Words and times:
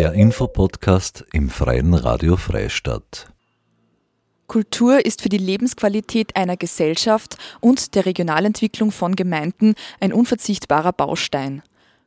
Der 0.00 0.14
Infopodcast 0.14 1.26
im 1.34 1.50
Freien 1.50 1.92
Radio 1.92 2.38
Freistadt. 2.38 3.30
Kultur 4.46 5.04
ist 5.04 5.20
für 5.20 5.28
die 5.28 5.36
Lebensqualität 5.36 6.36
einer 6.36 6.56
Gesellschaft 6.56 7.36
und 7.60 7.94
der 7.94 8.06
Regionalentwicklung 8.06 8.92
von 8.92 9.14
Gemeinden 9.14 9.74
ein 10.00 10.14
unverzichtbarer 10.14 10.94
Baustein. 10.94 11.60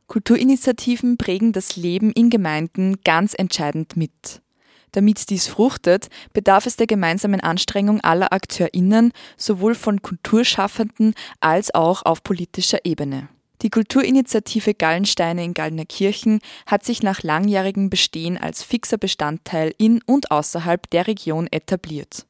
Kulturinitiativen 0.08 1.18
prägen 1.18 1.52
das 1.52 1.76
Leben 1.76 2.10
in 2.10 2.30
Gemeinden 2.30 2.96
ganz 3.04 3.32
entscheidend 3.32 3.96
mit. 3.96 4.42
Damit 4.90 5.30
dies 5.30 5.46
fruchtet, 5.46 6.08
bedarf 6.32 6.66
es 6.66 6.74
der 6.74 6.88
gemeinsamen 6.88 7.42
Anstrengung 7.42 8.00
aller 8.00 8.32
AkteurInnen, 8.32 9.12
sowohl 9.36 9.76
von 9.76 10.02
Kulturschaffenden 10.02 11.14
als 11.38 11.72
auch 11.72 12.04
auf 12.04 12.24
politischer 12.24 12.84
Ebene. 12.84 13.28
Die 13.64 13.70
Kulturinitiative 13.70 14.74
Gallensteine 14.74 15.42
in 15.42 15.54
Gallnerkirchen 15.54 16.40
hat 16.66 16.84
sich 16.84 17.02
nach 17.02 17.22
langjährigem 17.22 17.88
Bestehen 17.88 18.36
als 18.36 18.62
fixer 18.62 18.98
Bestandteil 18.98 19.74
in 19.78 20.02
und 20.04 20.30
außerhalb 20.30 20.90
der 20.90 21.06
Region 21.06 21.48
etabliert. 21.50 22.26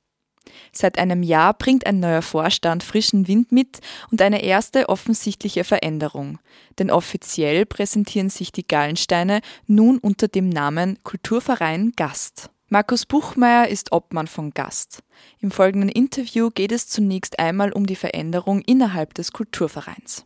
Seit 0.71 0.97
einem 0.97 1.25
Jahr 1.25 1.53
bringt 1.55 1.87
ein 1.89 1.99
neuer 1.99 2.23
Vorstand 2.23 2.85
frischen 2.85 3.27
Wind 3.27 3.51
mit 3.51 3.81
und 4.13 4.23
eine 4.23 4.45
erste 4.45 4.89
offensichtliche 4.89 5.65
Veränderung. 5.65 6.39
Denn 6.79 6.93
offiziell 6.93 7.67
präsentieren 7.67 8.31
sich 8.31 8.53
die 8.53 8.69
Gallensteine 8.69 9.41
nun 9.67 9.99
unter 9.99 10.29
dem 10.29 10.49
Namen 10.49 11.03
Kulturverein 11.03 11.95
Gast. 11.97 12.49
Markus 12.69 13.07
Buchmeier 13.07 13.67
ist 13.67 13.91
Obmann 13.91 14.29
von 14.29 14.53
Gast. 14.53 15.03
Im 15.41 15.51
folgenden 15.51 15.91
Interview 15.91 16.51
geht 16.51 16.71
es 16.71 16.87
zunächst 16.87 17.41
einmal 17.41 17.73
um 17.73 17.87
die 17.87 17.97
Veränderung 17.97 18.61
innerhalb 18.61 19.15
des 19.15 19.33
Kulturvereins. 19.33 20.25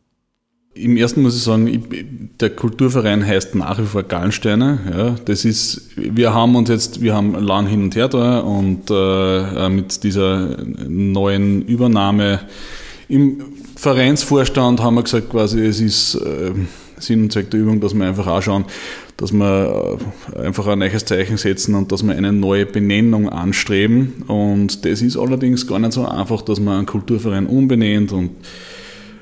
Im 0.79 0.97
ersten 0.97 1.23
muss 1.23 1.37
ich 1.37 1.43
sagen, 1.43 2.31
der 2.41 2.51
Kulturverein 2.51 3.27
heißt 3.27 3.55
nach 3.55 3.79
wie 3.79 3.87
vor 3.87 4.05
Gallensteine. 4.05 4.79
Ja, 4.91 5.17
das 5.25 5.45
ist, 5.45 5.91
wir 5.97 6.33
haben 6.33 6.55
uns 6.55 6.69
jetzt, 6.69 7.03
wir 7.03 7.15
haben 7.15 7.35
lang 7.35 7.67
hin 7.67 7.83
und 7.83 7.97
her 7.97 8.09
da 8.09 8.39
und 8.41 8.91
äh, 8.91 9.69
mit 9.69 10.05
dieser 10.05 10.57
neuen 10.89 11.63
Übernahme 11.63 12.41
im 13.09 13.43
Vereinsvorstand 13.75 14.81
haben 14.81 14.97
wir 14.97 15.03
gesagt, 15.03 15.31
quasi, 15.31 15.61
es 15.65 15.81
ist 15.81 16.15
äh, 16.17 16.53
Sinn 16.99 17.23
und 17.23 17.33
Zweck 17.33 17.51
der 17.51 17.61
Übung, 17.61 17.81
dass 17.81 17.95
wir 17.95 18.07
einfach 18.07 18.27
auch 18.27 18.43
schauen, 18.43 18.65
dass 19.17 19.33
wir 19.33 19.99
äh, 20.35 20.47
einfach 20.47 20.67
ein 20.67 20.79
neues 20.79 21.05
Zeichen 21.05 21.37
setzen 21.39 21.75
und 21.75 21.91
dass 21.91 22.03
wir 22.03 22.15
eine 22.15 22.33
neue 22.33 22.67
Benennung 22.67 23.29
anstreben. 23.29 24.25
Und 24.27 24.85
das 24.85 25.03
ist 25.03 25.17
allerdings 25.17 25.67
gar 25.67 25.79
nicht 25.79 25.93
so 25.93 26.07
einfach, 26.07 26.43
dass 26.43 26.61
man 26.61 26.79
einen 26.79 26.87
Kulturverein 26.87 27.47
umbenennt 27.47 28.13
und 28.13 28.31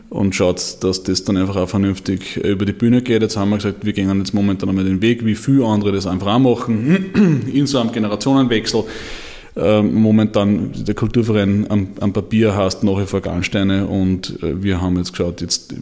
und 0.09 0.35
schaut, 0.35 0.79
dass 0.81 1.03
das 1.03 1.25
dann 1.25 1.37
einfach 1.37 1.57
auch 1.57 1.69
vernünftig 1.69 2.37
über 2.37 2.65
die 2.65 2.73
Bühne 2.73 3.03
geht. 3.03 3.23
Jetzt 3.23 3.37
haben 3.37 3.51
wir 3.51 3.57
gesagt, 3.57 3.85
wir 3.85 3.93
gehen 3.93 4.17
jetzt 4.19 4.35
momentan 4.35 4.69
einmal 4.69 4.85
den 4.85 5.03
Weg, 5.03 5.25
wie 5.25 5.35
viele 5.35 5.65
andere 5.67 5.93
das 5.93 6.07
einfach 6.07 6.35
auch 6.35 6.39
machen, 6.39 7.45
in 7.53 7.67
so 7.67 7.79
einem 7.79 7.93
Generationenwechsel. 7.93 8.85
Ähm, 9.59 9.95
momentan 9.95 10.73
der 10.85 10.95
Kulturverein 10.95 11.65
am, 11.71 11.89
am, 12.01 12.13
Papier 12.13 12.55
heißt 12.55 12.85
nach 12.85 13.07
vor 13.07 13.23
Gallensteine 13.23 13.87
und 13.87 14.43
äh, 14.43 14.63
wir 14.63 14.83
haben 14.83 14.99
jetzt 14.99 15.13
geschaut, 15.13 15.41
jetzt 15.41 15.75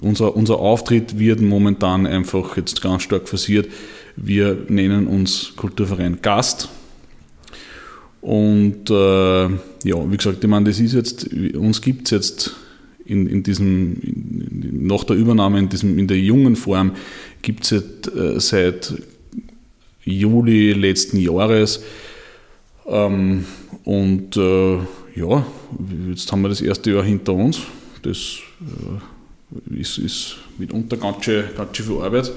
unser, 0.00 0.34
unser 0.34 0.58
Auftritt 0.58 1.16
wird 1.16 1.40
momentan 1.40 2.04
einfach 2.04 2.56
jetzt 2.56 2.82
ganz 2.82 3.04
stark 3.04 3.28
forciert. 3.28 3.68
Wir 4.16 4.58
nennen 4.68 5.06
uns 5.06 5.52
Kulturverein 5.54 6.18
Gast. 6.20 6.68
Und 8.22 8.90
äh, 8.90 9.44
ja, 9.44 10.10
wie 10.10 10.16
gesagt, 10.16 10.42
ich 10.42 10.50
meine, 10.50 10.68
das 10.68 10.80
ist 10.80 10.94
jetzt, 10.94 11.32
uns 11.54 11.80
gibt 11.80 12.06
es 12.06 12.10
jetzt 12.10 12.56
in, 13.06 13.26
in 13.26 13.42
diesem, 13.42 14.00
in, 14.02 14.86
nach 14.86 15.04
der 15.04 15.16
Übernahme 15.16 15.58
in, 15.58 15.68
diesem, 15.68 15.98
in 15.98 16.08
der 16.08 16.18
jungen 16.18 16.56
Form 16.56 16.92
gibt 17.42 17.64
es 17.64 17.72
äh, 17.72 18.40
seit 18.40 18.94
Juli 20.04 20.72
letzten 20.72 21.18
Jahres. 21.18 21.82
Ähm, 22.86 23.44
und 23.84 24.36
äh, 24.36 24.76
ja, 25.16 25.46
jetzt 26.08 26.30
haben 26.30 26.42
wir 26.42 26.48
das 26.48 26.60
erste 26.60 26.92
Jahr 26.92 27.04
hinter 27.04 27.32
uns. 27.32 27.60
Das 28.02 28.38
äh, 28.60 29.80
ist, 29.80 29.98
ist 29.98 30.36
mitunter 30.58 30.96
ganz 30.96 31.24
schön, 31.24 31.44
ganz 31.56 31.76
schön 31.76 31.86
viel 31.86 32.02
Arbeit. 32.02 32.32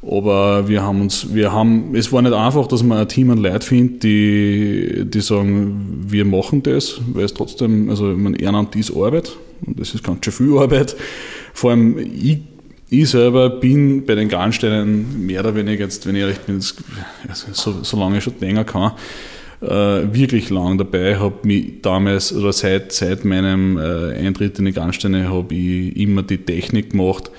Aber 0.00 0.68
wir 0.68 0.82
haben 0.82 1.00
uns, 1.00 1.34
wir 1.34 1.50
haben, 1.52 1.94
es 1.96 2.12
war 2.12 2.22
nicht 2.22 2.32
einfach, 2.32 2.68
dass 2.68 2.84
man 2.84 2.98
ein 2.98 3.08
Team 3.08 3.30
an 3.30 3.38
Leuten 3.38 3.62
findet, 3.62 4.02
die, 4.04 5.04
die 5.06 5.20
sagen, 5.20 6.04
wir 6.06 6.24
machen 6.24 6.62
das, 6.62 7.00
weil 7.12 7.24
es 7.24 7.34
trotzdem, 7.34 7.90
also 7.90 8.04
man 8.04 8.34
Ehrenamt 8.34 8.76
ist 8.76 8.94
Arbeit 8.94 9.32
und 9.66 9.78
das 9.78 9.94
ist 9.94 10.04
ganz 10.04 10.24
schön 10.24 10.32
viel 10.32 10.58
Arbeit. 10.58 10.96
Vor 11.52 11.70
allem 11.70 11.98
ich, 11.98 12.38
ich 12.90 13.10
selber 13.10 13.50
bin 13.50 14.06
bei 14.06 14.14
den 14.14 14.28
Garnsteinen 14.28 15.26
mehr 15.26 15.40
oder 15.40 15.54
weniger 15.54 15.84
jetzt, 15.84 16.06
wenn 16.06 16.16
ich 16.16 16.22
ehrlich 16.22 16.38
bin, 16.40 16.60
so, 16.60 17.82
so 17.82 17.98
lange 17.98 18.20
schon 18.20 18.34
länger 18.40 18.64
kann, 18.64 18.92
äh, 19.60 19.66
wirklich 19.66 20.50
lang 20.50 20.78
dabei. 20.78 21.18
Habe 21.18 21.36
mich 21.42 21.82
damals 21.82 22.32
oder 22.32 22.52
seit, 22.52 22.92
seit 22.92 23.24
meinem 23.24 23.76
äh, 23.76 24.14
Eintritt 24.16 24.58
in 24.58 24.66
die 24.66 24.72
Garnsteine 24.72 25.28
habe 25.28 25.54
ich 25.54 25.96
immer 25.96 26.22
die 26.22 26.38
Technik 26.38 26.90
gemacht 26.90 27.30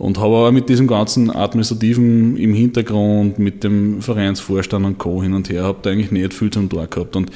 und 0.00 0.18
habe 0.18 0.36
aber 0.36 0.52
mit 0.52 0.70
diesem 0.70 0.86
ganzen 0.86 1.30
Administrativen 1.30 2.38
im 2.38 2.54
Hintergrund, 2.54 3.38
mit 3.38 3.62
dem 3.62 4.00
Vereinsvorstand 4.00 4.86
und 4.86 4.96
Co. 4.96 5.22
hin 5.22 5.34
und 5.34 5.50
her, 5.50 5.64
habe 5.64 5.80
da 5.82 5.90
eigentlich 5.90 6.10
nicht 6.10 6.32
viel 6.32 6.50
zum 6.50 6.70
Tor 6.70 6.86
gehabt. 6.86 7.16
Und 7.16 7.30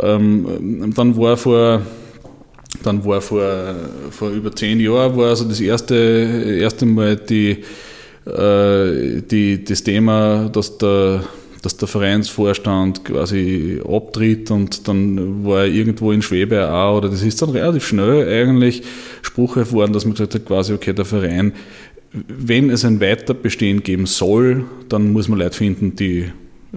ähm, 0.00 0.92
dann 0.94 1.16
war 1.16 1.38
vor 1.38 1.80
dann 2.82 3.04
war 3.04 3.20
vor, 3.20 3.74
vor 4.10 4.30
über 4.30 4.54
zehn 4.54 4.80
Jahren 4.80 5.16
war 5.16 5.30
also 5.30 5.44
das 5.44 5.60
erste, 5.60 5.94
erste 6.60 6.86
Mal 6.86 7.16
die, 7.16 7.64
äh, 8.26 9.22
die, 9.22 9.64
das 9.64 9.82
Thema, 9.82 10.48
dass 10.48 10.78
der, 10.78 11.24
dass 11.62 11.76
der 11.76 11.88
Vereinsvorstand 11.88 13.04
quasi 13.04 13.80
abtritt 13.86 14.50
und 14.50 14.86
dann 14.88 15.44
war 15.44 15.60
er 15.60 15.68
irgendwo 15.68 16.12
in 16.12 16.22
Schwebe 16.22 16.70
auch, 16.70 16.98
oder 16.98 17.08
das 17.08 17.22
ist 17.22 17.40
dann 17.40 17.50
relativ 17.50 17.86
schnell 17.86 18.28
eigentlich 18.28 18.82
spruchreif 19.22 19.72
worden, 19.72 19.92
dass 19.92 20.04
man 20.04 20.14
gesagt 20.14 20.34
hat, 20.34 20.46
quasi, 20.46 20.72
okay, 20.72 20.92
der 20.92 21.04
Verein, 21.04 21.52
wenn 22.12 22.70
es 22.70 22.84
ein 22.84 23.00
Weiterbestehen 23.00 23.82
geben 23.82 24.06
soll, 24.06 24.64
dann 24.88 25.12
muss 25.12 25.28
man 25.28 25.38
Leute 25.38 25.56
finden, 25.56 25.96
die 25.96 26.30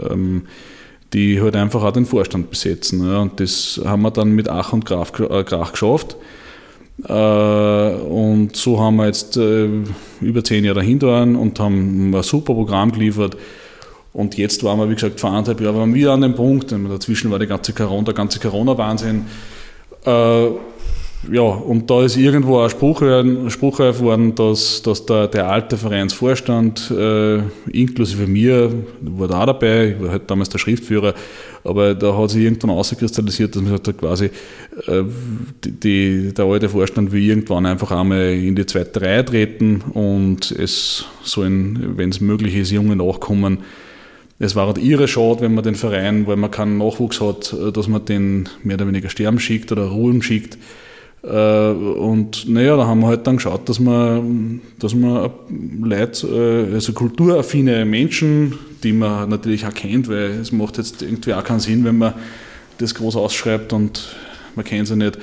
ähm, 0.09 0.44
die 1.13 1.41
halt 1.41 1.56
einfach 1.56 1.84
auch 1.84 1.91
den 1.91 2.06
Vorstand 2.06 2.50
besetzen. 2.50 3.06
Ja. 3.06 3.19
Und 3.19 3.40
das 3.40 3.81
haben 3.85 4.01
wir 4.01 4.12
dann 4.12 4.31
mit 4.31 4.50
Ach 4.50 4.73
und 4.73 4.85
Krach, 4.85 5.18
äh, 5.19 5.44
Krach 5.44 5.72
geschafft. 5.72 6.18
Äh, 7.07 7.13
und 7.13 8.56
so 8.56 8.79
haben 8.79 8.97
wir 8.97 9.06
jetzt 9.06 9.38
äh, 9.38 9.69
über 10.22 10.44
zehn 10.44 10.66
Jahre 10.66 10.79
dahinter 10.79 11.22
und 11.22 11.59
haben 11.59 12.12
ein 12.12 12.23
super 12.23 12.53
Programm 12.53 12.91
geliefert. 12.91 13.38
Und 14.13 14.38
jetzt 14.38 14.63
waren 14.63 14.79
wir, 14.79 14.90
wie 14.90 14.95
gesagt, 14.95 15.19
vor 15.19 15.29
anderthalb 15.29 15.62
Jahren 15.62 15.75
waren 15.75 15.94
wir 15.94 16.01
wieder 16.01 16.13
an 16.13 16.22
dem 16.22 16.34
Punkt, 16.34 16.72
dazwischen 16.72 17.29
war 17.29 17.38
die 17.38 17.45
ganze 17.45 17.72
Corona, 17.74 18.06
der 18.06 18.13
ganze 18.16 18.39
Corona-Wahnsinn. 18.39 19.25
Äh, 21.26 21.36
ja, 21.36 21.42
und 21.42 21.90
da 21.90 22.04
ist 22.04 22.18
irgendwo 22.18 22.60
ein 22.60 22.70
Spruch, 22.70 23.02
ein 23.02 23.50
Spruch 23.50 23.80
worden, 23.80 24.36
dass, 24.36 24.82
dass 24.82 25.06
der, 25.06 25.28
der 25.28 25.50
alte 25.50 25.78
Vereinsvorstand, 25.78 26.92
äh, 26.92 27.40
inklusive 27.72 28.28
mir, 28.28 28.72
war 29.02 29.28
da 29.28 29.46
dabei, 29.46 29.96
ich 29.96 30.02
war 30.02 30.12
halt 30.12 30.30
damals 30.30 30.50
der 30.50 30.60
Schriftführer, 30.60 31.14
aber 31.64 31.96
da 31.96 32.18
hat 32.18 32.30
sich 32.30 32.44
irgendwann 32.44 32.72
ausgekristallisiert, 32.72 33.56
dass 33.56 33.62
man 33.62 33.72
sagt, 33.72 33.88
hat, 33.88 33.98
quasi, 33.98 34.26
äh, 34.88 35.04
die, 35.66 36.34
der 36.34 36.46
alte 36.46 36.70
Vorstand 36.70 37.12
will 37.12 37.24
irgendwann 37.24 37.66
einfach 37.66 37.92
einmal 37.92 38.34
in 38.34 38.56
die 38.56 38.66
zweite 38.66 39.02
Reihe 39.02 39.26
treten 39.26 39.82
und 39.94 40.52
es 40.52 41.06
sollen, 41.24 41.98
wenn 41.98 42.10
es 42.10 42.22
möglich 42.22 42.56
ist, 42.56 42.72
junge 42.72 42.96
nachkommen. 42.96 43.60
Es 44.40 44.56
war 44.56 44.68
halt 44.68 44.78
ihre 44.78 45.08
Schade, 45.08 45.42
wenn 45.42 45.56
man 45.56 45.64
den 45.64 45.74
Verein, 45.74 46.28
weil 46.28 46.36
man 46.36 46.52
keinen 46.52 46.78
Nachwuchs 46.78 47.20
hat, 47.20 47.56
dass 47.74 47.88
man 47.88 48.06
den 48.06 48.48
mehr 48.64 48.76
oder 48.76 48.88
weniger 48.88 49.10
sterben 49.10 49.40
schickt 49.40 49.72
oder 49.72 49.88
ruhen 49.88 50.22
schickt. 50.22 50.60
Äh, 51.28 51.72
und 51.72 52.48
naja, 52.48 52.78
da 52.78 52.88
haben 52.88 53.02
wir 53.02 53.08
halt 53.08 53.28
dann 53.28 53.36
geschaut, 53.36 53.68
dass 53.68 53.80
man, 53.80 54.62
dass 54.80 54.96
man 54.96 55.30
Leute, 55.82 56.68
äh, 56.72 56.74
also 56.74 56.94
kulturaffine 56.94 57.84
Menschen, 57.86 58.57
die 58.84 58.94
man 58.94 59.30
natürlich 59.30 59.66
auch 59.66 59.74
kennt, 59.74 60.07
weil 60.07 60.40
es 60.42 60.51
macht 60.51 60.78
jetzt 60.78 61.01
irgendwie 61.01 61.34
auch 61.34 61.44
keinen 61.44 61.60
Sinn, 61.60 61.84
wenn 61.84 61.98
man 61.98 62.13
das 62.78 62.96
groß 62.96 63.16
ausschreibt 63.18 63.74
und 63.74 64.16
man 64.56 64.63
kennt 64.63 64.88
sie 64.88 64.96
nicht, 64.96 65.18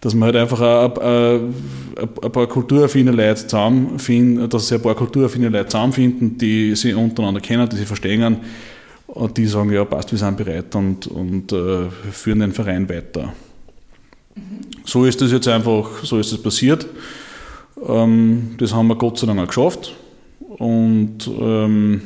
dass 0.00 0.14
man 0.14 0.26
halt 0.26 0.36
einfach 0.36 0.60
ein, 0.60 0.98
ein, 1.00 2.08
ein 2.22 2.32
paar 2.32 2.46
kulturaffine 2.46 3.12
Leute 3.12 3.46
zusammenfinden, 3.46 4.48
dass 4.48 4.68
sich 4.68 4.78
ein 4.78 4.82
paar 4.82 4.94
kulturaffine 4.94 5.50
Leute 5.50 5.68
zusammenfinden, 5.68 6.36
die 6.36 6.74
sich 6.74 6.94
untereinander 6.94 7.40
kennen, 7.40 7.68
die 7.68 7.76
sich 7.76 7.86
verstehen 7.86 8.38
und 9.06 9.36
die 9.36 9.46
sagen, 9.46 9.72
ja 9.72 9.84
passt, 9.84 10.10
wir 10.10 10.18
sind 10.18 10.36
bereit 10.36 10.74
und, 10.74 11.06
und 11.06 11.52
uh, 11.52 11.88
führen 12.10 12.40
den 12.40 12.52
Verein 12.52 12.88
weiter. 12.88 13.32
So 14.84 15.04
ist 15.04 15.20
das 15.20 15.32
jetzt 15.32 15.48
einfach, 15.48 16.04
so 16.04 16.18
ist 16.18 16.32
es 16.32 16.42
passiert. 16.42 16.86
Ähm, 17.86 18.54
das 18.58 18.74
haben 18.74 18.88
wir 18.88 18.96
Gott 18.96 19.18
sei 19.18 19.26
Dank 19.26 19.40
auch 19.40 19.46
geschafft 19.46 19.94
und 20.58 21.18
ähm, 21.40 22.02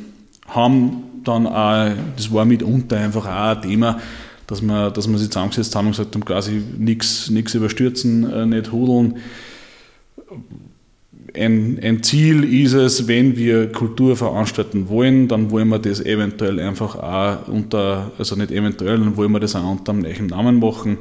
haben 0.47 1.03
dann 1.23 1.47
auch, 1.47 1.91
das 2.15 2.33
war 2.33 2.45
mitunter 2.45 2.97
einfach 2.97 3.25
auch 3.25 3.57
ein 3.57 3.61
Thema, 3.61 3.99
dass 4.47 4.61
wir, 4.61 4.89
dass 4.89 5.07
wir 5.07 5.17
sich 5.17 5.29
zusammengesetzt 5.29 5.75
haben 5.75 5.87
und 5.87 5.91
gesagt 5.91 6.15
haben, 6.15 6.25
quasi 6.25 6.61
nichts 6.77 7.53
überstürzen, 7.53 8.31
äh, 8.31 8.45
nicht 8.45 8.71
hudeln. 8.71 9.17
ein, 11.35 11.79
ein, 11.83 12.01
Ziel 12.01 12.43
ist 12.43 12.73
es, 12.73 13.07
wenn 13.07 13.35
wir 13.37 13.71
Kultur 13.71 14.15
veranstalten 14.15 14.89
wollen, 14.89 15.27
dann 15.27 15.51
wollen 15.51 15.67
wir 15.67 15.79
das 15.79 16.01
eventuell 16.01 16.59
einfach 16.59 16.95
auch 16.95 17.47
unter, 17.47 18.11
also 18.17 18.35
nicht 18.35 18.51
eventuell, 18.51 18.97
dann 18.97 19.17
wollen 19.17 19.31
wir 19.31 19.39
das 19.39 19.55
auch 19.55 19.69
unter 19.69 19.91
einem 19.91 20.01
neuen 20.01 20.27
Namen 20.27 20.59
machen. 20.59 20.97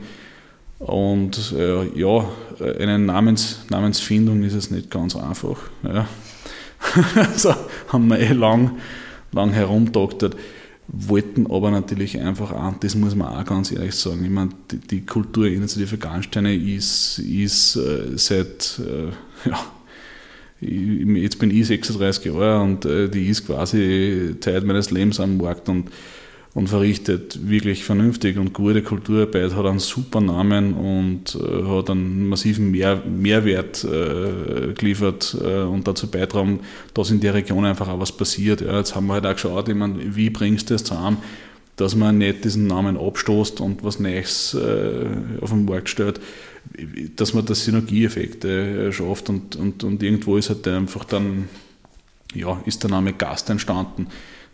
Und 0.78 1.52
äh, 1.56 1.98
ja, 1.98 2.28
eine 2.78 2.98
Namens, 2.98 3.60
Namensfindung 3.69 4.42
ist 4.44 4.54
es 4.54 4.70
nicht 4.70 4.90
ganz 4.90 5.16
einfach. 5.16 5.58
Ja. 5.82 6.06
also 7.14 7.54
haben 7.88 8.08
wir 8.08 8.20
eh 8.20 8.32
lang, 8.32 8.78
lang 9.32 9.50
herumdoktert 9.50 10.36
wollten 10.88 11.46
aber 11.50 11.70
natürlich 11.70 12.19
einfach 12.19 12.50
auch, 12.52 12.72
das 12.80 12.94
muss 12.94 13.14
man 13.14 13.28
auch 13.28 13.44
ganz 13.44 13.70
ehrlich 13.70 13.94
sagen, 13.94 14.25
ich 14.25 14.30
meine, 14.30 14.50
die, 14.70 14.78
die 14.78 15.06
Kulturinitiative 15.06 15.98
Garnsteine 15.98 16.54
ist, 16.54 17.19
ist 17.19 17.76
äh, 17.76 18.16
seit, 18.16 18.81
äh, 18.81 19.48
ja, 19.48 19.60
jetzt 20.60 21.38
bin 21.38 21.50
ich 21.50 21.66
36 21.66 22.24
Jahre 22.24 22.62
und 22.62 22.86
äh, 22.86 23.08
die 23.08 23.26
ist 23.28 23.46
quasi 23.46 24.36
Zeit 24.40 24.64
meines 24.64 24.90
Lebens 24.90 25.20
am 25.20 25.36
Markt 25.36 25.69
und 25.69 25.90
und 26.58 26.66
verrichtet 26.66 27.49
wirklich 27.49 27.84
vernünftig 27.84 28.37
und 28.37 28.52
gute 28.52 28.82
Kulturarbeit, 28.82 29.55
hat 29.55 29.64
einen 29.64 29.78
super 29.78 30.20
Namen 30.20 30.75
und 30.75 31.37
äh, 31.37 31.62
hat 31.69 31.88
einen 31.88 32.28
massiven 32.28 32.72
Mehr, 32.72 33.00
Mehrwert 33.06 33.84
äh, 33.84 34.72
geliefert 34.75 35.37
äh, 35.40 35.60
und 35.60 35.87
dazu 35.87 36.10
beitragen, 36.10 36.58
dass 36.94 37.12
in 37.12 37.20
der 37.20 37.34
Region 37.34 37.64
einfach 37.64 37.87
auch 37.87 38.00
was 38.00 38.10
passiert. 38.10 38.60
Ja, 38.60 38.76
jetzt 38.76 38.96
haben 38.96 39.06
wir 39.06 39.12
halt 39.14 39.26
auch 39.26 39.34
geschaut, 39.34 39.69
ich 39.69 39.76
meine, 39.76 40.16
wie 40.16 40.31
bringst 40.31 40.69
du 40.69 40.75
das 40.75 40.82
zusammen, 40.82 41.19
dass 41.76 41.94
man 41.94 42.19
nicht 42.19 42.44
diesen 42.44 42.66
Namen 42.66 42.96
abstoßt 42.96 43.60
und 43.60 43.84
was 43.84 44.00
Neues 44.00 44.55
äh, 44.55 45.06
auf 45.40 45.50
den 45.50 45.64
Markt 45.64 45.88
stellt, 45.88 46.20
dass 47.14 47.34
man 47.34 47.46
da 47.46 47.55
Synergieeffekte 47.55 48.88
äh, 48.88 48.93
schafft 48.93 49.28
und, 49.28 49.55
und, 49.55 49.84
und 49.84 50.02
irgendwo 50.02 50.37
ist 50.37 50.49
halt 50.49 50.66
einfach 50.66 51.05
dann, 51.05 51.49
ja, 52.34 52.60
ist 52.66 52.82
der 52.82 52.90
Name 52.90 53.12
Gast 53.12 53.49
entstanden 53.49 54.08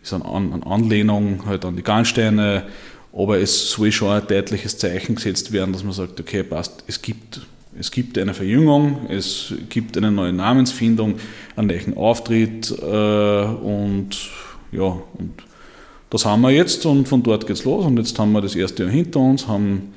ist 0.04 0.12
eine, 0.12 0.66
Anlehnung 0.66 1.46
halt 1.46 1.64
an 1.64 1.76
die 1.76 1.82
Garnsteine, 1.82 2.64
aber 3.12 3.38
es 3.38 3.70
soll 3.70 3.90
schon 3.92 4.10
ein 4.10 4.26
deutliches 4.26 4.76
Zeichen 4.76 5.14
gesetzt 5.14 5.52
werden, 5.52 5.72
dass 5.72 5.84
man 5.84 5.92
sagt, 5.92 6.20
okay, 6.20 6.42
passt, 6.42 6.84
es 6.86 7.00
gibt, 7.00 7.40
es 7.78 7.90
gibt 7.90 8.18
eine 8.18 8.34
Verjüngung, 8.34 9.06
es 9.08 9.54
gibt 9.68 9.96
eine 9.96 10.10
neue 10.10 10.32
Namensfindung, 10.32 11.14
einen 11.56 11.68
neuen 11.68 11.96
Auftritt 11.96 12.70
äh, 12.70 12.84
und 12.84 14.10
ja, 14.72 14.84
und 14.84 15.32
das 16.10 16.26
haben 16.26 16.42
wir 16.42 16.50
jetzt 16.50 16.84
und 16.86 17.08
von 17.08 17.22
dort 17.22 17.46
geht 17.46 17.56
es 17.56 17.64
los 17.64 17.86
und 17.86 17.96
jetzt 17.96 18.18
haben 18.18 18.32
wir 18.32 18.40
das 18.40 18.54
erste 18.54 18.84
Jahr 18.84 18.92
hinter 18.92 19.20
uns, 19.20 19.48
haben, 19.48 19.94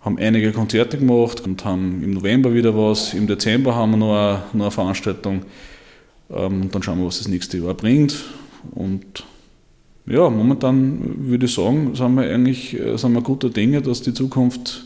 haben 0.00 0.18
einige 0.18 0.52
Konzerte 0.52 0.98
gemacht 0.98 1.42
und 1.42 1.64
haben 1.64 2.02
im 2.02 2.10
November 2.10 2.52
wieder 2.52 2.76
was, 2.76 3.14
im 3.14 3.26
Dezember 3.26 3.74
haben 3.74 3.92
wir 3.92 3.98
noch 3.98 4.14
eine, 4.14 4.42
noch 4.52 4.64
eine 4.64 4.70
Veranstaltung 4.70 5.42
ähm, 6.30 6.62
und 6.62 6.74
dann 6.74 6.82
schauen 6.82 6.98
wir, 6.98 7.06
was 7.06 7.18
das 7.18 7.28
nächste 7.28 7.58
Jahr 7.58 7.74
bringt 7.74 8.16
und 8.74 9.24
ja, 10.06 10.30
momentan 10.30 11.00
würde 11.18 11.46
ich 11.46 11.54
sagen, 11.54 11.94
sind 11.94 12.14
wir 12.14 12.30
eigentlich 12.30 12.78
äh, 12.78 12.96
sind 12.96 13.12
wir 13.12 13.22
guter 13.22 13.50
Dinge, 13.50 13.82
dass 13.82 14.02
die 14.02 14.14
Zukunft, 14.14 14.84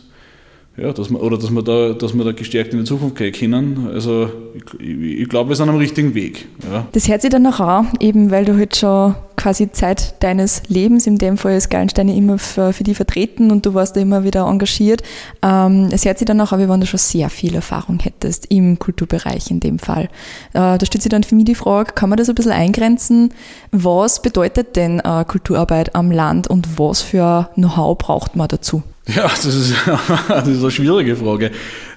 ja, 0.79 0.93
dass 0.93 1.11
wir, 1.11 1.23
oder 1.23 1.37
dass 1.37 1.50
wir, 1.50 1.62
da, 1.62 1.93
dass 1.93 2.15
wir 2.15 2.25
da 2.25 2.32
gestärkt 2.32 2.73
in 2.73 2.81
die 2.81 2.85
Zukunft 2.85 3.17
gehen 3.17 3.32
können. 3.32 3.88
Also 3.93 4.31
ich, 4.55 4.88
ich 4.88 5.29
glaube, 5.29 5.50
wir 5.50 5.56
sind 5.56 5.69
am 5.69 5.77
richtigen 5.77 6.15
Weg. 6.15 6.49
Ja. 6.71 6.87
Das 6.93 7.06
hört 7.09 7.21
sich 7.21 7.31
dann 7.31 7.43
noch 7.43 7.61
an, 7.61 7.88
eben 8.00 8.31
weil 8.31 8.47
du 8.47 8.56
halt 8.56 8.77
schon 8.77 9.15
quasi 9.40 9.72
Zeit 9.72 10.22
deines 10.22 10.62
Lebens, 10.69 11.06
in 11.06 11.16
dem 11.16 11.38
Fall 11.38 11.56
ist 11.56 11.70
Gallensteine 11.70 12.14
immer 12.14 12.37
für, 12.37 12.75
für 12.75 12.84
die 12.84 12.94
vertreten 12.94 13.50
und 13.50 13.64
du 13.64 13.72
warst 13.72 13.96
da 13.96 14.00
immer 14.00 14.22
wieder 14.22 14.46
engagiert. 14.46 15.02
Ähm, 15.42 15.88
es 15.90 16.04
hört 16.04 16.19
sich 16.19 16.26
dann 16.26 16.40
auch 16.42 16.52
an, 16.52 16.60
wie 16.60 16.69
wenn 16.69 16.81
du 16.81 16.87
schon 16.87 16.98
sehr 16.98 17.31
viel 17.31 17.54
Erfahrung 17.54 17.98
hättest 18.00 18.46
im 18.50 18.78
Kulturbereich 18.78 19.50
in 19.50 19.60
dem 19.60 19.78
Fall. 19.78 20.04
Äh, 20.52 20.76
da 20.76 20.84
stellt 20.84 21.02
sich 21.02 21.08
dann 21.08 21.22
für 21.22 21.34
mich 21.37 21.46
die 21.46 21.54
Frage, 21.54 21.92
kann 21.94 22.10
man 22.10 22.19
das 22.19 22.28
ein 22.28 22.34
bisschen 22.34 22.52
eingrenzen? 22.52 23.32
Was 23.72 24.20
bedeutet 24.20 24.76
denn 24.76 25.00
äh, 25.00 25.25
Kulturarbeit 25.26 25.94
am 25.94 26.10
Land 26.10 26.46
und 26.46 26.78
was 26.78 27.00
für 27.00 27.48
Know-how 27.54 27.96
braucht 27.96 28.36
man 28.36 28.48
dazu? 28.48 28.82
Ja, 29.06 29.22
das 29.22 29.46
ist, 29.46 29.75
das 30.28 30.48
ist 30.48 30.60
eine 30.60 30.70
schwierige 30.70 31.16
Frage. 31.16 31.46
Äh, 31.46 31.50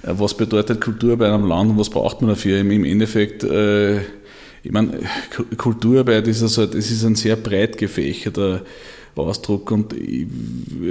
was 0.04 0.34
bedeutet 0.34 0.80
Kulturarbeit 0.80 1.32
am 1.32 1.46
Land 1.46 1.72
und 1.72 1.78
was 1.78 1.90
braucht 1.90 2.22
man 2.22 2.30
dafür? 2.30 2.60
Im 2.60 2.86
Endeffekt 2.86 3.44
äh, 3.44 4.00
ich 4.64 4.72
meine, 4.72 5.00
Kulturarbeit 5.58 6.28
ist 6.28 6.42
also, 6.42 6.66
das 6.66 6.90
ist 6.90 7.04
ein 7.04 7.16
sehr 7.16 7.36
breit 7.36 7.78
gefächerter 7.78 8.62
Ausdruck 9.16 9.70
und 9.72 9.94
ich, 9.94 10.26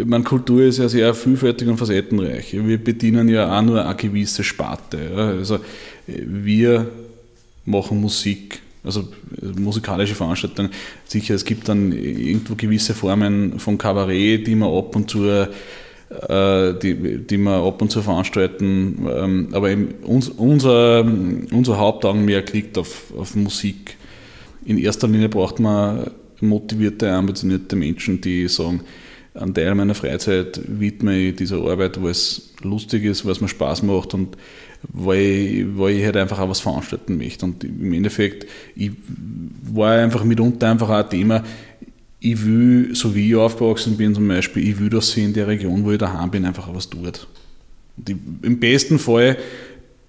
meine, 0.05 0.25
Kultur 0.25 0.63
ist 0.63 0.79
ja 0.79 0.89
sehr 0.89 1.13
vielfältig 1.15 1.67
und 1.69 1.79
facettenreich. 1.79 2.53
Wir 2.53 2.79
bedienen 2.79 3.29
ja 3.29 3.59
auch 3.59 3.63
nur 3.63 3.85
eine 3.85 3.97
gewisse 3.97 4.45
Sparte. 4.45 5.11
Also 5.17 5.59
wir 6.07 6.89
machen 7.65 8.01
Musik, 8.01 8.61
also 8.85 9.09
musikalische 9.57 10.15
Veranstaltungen. 10.15 10.71
Sicher, 11.07 11.35
es 11.35 11.45
gibt 11.45 11.69
dann 11.69 11.93
irgendwo 11.93 12.55
gewisse 12.55 12.95
Formen 12.95 13.59
von 13.59 13.79
Kabarett, 13.79 14.47
die 14.47 14.55
man 14.55 14.73
ab 14.73 14.95
und 14.95 15.11
zu 15.11 15.25
äh, 15.25 15.49
die, 16.75 17.19
die 17.19 17.39
wir 17.39 17.65
ab 17.65 17.81
und 17.83 17.91
zu 17.91 18.03
veranstalten. 18.03 19.07
Ähm, 19.09 19.49
aber 19.53 19.71
uns, 20.03 20.29
unser, 20.29 21.01
unser 21.01 21.79
Hauptaugenmerk 21.79 22.53
liegt 22.53 22.79
auf, 22.79 23.13
auf 23.17 23.35
Musik. 23.35 23.97
In 24.65 24.79
erster 24.79 25.09
Linie 25.09 25.29
braucht 25.29 25.59
man 25.59 26.11
motivierte, 26.41 27.11
ambitionierte 27.11 27.77
Menschen, 27.77 28.21
die 28.21 28.49
sagen, 28.49 28.81
einen 29.35 29.55
Teil 29.55 29.75
meiner 29.75 29.95
Freizeit 29.95 30.61
widme 30.67 31.17
ich 31.17 31.37
dieser 31.37 31.57
Arbeit, 31.57 32.01
wo 32.01 32.09
es 32.09 32.53
lustig 32.63 33.05
ist, 33.05 33.25
wo 33.25 33.31
es 33.31 33.41
mir 33.41 33.49
Spaß 33.49 33.83
macht 33.83 34.13
und 34.13 34.37
weil 34.83 35.21
ich, 35.21 35.67
weil 35.79 35.95
ich 35.95 36.05
halt 36.05 36.17
einfach 36.17 36.39
auch 36.39 36.51
was 36.51 36.61
veranstalten 36.61 37.17
möchte. 37.17 37.47
Und 37.47 37.65
im 37.65 37.93
Endeffekt, 37.95 38.47
ich 38.77 38.91
war 39.73 39.93
einfach 39.93 40.25
mitunter 40.25 40.71
einfach 40.71 40.91
auch 40.91 41.05
ein 41.05 41.09
Thema, 41.09 41.45
ich 42.25 42.45
will, 42.45 42.95
so 42.95 43.15
wie 43.17 43.31
ich 43.31 43.37
aufgewachsen 43.37 43.97
bin 43.97 44.15
zum 44.15 44.29
Beispiel, 44.29 44.69
ich 44.69 44.79
will, 44.79 44.89
dass 44.89 45.11
sie 45.11 45.25
in 45.25 45.33
der 45.33 45.49
Region, 45.49 45.85
wo 45.85 45.91
ich 45.91 45.99
daheim 45.99 46.31
bin, 46.31 46.45
einfach 46.45 46.73
was 46.73 46.89
tut. 46.89 47.27
Die, 47.97 48.17
Im 48.43 48.61
besten 48.61 49.01
Fall 49.01 49.37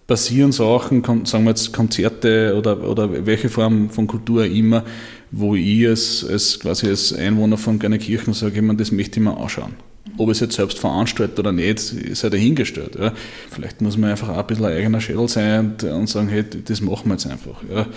passieren 0.06 0.52
Sachen, 0.52 1.04
sagen 1.26 1.44
wir 1.44 1.50
jetzt 1.50 1.74
Konzerte 1.74 2.56
oder, 2.56 2.88
oder 2.88 3.26
welche 3.26 3.50
Form 3.50 3.90
von 3.90 4.06
Kultur 4.06 4.46
immer, 4.46 4.84
wo 5.32 5.56
ich 5.56 5.88
als, 5.88 6.24
als, 6.30 6.60
quasi 6.60 6.88
als 6.88 7.14
Einwohner 7.14 7.58
von 7.58 7.80
Kirchen 7.80 8.34
sage, 8.34 8.58
ich 8.58 8.62
meine, 8.62 8.78
das 8.78 8.92
möchte 8.92 9.20
ich 9.20 9.24
mir 9.26 9.36
anschauen. 9.36 9.74
Ob 10.18 10.30
es 10.30 10.40
jetzt 10.40 10.56
selbst 10.56 10.78
veranstaltet 10.78 11.40
oder 11.40 11.52
nicht, 11.52 11.80
sei 11.80 12.30
dahingestellt. 12.30 12.96
Ja. 13.00 13.14
Vielleicht 13.50 13.82
muss 13.82 13.98
man 13.98 14.12
einfach 14.12 14.30
auch 14.30 14.38
ein 14.38 14.48
bisschen 14.48 14.66
ein 14.66 14.78
eigener 14.78 15.02
Schädel 15.02 15.28
sein 15.28 15.72
und, 15.72 15.84
und 15.84 16.08
sagen, 16.08 16.28
hey, 16.28 16.44
das 16.44 16.82
machen 16.82 17.08
wir 17.08 17.14
jetzt 17.14 17.26
einfach. 17.26 17.64
Ja. 17.74 17.88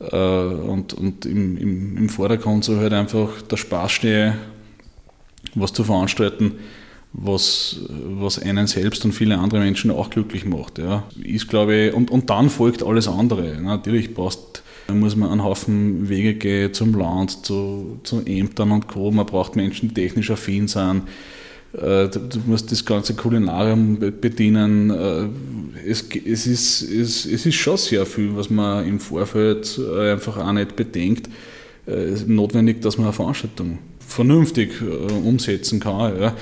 Äh, 0.00 0.16
und, 0.16 0.94
und 0.94 1.26
im, 1.26 1.56
im, 1.56 1.96
im 1.96 2.08
Vordergrund 2.08 2.64
soll 2.64 2.78
halt 2.78 2.92
einfach 2.92 3.42
der 3.42 3.56
Spaß 3.56 3.90
stehen, 3.90 4.34
was 5.54 5.72
zu 5.72 5.84
veranstalten, 5.84 6.52
was, 7.12 7.80
was 7.88 8.38
einen 8.38 8.66
selbst 8.66 9.04
und 9.04 9.12
viele 9.12 9.38
andere 9.38 9.60
Menschen 9.60 9.90
auch 9.90 10.10
glücklich 10.10 10.44
macht. 10.44 10.78
Ja. 10.78 11.04
Ist, 11.22 11.48
glaube 11.48 11.74
ich, 11.74 11.94
und, 11.94 12.10
und 12.10 12.30
dann 12.30 12.50
folgt 12.50 12.82
alles 12.82 13.08
andere. 13.08 13.60
Natürlich 13.60 14.14
brauchst, 14.14 14.62
muss 14.92 15.16
man 15.16 15.30
einen 15.30 15.44
Haufen 15.44 16.08
Wege 16.08 16.34
gehen 16.34 16.72
zum 16.72 16.94
Land, 16.94 17.44
zu, 17.44 18.00
zu 18.04 18.22
Ämtern 18.24 18.72
und 18.72 18.88
Co. 18.88 19.10
Man 19.10 19.26
braucht 19.26 19.56
Menschen, 19.56 19.88
die 19.88 19.94
technisch 19.94 20.30
affin 20.30 20.68
sind 20.68 21.02
du 21.72 22.40
musst 22.46 22.72
das 22.72 22.84
ganze 22.84 23.14
Kulinarium 23.14 23.98
bedienen. 24.20 24.90
Äh, 24.90 25.88
es, 25.88 26.04
es, 26.24 26.46
ist, 26.46 26.82
es, 26.82 27.26
es 27.26 27.46
ist 27.46 27.54
schon 27.54 27.76
sehr 27.76 28.06
viel, 28.06 28.34
was 28.34 28.50
man 28.50 28.86
im 28.86 29.00
Vorfeld 29.00 29.78
äh, 29.78 30.12
einfach 30.12 30.38
auch 30.38 30.52
nicht 30.52 30.76
bedenkt. 30.76 31.28
Es 31.86 32.20
ist 32.20 32.28
notwendig, 32.28 32.82
dass 32.82 32.98
man 32.98 33.06
eine 33.06 33.14
Veranstaltung 33.14 33.78
vernünftig 33.98 34.72
umsetzen 35.24 35.80
kann. 35.80 36.20
Ja. 36.20 36.36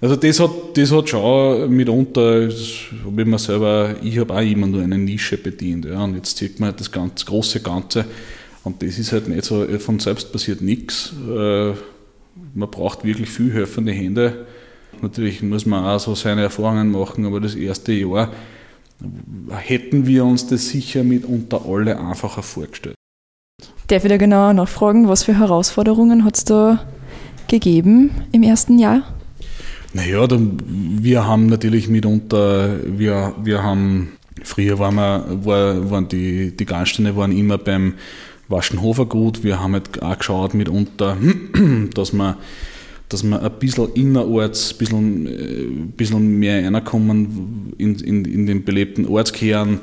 Also 0.00 0.16
das 0.16 0.40
hat, 0.40 0.50
das 0.74 0.90
hat 0.90 1.10
schon 1.10 1.70
mitunter, 1.70 2.48
habe 3.04 3.22
ich 3.22 3.38
selber, 3.38 3.94
ich 4.02 4.18
habe 4.18 4.34
auch 4.34 4.40
immer 4.40 4.66
nur 4.66 4.80
eine 4.80 4.96
Nische 4.96 5.36
bedient. 5.36 5.84
Ja, 5.84 6.02
und 6.02 6.14
jetzt 6.14 6.38
sieht 6.38 6.60
man 6.60 6.70
halt 6.70 6.80
das, 6.80 6.90
ganz, 6.90 7.26
große 7.26 7.60
Ganze. 7.60 8.06
Und 8.64 8.82
das 8.82 8.98
ist 8.98 9.12
halt 9.12 9.28
nicht 9.28 9.44
so, 9.44 9.66
von 9.78 9.98
selbst 9.98 10.32
passiert 10.32 10.62
nichts 10.62 11.12
man 12.54 12.70
braucht 12.70 13.04
wirklich 13.04 13.28
viel 13.28 13.52
helfende 13.52 13.92
Hände. 13.92 14.46
Natürlich 15.02 15.42
muss 15.42 15.66
man 15.66 15.84
auch 15.84 15.98
so 15.98 16.14
seine 16.14 16.42
Erfahrungen 16.42 16.90
machen, 16.90 17.26
aber 17.26 17.40
das 17.40 17.54
erste 17.54 17.92
Jahr 17.92 18.30
hätten 19.50 20.06
wir 20.06 20.24
uns 20.24 20.46
das 20.46 20.68
sicher 20.68 21.02
mitunter 21.04 21.62
alle 21.66 21.98
einfacher 21.98 22.42
vorgestellt. 22.42 22.94
Darf 23.86 24.04
ich 24.04 24.10
da 24.10 24.18
genauer 24.18 24.52
nachfragen, 24.52 25.08
was 25.08 25.24
für 25.24 25.38
Herausforderungen 25.38 26.24
hat 26.24 26.36
es 26.36 26.44
da 26.44 26.84
gegeben 27.48 28.10
im 28.32 28.42
ersten 28.42 28.78
Jahr? 28.78 29.02
Naja, 29.92 30.28
wir 30.30 31.26
haben 31.26 31.46
natürlich 31.46 31.88
mitunter, 31.88 32.76
wir, 32.86 33.34
wir 33.42 33.62
haben, 33.62 34.12
früher 34.44 34.78
waren, 34.78 34.94
wir, 34.94 35.44
war, 35.44 35.90
waren 35.90 36.08
die, 36.08 36.56
die 36.56 36.66
Gaststätte 36.66 37.16
waren 37.16 37.36
immer 37.36 37.58
beim 37.58 37.94
Waschenhofer 38.46 39.06
gut. 39.06 39.42
Wir 39.42 39.60
haben 39.60 39.72
halt 39.72 40.00
auch 40.00 40.16
geschaut 40.16 40.54
mitunter, 40.54 41.16
dass 41.94 42.12
wir, 42.12 42.36
dass 43.10 43.22
wir 43.22 43.42
ein 43.42 43.52
bisschen 43.58 43.92
innerorts, 43.94 44.72
ein 44.72 44.78
bisschen, 44.78 45.24
ein 45.24 45.26
äh, 45.26 45.92
bisschen 45.96 46.38
mehr 46.38 46.64
reinkommen 46.64 47.74
in, 47.76 47.96
in, 47.96 48.24
in 48.24 48.46
den 48.46 48.64
belebten 48.64 49.06
Ortskern. 49.06 49.80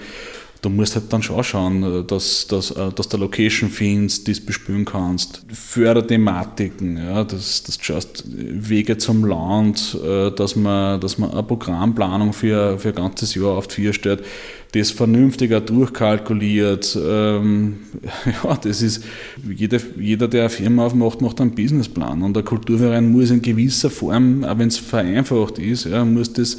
Du 0.62 0.70
musst 0.70 0.96
halt 0.96 1.14
dann 1.14 1.22
schon 1.22 1.44
schauen, 1.44 2.08
dass, 2.08 2.48
dass, 2.48 2.74
dass 2.74 3.08
du 3.08 3.18
Location 3.18 3.70
findest, 3.70 4.28
die 4.28 4.34
du 4.34 4.42
bespielen 4.42 4.86
kannst. 4.86 5.44
Förderthematiken, 5.54 6.98
ja, 6.98 7.24
dass, 7.24 7.62
dass 7.62 7.78
du 7.78 7.84
schaust, 7.84 8.24
Wege 8.28 8.98
zum 8.98 9.24
Land, 9.24 9.96
dass 10.36 10.56
man, 10.56 11.00
dass 11.00 11.20
man 11.20 11.30
eine 11.30 11.44
Programmplanung 11.44 12.34
für, 12.34 12.80
für 12.80 12.90
ein 12.90 12.96
ganzes 12.96 13.36
Jahr 13.36 13.52
auf 13.52 13.68
die 13.68 13.76
vier 13.76 13.94
stellt 13.94 14.24
das 14.72 14.92
vernünftiger 14.92 15.62
durchkalkuliert. 15.62 16.98
Ähm, 17.02 17.78
ja, 18.44 18.58
das 18.62 18.82
ist, 18.82 19.04
jeder, 19.48 19.80
jeder, 20.00 20.28
der 20.28 20.42
eine 20.42 20.50
Firma 20.50 20.86
aufmacht, 20.86 21.22
macht 21.22 21.42
einen 21.42 21.56
Businessplan. 21.56 22.22
Und 22.22 22.36
der 22.36 22.44
Kulturverein 22.44 23.12
muss 23.12 23.32
in 23.32 23.42
gewisser 23.42 23.90
Form, 23.90 24.44
auch 24.44 24.58
wenn 24.58 24.68
es 24.68 24.78
vereinfacht 24.78 25.60
ist, 25.60 25.86
ja, 25.86 26.04
muss 26.04 26.34
das 26.34 26.58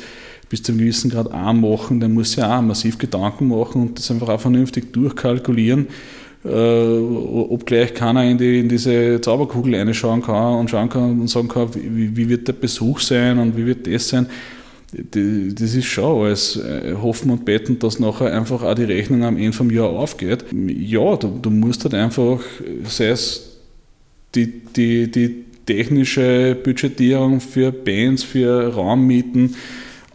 bis 0.48 0.62
zu 0.62 0.72
einem 0.72 0.80
gewissen 0.80 1.10
Grad 1.10 1.30
auch 1.30 1.52
machen, 1.52 2.00
der 2.00 2.08
muss 2.08 2.36
ja 2.36 2.58
auch 2.58 2.62
massiv 2.62 2.96
Gedanken 2.96 3.48
machen 3.48 3.82
und 3.82 3.98
das 3.98 4.10
einfach 4.10 4.30
auch 4.30 4.40
vernünftig 4.40 4.92
durchkalkulieren. 4.92 5.88
Äh, 6.44 6.48
obgleich 6.48 7.92
keiner 7.92 8.24
in, 8.24 8.38
die, 8.38 8.60
in 8.60 8.68
diese 8.68 9.20
Zauberkugel 9.20 9.74
reinschauen 9.74 10.22
kann 10.22 10.54
und 10.54 10.70
schauen 10.70 10.88
kann 10.88 11.20
und 11.20 11.28
sagen 11.28 11.48
kann, 11.48 11.68
wie, 11.74 12.16
wie 12.16 12.28
wird 12.28 12.48
der 12.48 12.52
Besuch 12.54 13.00
sein 13.00 13.38
und 13.38 13.56
wie 13.56 13.66
wird 13.66 13.86
das 13.86 14.08
sein 14.08 14.26
das 14.92 15.74
ist 15.74 15.84
schon 15.84 16.22
alles 16.22 16.56
äh, 16.56 16.94
hoffen 16.94 17.30
und 17.30 17.44
beten, 17.44 17.78
dass 17.78 17.98
nachher 17.98 18.32
einfach 18.32 18.62
auch 18.62 18.74
die 18.74 18.84
Rechnung 18.84 19.22
am 19.22 19.36
Ende 19.36 19.52
vom 19.52 19.70
Jahr 19.70 19.90
aufgeht. 19.90 20.46
Ja, 20.52 21.16
du, 21.16 21.38
du 21.42 21.50
musst 21.50 21.84
halt 21.84 21.94
einfach, 21.94 22.40
sei 22.84 23.08
es 23.08 23.58
die, 24.34 24.46
die, 24.74 25.10
die 25.10 25.44
technische 25.66 26.56
Budgetierung 26.62 27.40
für 27.40 27.70
Bands, 27.70 28.22
für 28.22 28.72
Raummieten, 28.72 29.54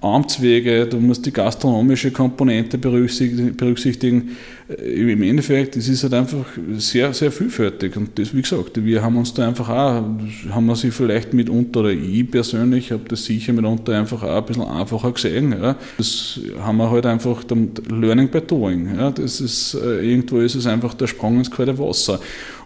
Amtswege, 0.04 0.86
du 0.86 1.00
musst 1.00 1.26
die 1.26 1.32
gastronomische 1.32 2.12
Komponente 2.12 2.78
berücksichtigen. 2.78 4.36
Äh, 4.68 5.12
Im 5.12 5.24
Endeffekt, 5.24 5.76
das 5.76 5.88
ist 5.88 6.04
halt 6.04 6.14
einfach 6.14 6.46
sehr, 6.78 7.14
sehr 7.14 7.32
vielfältig. 7.32 7.96
Und 7.96 8.20
das, 8.20 8.36
wie 8.36 8.42
gesagt, 8.42 8.84
wir 8.84 9.02
haben 9.02 9.18
uns 9.18 9.34
da 9.34 9.48
einfach 9.48 9.70
auch, 9.70 10.04
haben 10.52 10.66
wir 10.66 10.76
sie 10.76 10.92
vielleicht 10.92 11.34
mitunter, 11.34 11.82
oder 11.82 11.92
ich 11.92 12.30
persönlich 12.30 12.92
habe 12.92 13.04
das 13.08 13.26
sicher 13.26 13.54
mitunter 13.54 13.98
einfach 13.98 14.24
auch 14.24 14.38
ein 14.38 14.46
bisschen 14.46 14.64
einfacher 14.64 15.12
gesehen. 15.12 15.52
Ja. 15.52 15.76
Das 15.98 16.40
haben 16.60 16.78
wir 16.78 16.92
halt 16.92 17.06
einfach 17.06 17.44
Learning 17.90 18.30
by 18.30 18.42
Doing. 18.42 18.96
Ja. 18.96 19.12
Das 19.12 19.40
ist, 19.40 19.74
äh, 19.76 20.02
irgendwo 20.02 20.40
ist 20.40 20.56
es 20.56 20.68
einfach 20.68 20.94
der 20.94 21.08
Sprung 21.08 21.38
ins 21.38 21.50
kalte 21.50 21.78
Wasser. 21.80 22.20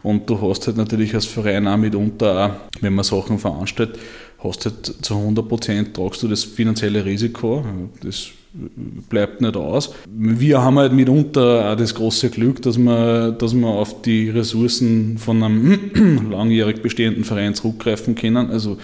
Und 0.03 0.29
du 0.29 0.39
hast 0.41 0.67
halt 0.67 0.77
natürlich 0.77 1.13
als 1.13 1.25
Verein 1.25 1.67
auch 1.67 1.77
mitunter, 1.77 2.46
auch, 2.46 2.82
wenn 2.82 2.94
man 2.94 3.03
Sachen 3.03 3.39
veranstaltet, 3.39 4.00
hast 4.39 4.65
halt 4.65 4.96
zu 5.01 5.15
100 5.15 5.48
Prozent 5.48 5.94
tragst 5.94 6.24
du 6.24 6.27
das 6.27 6.44
finanzielle 6.44 7.06
Risiko. 7.06 7.65
Das 8.03 8.29
bleibt 9.10 9.41
nicht 9.41 9.56
aus. 9.56 9.94
Wir 10.10 10.62
haben 10.62 10.79
halt 10.79 10.94
mitunter 10.94 11.72
auch 11.72 11.75
das 11.77 11.94
große 11.94 12.29
Glück, 12.29 12.62
dass 12.62 12.77
wir, 12.77 13.32
dass 13.32 13.53
wir 13.53 13.67
auf 13.67 14.01
die 14.01 14.29
Ressourcen 14.29 15.17
von 15.17 15.44
einem 15.44 16.29
langjährig 16.32 16.82
bestehenden 16.82 17.24
Verein 17.24 17.56
zurückgreifen 17.56 18.15
können. 18.15 18.50
Also 18.50 18.77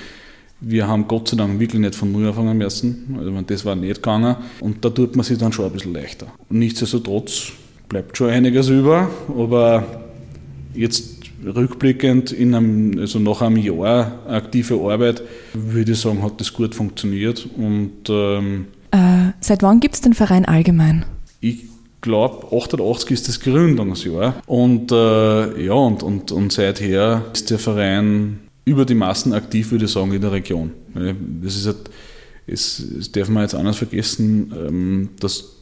wir 0.59 0.87
haben 0.87 1.07
Gott 1.07 1.27
sei 1.29 1.37
Dank 1.37 1.59
wirklich 1.59 1.81
nicht 1.81 1.95
von 1.95 2.11
Null 2.11 2.27
anfangen 2.27 2.57
müssen. 2.57 3.17
Also 3.17 3.31
das 3.41 3.65
war 3.65 3.75
nicht 3.75 3.95
gegangen. 3.95 4.35
Und 4.59 4.83
da 4.83 4.89
tut 4.89 5.15
man 5.15 5.25
sich 5.25 5.37
dann 5.37 5.51
schon 5.51 5.65
ein 5.65 5.71
bisschen 5.71 5.93
leichter. 5.93 6.27
nichtsdestotrotz 6.49 7.51
bleibt 7.89 8.17
schon 8.17 8.29
einiges 8.29 8.69
über, 8.69 9.09
aber 9.37 9.85
jetzt 10.73 11.12
rückblickend 11.43 12.31
in 12.31 12.55
einem, 12.55 12.99
also 12.99 13.19
nach 13.19 13.41
einem 13.41 13.57
Jahr 13.57 14.19
aktive 14.27 14.75
Arbeit, 14.75 15.23
würde 15.53 15.91
ich 15.91 15.99
sagen, 15.99 16.23
hat 16.23 16.39
das 16.39 16.53
gut 16.53 16.75
funktioniert. 16.75 17.47
Und, 17.57 18.09
ähm, 18.09 18.65
äh, 18.91 19.31
seit 19.39 19.63
wann 19.63 19.79
gibt 19.79 19.95
es 19.95 20.01
den 20.01 20.13
Verein 20.13 20.45
allgemein? 20.45 21.05
Ich 21.41 21.65
glaube, 22.01 22.55
88 22.55 23.11
ist 23.11 23.27
das 23.27 23.39
Gründungsjahr. 23.39 24.35
Und 24.45 24.91
äh, 24.91 25.65
ja, 25.65 25.73
und, 25.73 26.03
und, 26.03 26.31
und 26.31 26.51
seither 26.51 27.25
ist 27.33 27.49
der 27.49 27.59
Verein 27.59 28.39
über 28.65 28.85
die 28.85 28.95
Massen 28.95 29.33
aktiv, 29.33 29.71
würde 29.71 29.85
ich 29.85 29.91
sagen, 29.91 30.11
in 30.13 30.21
der 30.21 30.31
Region. 30.31 30.71
Das 31.41 31.55
ist 31.55 31.65
halt, 31.65 31.89
es, 32.47 32.83
das 32.97 33.11
darf 33.11 33.29
man 33.29 33.43
jetzt 33.43 33.55
anders 33.55 33.77
vergessen, 33.77 34.53
ähm, 34.55 35.09
dass 35.19 35.53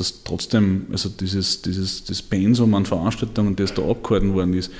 dass 0.00 0.24
trotzdem, 0.24 0.86
also 0.90 1.10
dieses, 1.10 1.60
dieses 1.60 2.04
das 2.04 2.22
Pensum 2.22 2.74
an 2.74 2.86
Veranstaltungen, 2.86 3.54
das 3.54 3.74
da 3.74 3.82
abgehalten 3.82 4.32
worden 4.32 4.54
ist, 4.54 4.70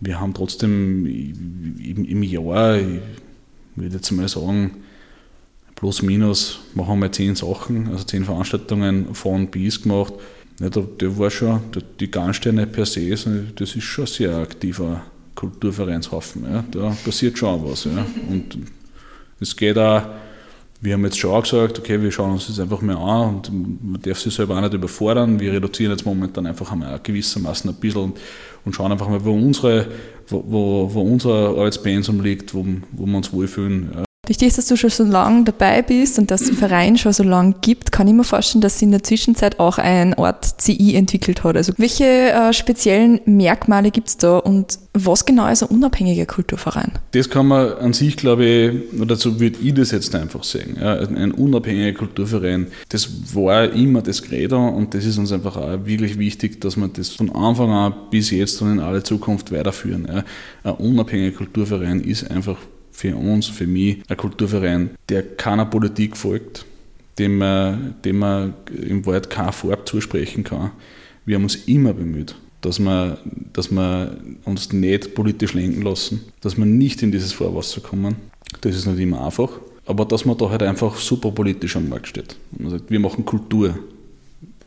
wir 0.00 0.20
haben 0.20 0.34
trotzdem 0.34 1.06
im, 1.06 2.04
im 2.04 2.22
Jahr, 2.22 2.78
ich 2.78 3.00
würde 3.76 3.96
jetzt 3.96 4.10
mal 4.12 4.28
sagen, 4.28 4.72
plus 5.74 6.02
minus, 6.02 6.60
machen 6.74 7.00
wir 7.00 7.12
zehn 7.12 7.34
Sachen, 7.34 7.88
also 7.88 8.04
zehn 8.04 8.24
Veranstaltungen 8.24 9.14
von 9.14 9.48
bis 9.48 9.82
gemacht. 9.82 10.14
Ja, 10.60 10.70
da, 10.70 10.80
der 10.80 11.18
war 11.18 11.30
schon, 11.30 11.60
die 12.00 12.10
Garnsteine 12.10 12.66
per 12.66 12.86
se, 12.86 13.10
das 13.10 13.76
ist 13.76 13.82
schon 13.82 14.04
ein 14.04 14.08
sehr 14.08 14.36
aktiver 14.36 15.02
Kulturvereinshaufen. 15.34 16.44
Ja. 16.50 16.64
Da 16.70 16.96
passiert 17.04 17.38
schon 17.38 17.62
was. 17.62 17.84
Ja. 17.84 18.06
Und 18.30 18.58
es 19.38 19.54
geht 19.54 19.76
auch 19.76 20.02
wir 20.80 20.92
haben 20.94 21.04
jetzt 21.04 21.18
schon 21.18 21.30
auch 21.30 21.42
gesagt, 21.42 21.78
okay, 21.78 22.00
wir 22.00 22.12
schauen 22.12 22.32
uns 22.32 22.46
das 22.46 22.60
einfach 22.60 22.80
mal 22.82 22.96
an 22.96 23.36
und 23.36 23.50
man 23.82 24.00
darf 24.02 24.18
sich 24.18 24.34
selber 24.34 24.56
auch 24.56 24.60
nicht 24.60 24.74
überfordern. 24.74 25.40
Wir 25.40 25.52
reduzieren 25.52 25.92
jetzt 25.92 26.04
momentan 26.04 26.46
einfach 26.46 26.70
einmal 26.72 27.00
gewissermaßen 27.02 27.70
ein 27.70 27.76
bisschen 27.76 28.02
und, 28.02 28.18
und 28.64 28.74
schauen 28.74 28.92
einfach 28.92 29.08
mal, 29.08 29.24
wo 29.24 29.32
unsere, 29.32 29.86
wo, 30.28 30.44
wo, 30.46 30.94
wo 30.94 31.00
unser 31.02 31.48
Arbeitspensum 31.50 32.20
liegt, 32.20 32.54
wo, 32.54 32.64
wo 32.92 33.06
wir 33.06 33.16
uns 33.16 33.32
wohlfühlen. 33.32 34.05
Durch 34.26 34.38
das, 34.38 34.56
dass 34.56 34.66
du 34.66 34.76
schon 34.76 34.90
so 34.90 35.04
lange 35.04 35.44
dabei 35.44 35.82
bist 35.82 36.18
und 36.18 36.32
dass 36.32 36.42
es 36.42 36.48
den 36.48 36.56
Verein 36.56 36.98
schon 36.98 37.12
so 37.12 37.22
lange 37.22 37.54
gibt, 37.60 37.92
kann 37.92 38.08
ich 38.08 38.14
mir 38.14 38.24
vorstellen, 38.24 38.60
dass 38.60 38.80
sie 38.80 38.86
in 38.86 38.90
der 38.90 39.04
Zwischenzeit 39.04 39.60
auch 39.60 39.78
ein 39.78 40.14
Art 40.14 40.60
CI 40.60 40.96
entwickelt 40.96 41.44
hat. 41.44 41.56
Also 41.56 41.72
welche 41.78 42.04
äh, 42.04 42.52
speziellen 42.52 43.20
Merkmale 43.24 43.92
gibt 43.92 44.08
es 44.08 44.16
da 44.16 44.38
und 44.38 44.80
was 44.94 45.26
genau 45.26 45.46
ist 45.48 45.62
ein 45.62 45.68
unabhängiger 45.68 46.26
Kulturverein? 46.26 46.92
Das 47.12 47.30
kann 47.30 47.46
man 47.46 47.74
an 47.74 47.92
sich, 47.92 48.16
glaube 48.16 48.44
ich, 48.44 49.00
oder 49.00 49.14
so 49.14 49.38
würde 49.38 49.58
ich 49.62 49.74
das 49.74 49.92
jetzt 49.92 50.12
einfach 50.14 50.42
sehen. 50.42 50.76
Ja, 50.80 50.94
ein 50.94 51.30
unabhängiger 51.30 51.96
Kulturverein, 51.96 52.66
das 52.88 53.34
war 53.34 53.70
immer 53.70 54.02
das 54.02 54.22
Credo 54.22 54.68
und 54.68 54.94
das 54.94 55.04
ist 55.04 55.18
uns 55.18 55.30
einfach 55.30 55.56
auch 55.56 55.84
wirklich 55.84 56.18
wichtig, 56.18 56.60
dass 56.60 56.76
wir 56.76 56.88
das 56.88 57.10
von 57.10 57.30
Anfang 57.30 57.70
an 57.70 57.94
bis 58.10 58.30
jetzt 58.30 58.60
und 58.60 58.72
in 58.72 58.80
alle 58.80 59.04
Zukunft 59.04 59.52
weiterführen. 59.52 60.08
Ja. 60.08 60.24
Ein 60.64 60.78
unabhängiger 60.78 61.36
Kulturverein 61.36 62.00
ist 62.00 62.28
einfach 62.28 62.56
für 62.96 63.14
uns, 63.14 63.46
für 63.46 63.66
mich, 63.66 63.98
ein 64.08 64.16
Kulturverein, 64.16 64.90
der 65.10 65.22
keiner 65.22 65.66
Politik 65.66 66.16
folgt, 66.16 66.64
dem 67.18 67.36
man, 67.36 67.94
dem 68.06 68.18
man 68.18 68.54
im 68.72 69.04
Wald 69.04 69.28
keine 69.28 69.52
Farbe 69.52 69.84
zusprechen 69.84 70.44
kann. 70.44 70.70
Wir 71.26 71.36
haben 71.36 71.42
uns 71.42 71.56
immer 71.66 71.92
bemüht, 71.92 72.34
dass 72.62 72.78
wir, 72.78 73.18
dass 73.52 73.70
wir 73.70 74.16
uns 74.46 74.72
nicht 74.72 75.14
politisch 75.14 75.52
lenken 75.52 75.82
lassen, 75.82 76.22
dass 76.40 76.56
wir 76.56 76.64
nicht 76.64 77.02
in 77.02 77.12
dieses 77.12 77.34
Vorwasser 77.34 77.82
kommen. 77.82 78.16
Das 78.62 78.74
ist 78.74 78.86
nicht 78.86 78.98
immer 78.98 79.26
einfach, 79.26 79.50
aber 79.84 80.06
dass 80.06 80.24
man 80.24 80.38
da 80.38 80.48
halt 80.48 80.62
einfach 80.62 80.96
super 80.96 81.30
politisch 81.30 81.76
am 81.76 81.90
Markt 81.90 82.08
steht. 82.08 82.34
Man 82.58 82.70
sagt, 82.70 82.90
wir 82.90 82.98
machen 82.98 83.26
Kultur. 83.26 83.78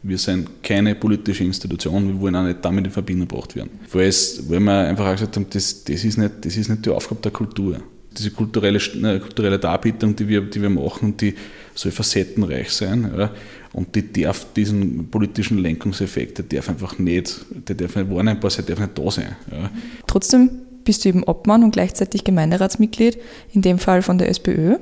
Wir 0.04 0.20
sind 0.20 0.64
keine 0.64 0.94
politische 0.94 1.44
Institution, 1.44 2.08
wir 2.08 2.22
wollen 2.22 2.36
auch 2.36 2.44
nicht 2.44 2.64
damit 2.64 2.86
in 2.86 2.92
Verbindung 2.92 3.28
gebracht 3.28 3.56
werden. 3.56 3.72
Weil, 3.92 4.08
es, 4.08 4.48
weil 4.48 4.60
wir 4.60 4.88
einfach 4.88 5.12
gesagt 5.12 5.36
haben, 5.36 5.48
das, 5.50 5.84
das, 5.84 6.04
ist 6.06 6.18
nicht, 6.18 6.32
das 6.42 6.56
ist 6.56 6.70
nicht 6.70 6.86
die 6.86 6.92
Aufgabe 6.92 7.22
der 7.22 7.32
Kultur 7.32 7.82
diese 8.20 8.32
kulturelle, 8.32 8.80
ne, 8.96 9.20
kulturelle 9.20 9.58
Darbietung, 9.58 10.16
die 10.16 10.28
wir, 10.28 10.42
die 10.42 10.62
wir 10.62 10.70
machen, 10.70 11.18
die 11.18 11.34
soll 11.74 11.92
facettenreich 11.92 12.72
sein. 12.72 13.12
Ja, 13.18 13.32
und 13.74 13.96
die 13.96 14.12
darf 14.12 14.48
diesen 14.54 15.10
politischen 15.10 15.60
Lenkungseffekt, 15.60 16.40
der 16.40 16.46
darf 16.46 16.70
einfach 16.70 16.98
nicht, 17.00 17.46
der 17.68 17.76
darf 17.76 17.96
nicht 17.96 18.10
wahrnehmbar 18.10 18.52
sein, 18.52 18.66
der 18.66 18.76
darf 18.76 18.86
nicht 18.86 18.98
da 18.98 19.12
sein. 19.12 19.36
Ja. 19.52 19.70
Trotzdem 20.08 20.50
bist 20.84 21.06
du 21.06 21.10
eben 21.10 21.24
Obmann 21.24 21.64
und 21.64 21.72
gleichzeitig 21.72 22.24
Gemeinderatsmitglied, 22.24 23.20
in 23.54 23.62
dem 23.62 23.78
Fall 23.78 24.02
von 24.02 24.18
der 24.18 24.30
SPÖ. 24.30 24.78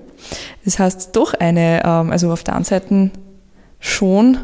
Das 0.63 0.79
heißt, 0.79 1.15
doch 1.15 1.33
eine, 1.33 1.81
ähm, 1.83 2.11
also 2.11 2.31
auf 2.31 2.43
der 2.43 2.55
einen 2.55 2.63
Seite 2.63 3.11
schon 3.79 4.37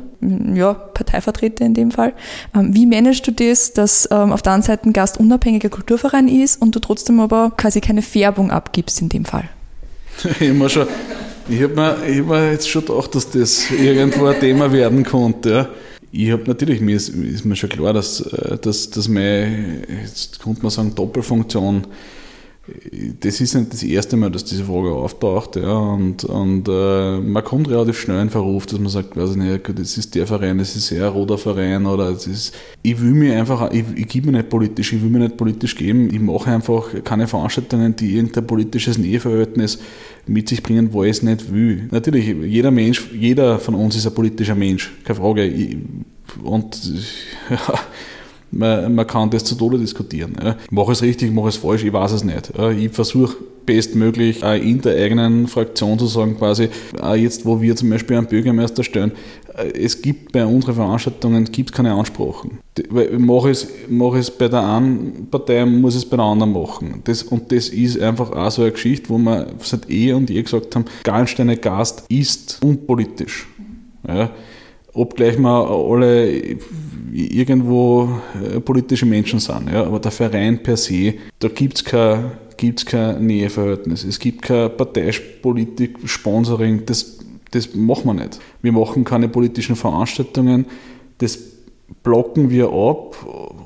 ja, 0.53 0.73
Parteivertreter 0.73 1.65
in 1.65 1.73
dem 1.73 1.91
Fall. 1.91 2.13
Ähm, 2.55 2.73
wie 2.73 2.85
managst 2.85 3.27
du 3.27 3.31
das, 3.31 3.73
dass 3.73 4.07
ähm, 4.11 4.31
auf 4.31 4.41
der 4.41 4.53
einen 4.53 4.63
Seite 4.63 4.87
ein 4.87 4.93
gastunabhängiger 4.93 5.69
Kulturverein 5.69 6.27
ist 6.27 6.61
und 6.61 6.75
du 6.75 6.79
trotzdem 6.79 7.19
aber 7.19 7.51
quasi 7.57 7.81
keine 7.81 8.01
Färbung 8.01 8.51
abgibst 8.51 9.01
in 9.01 9.09
dem 9.09 9.25
Fall? 9.25 9.49
ich 10.39 10.49
habe 10.49 10.69
schon, 10.69 10.87
ich 11.49 11.61
hab 11.61 11.75
mir, 11.75 11.97
hab 11.97 12.27
mir 12.27 12.51
jetzt 12.51 12.69
schon 12.69 12.85
gedacht, 12.85 13.15
dass 13.15 13.29
das 13.29 13.69
irgendwo 13.71 14.27
ein 14.27 14.39
Thema 14.39 14.71
werden 14.71 15.03
konnte. 15.03 15.49
Ja. 15.49 15.69
Ich 16.11 16.31
habe 16.31 16.43
natürlich, 16.45 16.79
mir 16.79 16.95
ist, 16.95 17.09
ist, 17.09 17.43
mir 17.43 17.55
schon 17.55 17.69
klar, 17.69 17.91
dass, 17.91 18.21
äh, 18.21 18.57
dass, 18.59 18.89
dass 18.91 19.07
meine, 19.07 19.81
jetzt 20.03 20.39
könnte 20.39 20.61
man 20.61 20.69
sagen, 20.69 20.93
Doppelfunktion 20.93 21.87
das 23.19 23.41
ist 23.41 23.55
nicht 23.55 23.73
das 23.73 23.83
erste 23.83 24.15
Mal, 24.15 24.31
dass 24.31 24.45
diese 24.45 24.63
Frage 24.63 24.91
auftaucht. 24.91 25.57
Ja, 25.57 25.77
und 25.77 26.23
und 26.23 26.69
äh, 26.69 27.19
man 27.19 27.43
kommt 27.43 27.69
relativ 27.69 27.99
schnell 27.99 28.21
in 28.21 28.29
Verruf, 28.29 28.65
dass 28.65 28.79
man 28.79 28.87
sagt, 28.87 29.17
weiß 29.17 29.31
ich 29.31 29.35
nicht, 29.35 29.79
das 29.79 29.97
ist 29.97 30.15
der 30.15 30.25
Verein, 30.25 30.59
das 30.59 30.73
ist 30.77 30.93
ein 30.93 31.03
roter 31.03 31.37
Verein 31.37 31.85
oder 31.85 32.09
es 32.11 32.25
ist. 32.25 32.55
Ich 32.81 33.01
will 33.01 33.11
mir 33.11 33.37
einfach, 33.37 33.69
ich, 33.71 33.83
ich 33.95 34.07
gebe 34.07 34.31
mir 34.31 34.37
nicht 34.37 34.49
politisch, 34.49 34.93
ich 34.93 35.01
will 35.01 35.09
mir 35.09 35.19
nicht 35.19 35.35
politisch 35.35 35.75
geben. 35.75 36.07
Ich 36.13 36.21
mache 36.21 36.51
einfach 36.51 36.87
keine 37.03 37.27
Veranstaltungen, 37.27 37.97
die 37.97 38.15
irgendein 38.15 38.47
politisches 38.47 38.97
Näheverhältnis 38.97 39.79
mit 40.25 40.47
sich 40.47 40.63
bringen, 40.63 40.93
wo 40.93 41.03
ich 41.03 41.11
es 41.11 41.21
nicht 41.21 41.53
will. 41.53 41.89
Natürlich, 41.91 42.27
jeder 42.27 42.71
Mensch, 42.71 43.09
jeder 43.13 43.59
von 43.59 43.75
uns 43.75 43.97
ist 43.97 44.07
ein 44.07 44.13
politischer 44.13 44.55
Mensch, 44.55 44.89
keine 45.03 45.19
Frage. 45.19 45.45
Ich, 45.45 45.77
und 46.41 46.81
ja, 47.49 47.79
man, 48.53 48.95
man 48.95 49.07
kann 49.07 49.29
das 49.29 49.43
zu 49.43 49.55
Tode 49.55 49.77
diskutieren. 49.77 50.35
Ja. 50.41 50.55
Mache 50.69 50.91
es 50.91 51.01
richtig, 51.01 51.31
mache 51.31 51.49
es 51.49 51.57
falsch, 51.57 51.83
ich 51.83 51.93
weiß 51.93 52.11
es 52.11 52.23
nicht. 52.23 52.51
Ich 52.77 52.91
versuche 52.91 53.35
bestmöglich 53.65 54.43
in 54.43 54.81
der 54.81 54.97
eigenen 54.97 55.47
Fraktion 55.47 55.97
zu 55.97 56.07
sagen, 56.07 56.37
quasi, 56.37 56.69
jetzt, 57.15 57.45
wo 57.45 57.61
wir 57.61 57.75
zum 57.75 57.89
Beispiel 57.89 58.17
einen 58.17 58.27
Bürgermeister 58.27 58.83
stellen, 58.83 59.13
äh, 59.55 59.69
es 59.79 60.01
gibt 60.01 60.31
bei 60.31 60.45
unseren 60.45 60.75
Veranstaltungen 60.75 61.45
gibt 61.45 61.71
keine 61.71 61.93
Ansprachen. 61.93 62.59
Mache 63.17 63.51
es, 63.51 63.67
mache 63.87 64.17
es 64.17 64.31
bei 64.31 64.47
der 64.47 64.67
einen 64.67 65.27
Partei, 65.29 65.65
muss 65.65 65.95
es 65.95 66.05
bei 66.05 66.17
der 66.17 66.25
anderen 66.25 66.53
machen. 66.53 67.01
Das, 67.05 67.23
und 67.23 67.51
das 67.51 67.69
ist 67.69 67.99
einfach 67.99 68.31
auch 68.31 68.51
so 68.51 68.63
eine 68.63 68.71
Geschichte, 68.71 69.09
wo 69.09 69.17
wir 69.17 69.47
seit 69.59 69.89
eh 69.89 70.13
und 70.13 70.29
je 70.29 70.41
gesagt 70.41 70.75
haben, 70.75 70.85
Gallensteine 71.03 71.57
Gast 71.57 72.03
ist 72.09 72.59
unpolitisch. 72.61 73.47
Ja 74.07 74.31
obgleich 74.93 75.37
wir 75.37 75.69
alle 75.69 76.57
irgendwo 77.11 78.09
äh, 78.41 78.59
politische 78.59 79.05
Menschen 79.05 79.39
sind. 79.39 79.69
Ja, 79.71 79.83
aber 79.83 79.99
der 79.99 80.11
Verein 80.11 80.61
per 80.61 80.77
se, 80.77 81.15
da 81.39 81.47
gibt 81.47 81.77
es 81.77 81.83
kein, 81.83 82.31
gibt's 82.57 82.85
kein 82.85 83.25
Näheverhältnis. 83.25 84.03
Es 84.03 84.19
gibt 84.19 84.41
kein 84.41 84.75
Parteipolitik, 84.75 85.97
Sponsoring, 86.05 86.85
das, 86.85 87.19
das 87.51 87.73
machen 87.75 88.05
wir 88.05 88.13
nicht. 88.13 88.39
Wir 88.61 88.71
machen 88.71 89.03
keine 89.03 89.27
politischen 89.27 89.75
Veranstaltungen, 89.75 90.65
das 91.19 91.37
blocken 92.01 92.49
wir 92.49 92.65
ab 92.65 93.15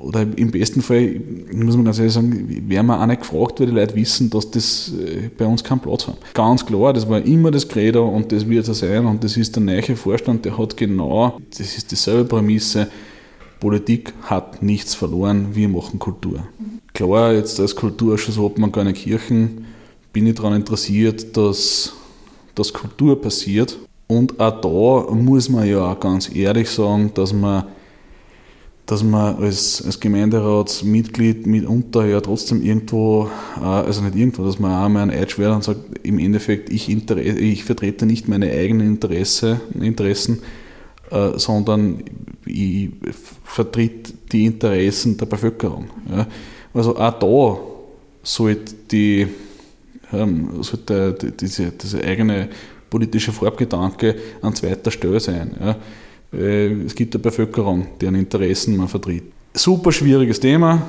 oder 0.00 0.26
im 0.36 0.50
besten 0.50 0.80
Fall, 0.82 1.20
muss 1.52 1.76
man 1.76 1.84
ganz 1.84 1.98
ehrlich 1.98 2.12
sagen, 2.12 2.68
werden 2.68 2.86
wir 2.86 3.00
auch 3.00 3.06
nicht 3.06 3.22
gefragt, 3.22 3.60
weil 3.60 3.66
die 3.66 3.72
Leute 3.72 3.94
wissen, 3.96 4.30
dass 4.30 4.50
das 4.50 4.92
äh, 4.92 5.28
bei 5.36 5.46
uns 5.46 5.64
keinen 5.64 5.80
Platz 5.80 6.06
hat. 6.06 6.18
Ganz 6.34 6.64
klar, 6.64 6.92
das 6.92 7.08
war 7.08 7.20
immer 7.22 7.50
das 7.50 7.66
Credo 7.66 8.06
und 8.06 8.30
das 8.30 8.48
wird 8.48 8.68
es 8.68 8.78
sein 8.78 9.06
und 9.06 9.24
das 9.24 9.36
ist 9.36 9.56
der 9.56 9.62
neue 9.62 9.96
Vorstand, 9.96 10.44
der 10.44 10.56
hat 10.56 10.76
genau, 10.76 11.38
das 11.50 11.76
ist 11.76 11.90
dieselbe 11.90 12.24
Prämisse, 12.24 12.88
Politik 13.60 14.12
hat 14.22 14.62
nichts 14.62 14.94
verloren, 14.94 15.48
wir 15.54 15.68
machen 15.68 15.98
Kultur. 15.98 16.44
Klar, 16.94 17.32
jetzt 17.34 17.58
als 17.60 17.74
Kulturausschuss 17.74 18.38
Obmann 18.38 18.72
Kirchen 18.92 19.66
bin 20.12 20.26
ich 20.26 20.34
daran 20.34 20.54
interessiert, 20.54 21.36
dass, 21.36 21.92
dass 22.54 22.72
Kultur 22.72 23.20
passiert. 23.20 23.78
Und 24.06 24.40
auch 24.40 24.60
da 24.60 25.14
muss 25.14 25.48
man 25.48 25.68
ja 25.68 25.92
auch 25.92 26.00
ganz 26.00 26.34
ehrlich 26.34 26.70
sagen, 26.70 27.10
dass 27.14 27.32
man 27.32 27.64
dass 28.88 29.04
man 29.04 29.36
als, 29.36 29.82
als 29.84 30.00
Gemeinderatsmitglied 30.00 31.46
mitunter 31.46 32.06
ja 32.06 32.22
trotzdem 32.22 32.62
irgendwo, 32.62 33.28
äh, 33.60 33.64
also 33.64 34.00
nicht 34.00 34.16
irgendwo, 34.16 34.44
dass 34.44 34.58
man 34.58 34.72
auch 34.72 34.88
mal 34.88 35.02
ein 35.02 35.10
Eid 35.10 35.30
schwert 35.30 35.54
und 35.54 35.62
sagt, 35.62 35.80
im 36.02 36.18
Endeffekt, 36.18 36.70
ich, 36.70 36.88
ich 36.88 37.64
vertrete 37.64 38.06
nicht 38.06 38.28
meine 38.28 38.50
eigenen 38.50 38.86
Interesse, 38.86 39.60
Interessen, 39.78 40.40
äh, 41.10 41.38
sondern 41.38 42.02
ich 42.46 42.88
vertrete 43.44 44.14
die 44.32 44.46
Interessen 44.46 45.18
der 45.18 45.26
Bevölkerung. 45.26 45.90
Also 46.72 46.96
auch 46.96 47.18
da 47.18 47.58
sollte, 48.22 48.74
die, 48.90 49.26
ähm, 50.14 50.62
sollte 50.62 51.12
diese, 51.38 51.72
diese 51.72 52.02
eigene 52.02 52.48
politische 52.88 53.32
Farbgedanke 53.32 54.16
an 54.40 54.54
zweiter 54.54 54.90
Stelle 54.90 55.20
sein. 55.20 55.76
Äh, 56.32 56.72
es 56.84 56.94
gibt 56.94 57.14
eine 57.14 57.22
Bevölkerung, 57.22 57.86
deren 58.00 58.14
Interessen 58.14 58.76
man 58.76 58.88
vertritt. 58.88 59.24
Super 59.54 59.92
schwieriges 59.92 60.40
Thema, 60.40 60.82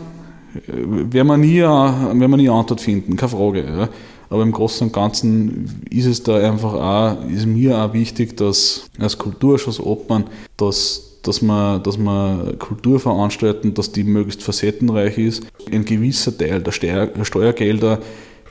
äh, 0.68 1.14
werden 1.14 1.28
wir 1.28 1.38
nie, 1.38 1.62
werden 1.62 2.20
wir 2.20 2.38
nie 2.38 2.50
Antwort 2.50 2.82
finden, 2.82 3.16
keine 3.16 3.30
Frage. 3.30 3.64
Ja. 3.64 3.90
Aber 4.30 4.44
im 4.44 4.52
Großen 4.52 4.88
und 4.88 4.94
Ganzen 4.94 5.82
ist 5.90 6.06
es 6.06 6.22
da 6.22 6.36
einfach 6.36 6.74
auch, 6.74 7.30
ist 7.30 7.48
mir 7.48 7.78
auch 7.78 7.94
wichtig, 7.94 8.38
dass 8.38 8.90
als 9.00 9.18
Kulturschuss 9.18 9.80
Obmann, 9.80 10.26
dass, 10.56 11.20
dass 11.24 11.42
wir, 11.42 11.80
dass 11.80 11.98
wir 11.98 12.56
Kultur 12.60 13.00
veranstalten, 13.00 13.74
dass 13.74 13.92
die 13.92 14.04
möglichst 14.04 14.44
facettenreich 14.44 15.18
ist. 15.18 15.48
Ein 15.72 15.84
gewisser 15.84 16.38
Teil 16.38 16.62
der 16.62 16.72
Steuergelder 16.72 18.00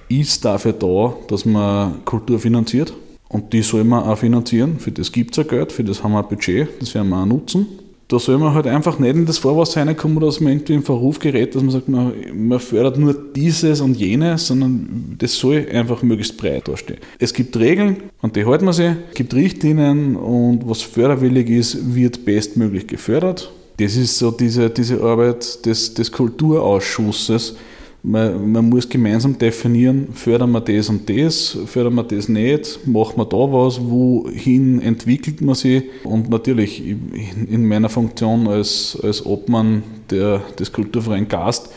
ist 0.09 0.45
dafür 0.45 0.73
da, 0.73 1.15
dass 1.29 1.45
man 1.45 2.05
Kultur 2.05 2.41
finanziert. 2.41 2.93
Und 3.29 3.53
die 3.53 3.63
soll 3.63 3.85
man 3.85 4.05
auch 4.05 4.19
finanzieren. 4.19 4.79
Für 4.79 4.91
das 4.91 5.13
gibt 5.13 5.33
es 5.33 5.37
ja 5.37 5.43
Geld, 5.43 5.73
für 5.73 5.85
das 5.85 6.03
haben 6.03 6.13
wir 6.13 6.23
ein 6.23 6.29
Budget, 6.29 6.69
das 6.81 6.95
werden 6.95 7.11
wir 7.11 7.21
auch 7.21 7.27
nutzen. 7.27 7.67
Da 8.09 8.19
soll 8.19 8.39
man 8.39 8.55
halt 8.55 8.67
einfach 8.67 8.99
nicht 8.99 9.15
in 9.15 9.27
das 9.27 9.37
Vorwurf 9.37 9.77
reinkommen, 9.77 10.19
dass 10.21 10.41
man 10.41 10.55
irgendwie 10.55 10.73
in 10.73 10.83
Verruf 10.83 11.19
gerät, 11.19 11.55
dass 11.55 11.63
man 11.63 11.71
sagt, 11.71 11.91
man, 11.91 12.15
man 12.33 12.59
fördert 12.59 12.97
nur 12.97 13.13
dieses 13.13 13.83
und 13.83 13.99
jenes, 13.99 14.47
sondern 14.47 15.17
das 15.19 15.35
soll 15.35 15.67
einfach 15.71 16.03
möglichst 16.03 16.39
breit 16.39 16.69
dastehen. 16.69 17.01
Es 17.19 17.35
gibt 17.35 17.55
Regeln, 17.59 17.99
an 18.23 18.33
die 18.33 18.47
halten 18.47 18.65
wir 18.65 18.73
sie, 18.73 18.97
es 19.11 19.15
gibt 19.15 19.35
Richtlinien 19.35 20.17
und 20.17 20.67
was 20.67 20.81
förderwillig 20.81 21.51
ist, 21.51 21.95
wird 21.95 22.25
bestmöglich 22.25 22.87
gefördert. 22.87 23.53
Das 23.77 23.95
ist 23.95 24.17
so 24.17 24.31
diese, 24.31 24.71
diese 24.71 25.03
Arbeit 25.03 25.67
des, 25.67 25.93
des 25.93 26.11
Kulturausschusses, 26.11 27.57
man, 28.03 28.53
man, 28.53 28.69
muss 28.69 28.89
gemeinsam 28.89 29.39
definieren, 29.39 30.09
fördern 30.15 30.53
wir 30.53 30.61
das 30.61 30.89
und 30.89 31.09
das, 31.11 31.59
fördern 31.67 31.95
wir 31.95 32.05
das 32.05 32.29
nicht, 32.29 32.87
machen 32.87 33.17
wir 33.17 33.25
da 33.25 33.37
was, 33.37 33.81
wohin 33.81 34.81
entwickelt 34.81 35.41
man 35.41 35.55
sich. 35.55 35.85
Und 36.05 36.31
natürlich 36.31 36.83
in 36.85 37.67
meiner 37.67 37.89
Funktion 37.89 38.47
als, 38.47 38.99
als 39.03 39.25
Obmann 39.27 39.83
der, 40.11 40.43
des 40.59 40.73
Kulturverein 40.73 41.29
Gast 41.29 41.71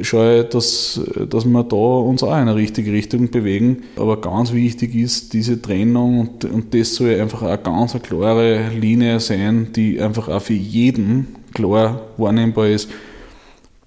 schaue 0.00 0.40
ich, 0.40 0.48
dass, 0.48 1.00
dass 1.28 1.44
wir 1.44 1.62
da 1.62 1.76
uns 1.76 2.22
auch 2.22 2.28
in 2.28 2.34
eine 2.34 2.56
richtige 2.56 2.92
Richtung 2.92 3.30
bewegen. 3.30 3.84
Aber 3.96 4.20
ganz 4.20 4.52
wichtig 4.52 4.94
ist 4.94 5.32
diese 5.34 5.60
Trennung 5.60 6.20
und, 6.20 6.44
und 6.46 6.74
das 6.74 6.96
soll 6.96 7.20
einfach 7.20 7.42
eine 7.42 7.58
ganz 7.58 7.94
klare 8.02 8.70
Linie 8.70 9.20
sein, 9.20 9.68
die 9.76 10.00
einfach 10.00 10.28
auch 10.28 10.42
für 10.42 10.54
jeden 10.54 11.36
klar 11.52 12.02
wahrnehmbar 12.16 12.68
ist 12.68 12.88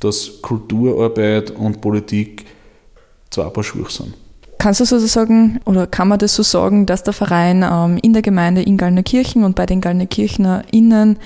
dass 0.01 0.41
Kulturarbeit 0.41 1.51
und 1.51 1.81
Politik 1.81 2.45
zwei 3.29 3.49
Paar 3.49 3.63
Schuhe 3.63 3.89
sind. 3.89 4.13
Kannst 4.59 4.79
du 4.79 4.85
sozusagen 4.85 5.59
oder 5.65 5.85
kann 5.85 6.07
man 6.07 6.17
das 6.17 6.35
so 6.35 6.43
sagen, 6.43 6.85
dass 6.85 7.03
der 7.03 7.13
Verein 7.13 7.63
ähm, 7.69 7.99
in 8.01 8.13
der 8.13 8.23
Gemeinde 8.23 8.63
in 8.63 8.77
Gallnerkirchen 8.77 9.43
und 9.43 9.55
bei 9.55 9.65
den 9.65 9.81
GallnerkirchnerInnen 9.81 11.19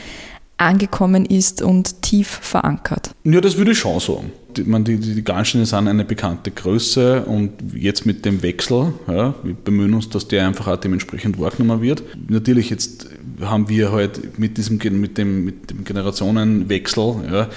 angekommen 0.57 1.25
ist 1.25 1.61
und 1.61 2.01
tief 2.01 2.27
verankert? 2.27 3.11
Ja, 3.23 3.41
das 3.41 3.57
würde 3.57 3.71
ich 3.71 3.79
schon 3.79 3.99
sagen. 3.99 4.31
Die, 4.55 4.63
man, 4.63 4.83
die, 4.83 4.97
die 4.97 5.23
Garnsteine 5.23 5.65
sind 5.65 5.87
eine 5.87 6.03
bekannte 6.03 6.51
Größe 6.51 7.23
und 7.23 7.53
jetzt 7.73 8.05
mit 8.05 8.25
dem 8.25 8.43
Wechsel, 8.43 8.93
ja, 9.07 9.33
wir 9.43 9.53
bemühen 9.53 9.93
uns, 9.93 10.09
dass 10.09 10.27
der 10.27 10.45
einfach 10.45 10.67
auch 10.67 10.77
dementsprechend 10.77 11.39
wahrgenommen 11.39 11.81
wird. 11.81 12.03
Natürlich, 12.27 12.69
jetzt 12.69 13.07
haben 13.39 13.69
wir 13.69 13.93
halt 13.93 14.37
mit 14.37 14.57
diesem 14.57 14.77
mit 14.99 15.17
dem, 15.17 15.45
mit 15.45 15.69
dem 15.69 15.85
Generationenwechsel, 15.85 17.15
ja, 17.31 17.49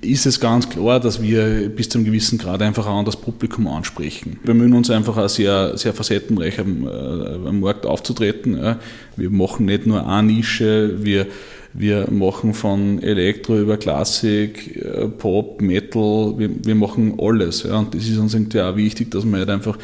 ist 0.00 0.26
es 0.26 0.40
ganz 0.40 0.68
klar, 0.68 1.00
dass 1.00 1.22
wir 1.22 1.68
bis 1.68 1.88
zu 1.88 1.98
einem 1.98 2.04
gewissen 2.04 2.38
Grad 2.38 2.62
einfach 2.62 2.86
auch 2.86 2.98
an 2.98 3.04
das 3.04 3.16
Publikum 3.16 3.66
ansprechen. 3.66 4.38
Wir 4.42 4.54
bemühen 4.54 4.74
uns 4.74 4.90
einfach 4.90 5.16
auch 5.16 5.28
sehr, 5.28 5.76
sehr 5.76 5.92
facettenreich 5.92 6.58
am, 6.58 6.86
äh, 6.86 7.48
am 7.48 7.60
Markt 7.60 7.86
aufzutreten. 7.86 8.76
Wir 9.16 9.30
machen 9.30 9.66
nicht 9.66 9.86
nur 9.86 10.06
eine 10.06 10.32
Nische, 10.32 11.04
wir, 11.04 11.26
wir 11.72 12.10
machen 12.10 12.54
von 12.54 13.02
Elektro 13.02 13.58
über 13.58 13.76
Klassik, 13.76 14.76
äh, 14.76 15.08
Pop, 15.08 15.60
Metal, 15.60 16.34
wir, 16.38 16.50
wir 16.64 16.74
machen 16.74 17.14
alles. 17.18 17.64
Und 17.64 17.94
das 17.94 18.08
ist 18.08 18.18
uns 18.18 18.34
irgendwie 18.34 18.60
auch 18.60 18.76
wichtig, 18.76 19.10
dass 19.10 19.24
wir 19.24 19.38
halt 19.38 19.50
einfach 19.50 19.78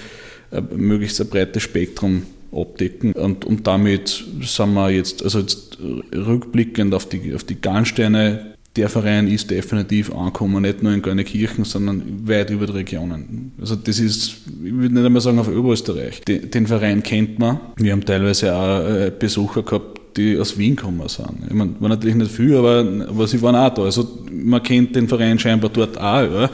möglichst 0.74 1.20
ein 1.20 1.28
breites 1.28 1.62
Spektrum 1.62 2.22
abdecken. 2.52 3.12
Und, 3.12 3.44
und 3.44 3.66
damit 3.66 4.24
sind 4.42 4.74
wir 4.74 4.90
jetzt, 4.90 5.22
also 5.22 5.40
jetzt 5.40 5.78
rückblickend 6.14 6.94
auf 6.94 7.08
die, 7.08 7.34
auf 7.34 7.44
die 7.44 7.60
Garnsteine, 7.60 8.55
der 8.76 8.88
Verein 8.88 9.26
ist 9.28 9.50
definitiv 9.50 10.12
angekommen, 10.14 10.62
nicht 10.62 10.82
nur 10.82 10.92
in 10.92 11.02
Garnikirchen, 11.02 11.64
sondern 11.64 12.02
weit 12.26 12.50
über 12.50 12.66
die 12.66 12.72
Regionen. 12.72 13.52
Also 13.60 13.76
das 13.76 13.98
ist, 13.98 14.36
ich 14.64 14.72
würde 14.72 14.94
nicht 14.94 15.04
einmal 15.04 15.22
sagen 15.22 15.38
auf 15.38 15.48
Oberösterreich. 15.48 16.20
Den, 16.22 16.50
den 16.50 16.66
Verein 16.66 17.02
kennt 17.02 17.38
man. 17.38 17.60
Wir 17.76 17.92
haben 17.92 18.04
teilweise 18.04 18.54
auch 18.54 18.88
äh, 18.88 19.12
Besucher 19.16 19.62
gehabt, 19.62 20.00
die 20.16 20.38
aus 20.38 20.56
Wien 20.58 20.76
gekommen 20.76 21.08
sind. 21.08 21.28
Ich 21.48 21.54
meine, 21.54 21.74
war 21.80 21.88
natürlich 21.88 22.16
nicht 22.16 22.30
viel, 22.30 22.56
aber, 22.56 22.86
aber 23.08 23.26
sie 23.26 23.40
waren 23.42 23.56
auch 23.56 23.72
da. 23.74 23.82
Also 23.82 24.18
man 24.30 24.62
kennt 24.62 24.94
den 24.96 25.08
Verein 25.08 25.38
scheinbar 25.38 25.70
dort 25.70 25.98
auch. 25.98 26.22
Ja. 26.22 26.50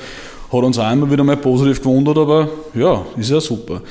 Hat 0.52 0.64
uns 0.64 0.78
auch 0.78 0.92
immer 0.92 1.10
wieder 1.10 1.24
mal 1.24 1.36
positiv 1.36 1.80
gewundert, 1.80 2.18
aber 2.18 2.48
ja, 2.74 3.04
ist 3.16 3.30
ja 3.30 3.40
super. 3.40 3.82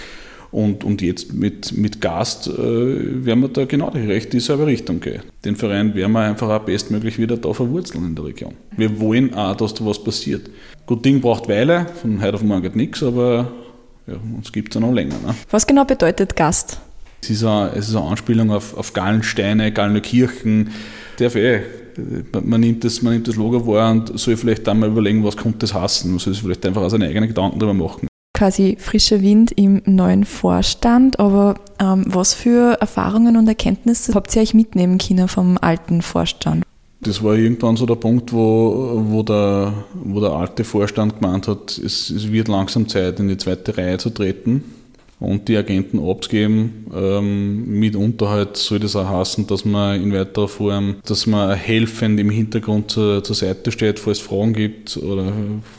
Und, 0.52 0.84
und 0.84 1.02
jetzt 1.02 1.34
mit, 1.34 1.72
mit 1.78 2.02
Gast 2.02 2.48
äh, 2.48 3.26
werden 3.26 3.42
wir 3.42 3.48
da 3.48 3.64
genau 3.64 3.90
die 3.90 4.00
recht 4.00 4.34
dieselbe 4.34 4.66
Richtung 4.66 5.00
gehen. 5.00 5.22
Den 5.46 5.56
Verein 5.56 5.96
werden 5.96 6.12
wir 6.12 6.20
einfach 6.20 6.50
auch 6.50 6.66
bestmöglich 6.66 7.18
wieder 7.18 7.38
da 7.38 7.54
verwurzeln 7.54 8.06
in 8.06 8.16
der 8.16 8.26
Region. 8.26 8.54
Wir 8.76 9.00
wollen 9.00 9.34
auch, 9.34 9.56
dass 9.56 9.74
da 9.74 9.86
was 9.86 10.04
passiert. 10.04 10.50
Gut 10.86 11.06
Ding 11.06 11.22
braucht 11.22 11.48
Weile, 11.48 11.88
von 12.02 12.22
heute 12.22 12.34
auf 12.34 12.44
morgen 12.44 12.64
geht 12.64 12.76
nichts, 12.76 13.02
aber 13.02 13.50
ja, 14.08 14.16
uns 14.36 14.52
gibt 14.52 14.70
es 14.70 14.82
ja 14.82 14.86
noch 14.86 14.94
länger. 14.94 15.16
Ne? 15.26 15.36
Was 15.50 15.66
genau 15.66 15.86
bedeutet 15.86 16.36
Gast? 16.36 16.80
Es 17.24 17.30
ist 17.30 17.44
eine, 17.46 17.72
es 17.74 17.88
ist 17.88 17.96
eine 17.96 18.06
Anspielung 18.08 18.52
auf, 18.52 18.76
auf 18.76 18.92
Gallensteine, 18.92 19.72
Gallenkirchen. 19.72 20.72
Darf 21.18 21.36
eh. 21.36 21.62
Man, 22.44 22.62
nimmt 22.62 22.84
das, 22.84 23.02
man 23.02 23.14
nimmt 23.14 23.28
das 23.28 23.36
Logo 23.36 23.68
wahr 23.68 23.92
und 23.92 24.18
soll 24.18 24.38
vielleicht 24.38 24.66
dann 24.66 24.80
mal 24.80 24.90
überlegen, 24.90 25.24
was 25.24 25.38
kommt 25.38 25.62
das 25.62 25.74
hassen. 25.74 26.12
Man 26.12 26.20
soll 26.20 26.34
sich 26.34 26.42
vielleicht 26.42 26.66
einfach 26.66 26.90
seine 26.90 27.06
eigenen 27.06 27.28
Gedanken 27.28 27.60
darüber 27.60 27.74
machen 27.74 28.11
quasi 28.42 28.76
frischer 28.80 29.22
Wind 29.22 29.52
im 29.52 29.84
neuen 29.86 30.26
Vorstand. 30.26 31.20
Aber 31.20 31.54
ähm, 31.80 32.06
was 32.08 32.34
für 32.34 32.76
Erfahrungen 32.82 33.38
und 33.38 33.48
Erkenntnisse 33.48 34.16
habt 34.16 34.36
ihr 34.36 34.42
euch 34.42 34.56
mitnehmen 34.56 34.98
können 34.98 35.28
vom 35.28 35.60
alten 35.62 36.02
Vorstand? 36.02 36.64
Das 37.02 37.24
war 37.24 37.36
irgendwann 37.36 37.78
so 37.78 37.86
der 37.86 37.96
Punkt, 37.96 38.34
wo, 38.34 39.04
wo, 39.06 39.22
der, 39.22 39.74
wo 39.94 40.20
der 40.20 40.32
alte 40.32 40.64
Vorstand 40.64 41.20
gemeint 41.20 41.48
hat, 41.48 41.78
es, 41.78 42.10
es 42.10 42.32
wird 42.32 42.48
langsam 42.48 42.88
Zeit, 42.88 43.20
in 43.20 43.28
die 43.28 43.38
zweite 43.38 43.78
Reihe 43.78 44.00
zu 44.00 44.10
treten 44.10 44.64
und 45.20 45.48
die 45.48 45.56
Agenten 45.56 46.00
abzugeben. 46.00 46.88
Ähm, 46.96 47.80
mitunter 47.80 48.30
halt 48.30 48.58
soll 48.58 48.80
das 48.80 48.96
auch 48.96 49.08
heißen, 49.08 49.46
dass 49.46 49.66
man 49.66 50.02
in 50.02 50.14
weiterer 50.14 50.48
Form, 50.48 50.96
dass 51.06 51.28
man 51.28 51.56
helfend 51.56 52.20
im 52.20 52.32
Hintergrund 52.32 52.90
zur, 52.90 53.24
zur 53.24 53.36
Seite 53.36 53.72
steht, 53.72 54.00
falls 54.00 54.18
es 54.18 54.24
Fragen 54.24 54.54
gibt 54.54 54.98
oder 54.98 55.32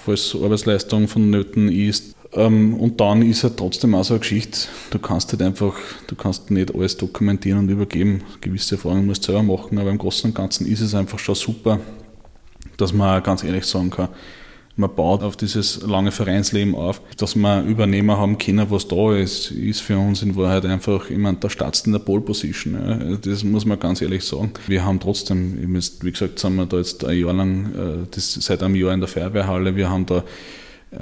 falls 0.05 0.37
Arbeitsleistung 0.41 1.09
von 1.09 1.29
Nöten 1.29 1.69
ist. 1.69 2.15
Ähm, 2.35 2.75
und 2.75 3.01
dann 3.01 3.23
ist 3.23 3.45
halt 3.45 3.57
trotzdem 3.57 3.95
auch 3.95 4.05
so 4.05 4.15
eine 4.15 4.21
Geschichte, 4.21 4.69
du 4.91 4.99
kannst 4.99 5.33
halt 5.33 5.43
einfach, 5.43 5.75
du 6.07 6.15
kannst 6.15 6.51
nicht 6.51 6.75
alles 6.75 6.97
dokumentieren 6.97 7.59
und 7.61 7.69
übergeben. 7.69 8.23
Gewisse 8.41 8.77
Erfahrungen 8.77 9.07
musst 9.07 9.29
du 9.29 9.33
selber 9.33 9.43
machen, 9.43 9.79
aber 9.79 9.91
im 9.91 9.99
Großen 9.99 10.31
und 10.31 10.35
Ganzen 10.35 10.67
ist 10.67 10.81
es 10.81 10.95
einfach 10.95 11.19
schon 11.19 11.35
super, 11.35 11.81
dass 12.79 12.93
man 12.93 13.23
ganz 13.23 13.45
ehrlich 13.45 13.67
sagen 13.67 13.91
kann, 13.91 14.09
man 14.77 14.95
baut 14.95 15.23
auf 15.23 15.37
dieses 15.37 15.83
lange 15.83 16.11
Vereinsleben 16.11 16.75
auf, 16.75 17.03
dass 17.19 17.37
wir 17.37 17.63
Übernehmer 17.63 18.17
haben 18.17 18.39
können, 18.39 18.71
was 18.71 18.89
da 18.89 19.15
ist, 19.15 19.51
ist 19.51 19.83
für 19.83 19.99
uns 19.99 20.23
in 20.23 20.35
Wahrheit 20.35 20.65
einfach, 20.65 21.11
ich 21.11 21.19
meine, 21.19 21.37
da 21.37 21.51
startest 21.51 21.87
in 21.87 21.93
der 21.93 21.99
Pole 21.99 22.23
Position. 22.23 22.75
Ja. 22.75 23.17
Das 23.17 23.45
muss 23.45 23.67
man 23.67 23.79
ganz 23.79 24.01
ehrlich 24.01 24.25
sagen. 24.25 24.53
Wir 24.67 24.83
haben 24.83 24.99
trotzdem, 24.99 25.59
wie 26.03 26.11
gesagt, 26.11 26.39
sind 26.39 26.57
wir 26.57 26.65
da 26.65 26.79
jetzt 26.79 27.05
ein 27.05 27.19
Jahr 27.19 27.35
lang, 27.35 27.67
äh, 27.75 28.07
das 28.11 28.33
seit 28.33 28.63
einem 28.63 28.75
Jahr 28.75 28.95
in 28.95 29.01
der 29.01 29.09
Feuerwehrhalle, 29.09 29.77
wir 29.77 29.91
haben 29.91 30.07
da 30.07 30.25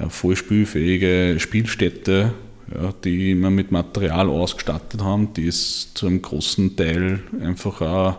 vollspielfähige 0.09 1.39
Spielstätte, 1.39 2.33
ja, 2.73 2.93
die 3.03 3.35
wir 3.35 3.49
mit 3.49 3.71
Material 3.71 4.29
ausgestattet 4.29 5.01
haben, 5.01 5.33
die 5.33 5.45
ist 5.45 5.97
zu 5.97 6.07
einem 6.07 6.21
großen 6.21 6.75
Teil 6.75 7.19
einfach 7.41 7.81
auch 7.81 8.17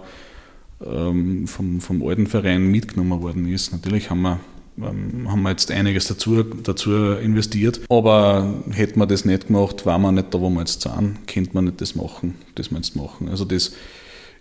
ähm, 0.84 1.46
vom, 1.46 1.80
vom 1.80 2.06
alten 2.06 2.26
Verein 2.26 2.70
mitgenommen 2.70 3.22
worden 3.22 3.48
ist. 3.48 3.72
Natürlich 3.72 4.10
haben 4.10 4.22
wir, 4.22 4.40
ähm, 4.78 5.30
haben 5.30 5.42
wir 5.42 5.50
jetzt 5.50 5.70
einiges 5.70 6.06
dazu, 6.08 6.42
dazu 6.42 6.92
investiert, 7.12 7.80
aber 7.88 8.62
hätten 8.70 8.98
wir 8.98 9.06
das 9.06 9.24
nicht 9.24 9.46
gemacht, 9.46 9.86
waren 9.86 10.02
wir 10.02 10.12
nicht 10.12 10.34
da, 10.34 10.40
wo 10.40 10.50
wir 10.50 10.60
jetzt 10.60 10.82
sind, 10.82 11.26
könnte 11.26 11.50
man 11.54 11.64
nicht 11.66 11.80
das 11.80 11.94
machen, 11.94 12.34
das 12.54 12.70
wir 12.70 12.76
jetzt 12.76 12.96
machen. 12.96 13.28
Also 13.28 13.44
das 13.44 13.72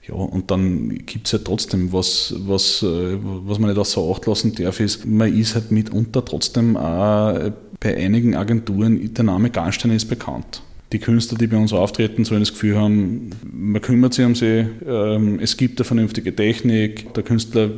ja, 0.08 0.16
und 0.16 0.50
dann 0.50 0.90
gibt 1.06 1.28
es 1.28 1.32
ja 1.32 1.40
trotzdem, 1.40 1.94
was, 1.94 2.34
was, 2.40 2.82
äh, 2.82 3.18
was 3.22 3.60
man 3.60 3.70
nicht 3.70 3.80
außer 3.80 4.02
Acht 4.02 4.26
lassen 4.26 4.56
darf, 4.56 4.80
ist, 4.80 5.06
man 5.06 5.38
ist 5.38 5.54
halt 5.54 5.72
mitunter 5.72 6.26
trotzdem 6.26 6.76
auch 6.76 7.52
bei 7.80 7.98
einigen 7.98 8.36
Agenturen, 8.36 9.14
der 9.14 9.24
Name 9.24 9.50
Garnstein 9.50 9.92
ist 9.92 10.06
bekannt. 10.06 10.62
Die 10.92 11.00
Künstler, 11.00 11.38
die 11.38 11.48
bei 11.48 11.58
uns 11.58 11.72
auftreten, 11.72 12.26
sollen 12.26 12.42
das 12.42 12.52
Gefühl 12.52 12.78
haben, 12.78 13.30
man 13.44 13.82
kümmert 13.82 14.14
sich 14.14 14.26
um 14.26 14.36
sie, 14.36 14.68
ähm, 14.86 15.40
es 15.40 15.56
gibt 15.56 15.80
eine 15.80 15.86
vernünftige 15.86 16.36
Technik, 16.36 17.14
der 17.14 17.24
Künstler 17.24 17.70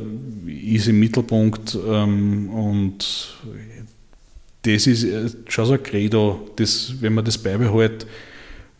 ist 0.46 0.88
im 0.88 0.98
Mittelpunkt 0.98 1.78
ähm, 1.88 2.50
und 2.50 3.34
das 4.62 4.86
ist 4.86 5.04
äh, 5.04 5.28
schon 5.48 5.66
so 5.66 5.74
ein 5.74 5.82
Credo, 5.82 6.48
das, 6.56 6.94
wenn 7.00 7.14
man 7.14 7.24
das 7.24 7.38
beibehält, 7.38 8.06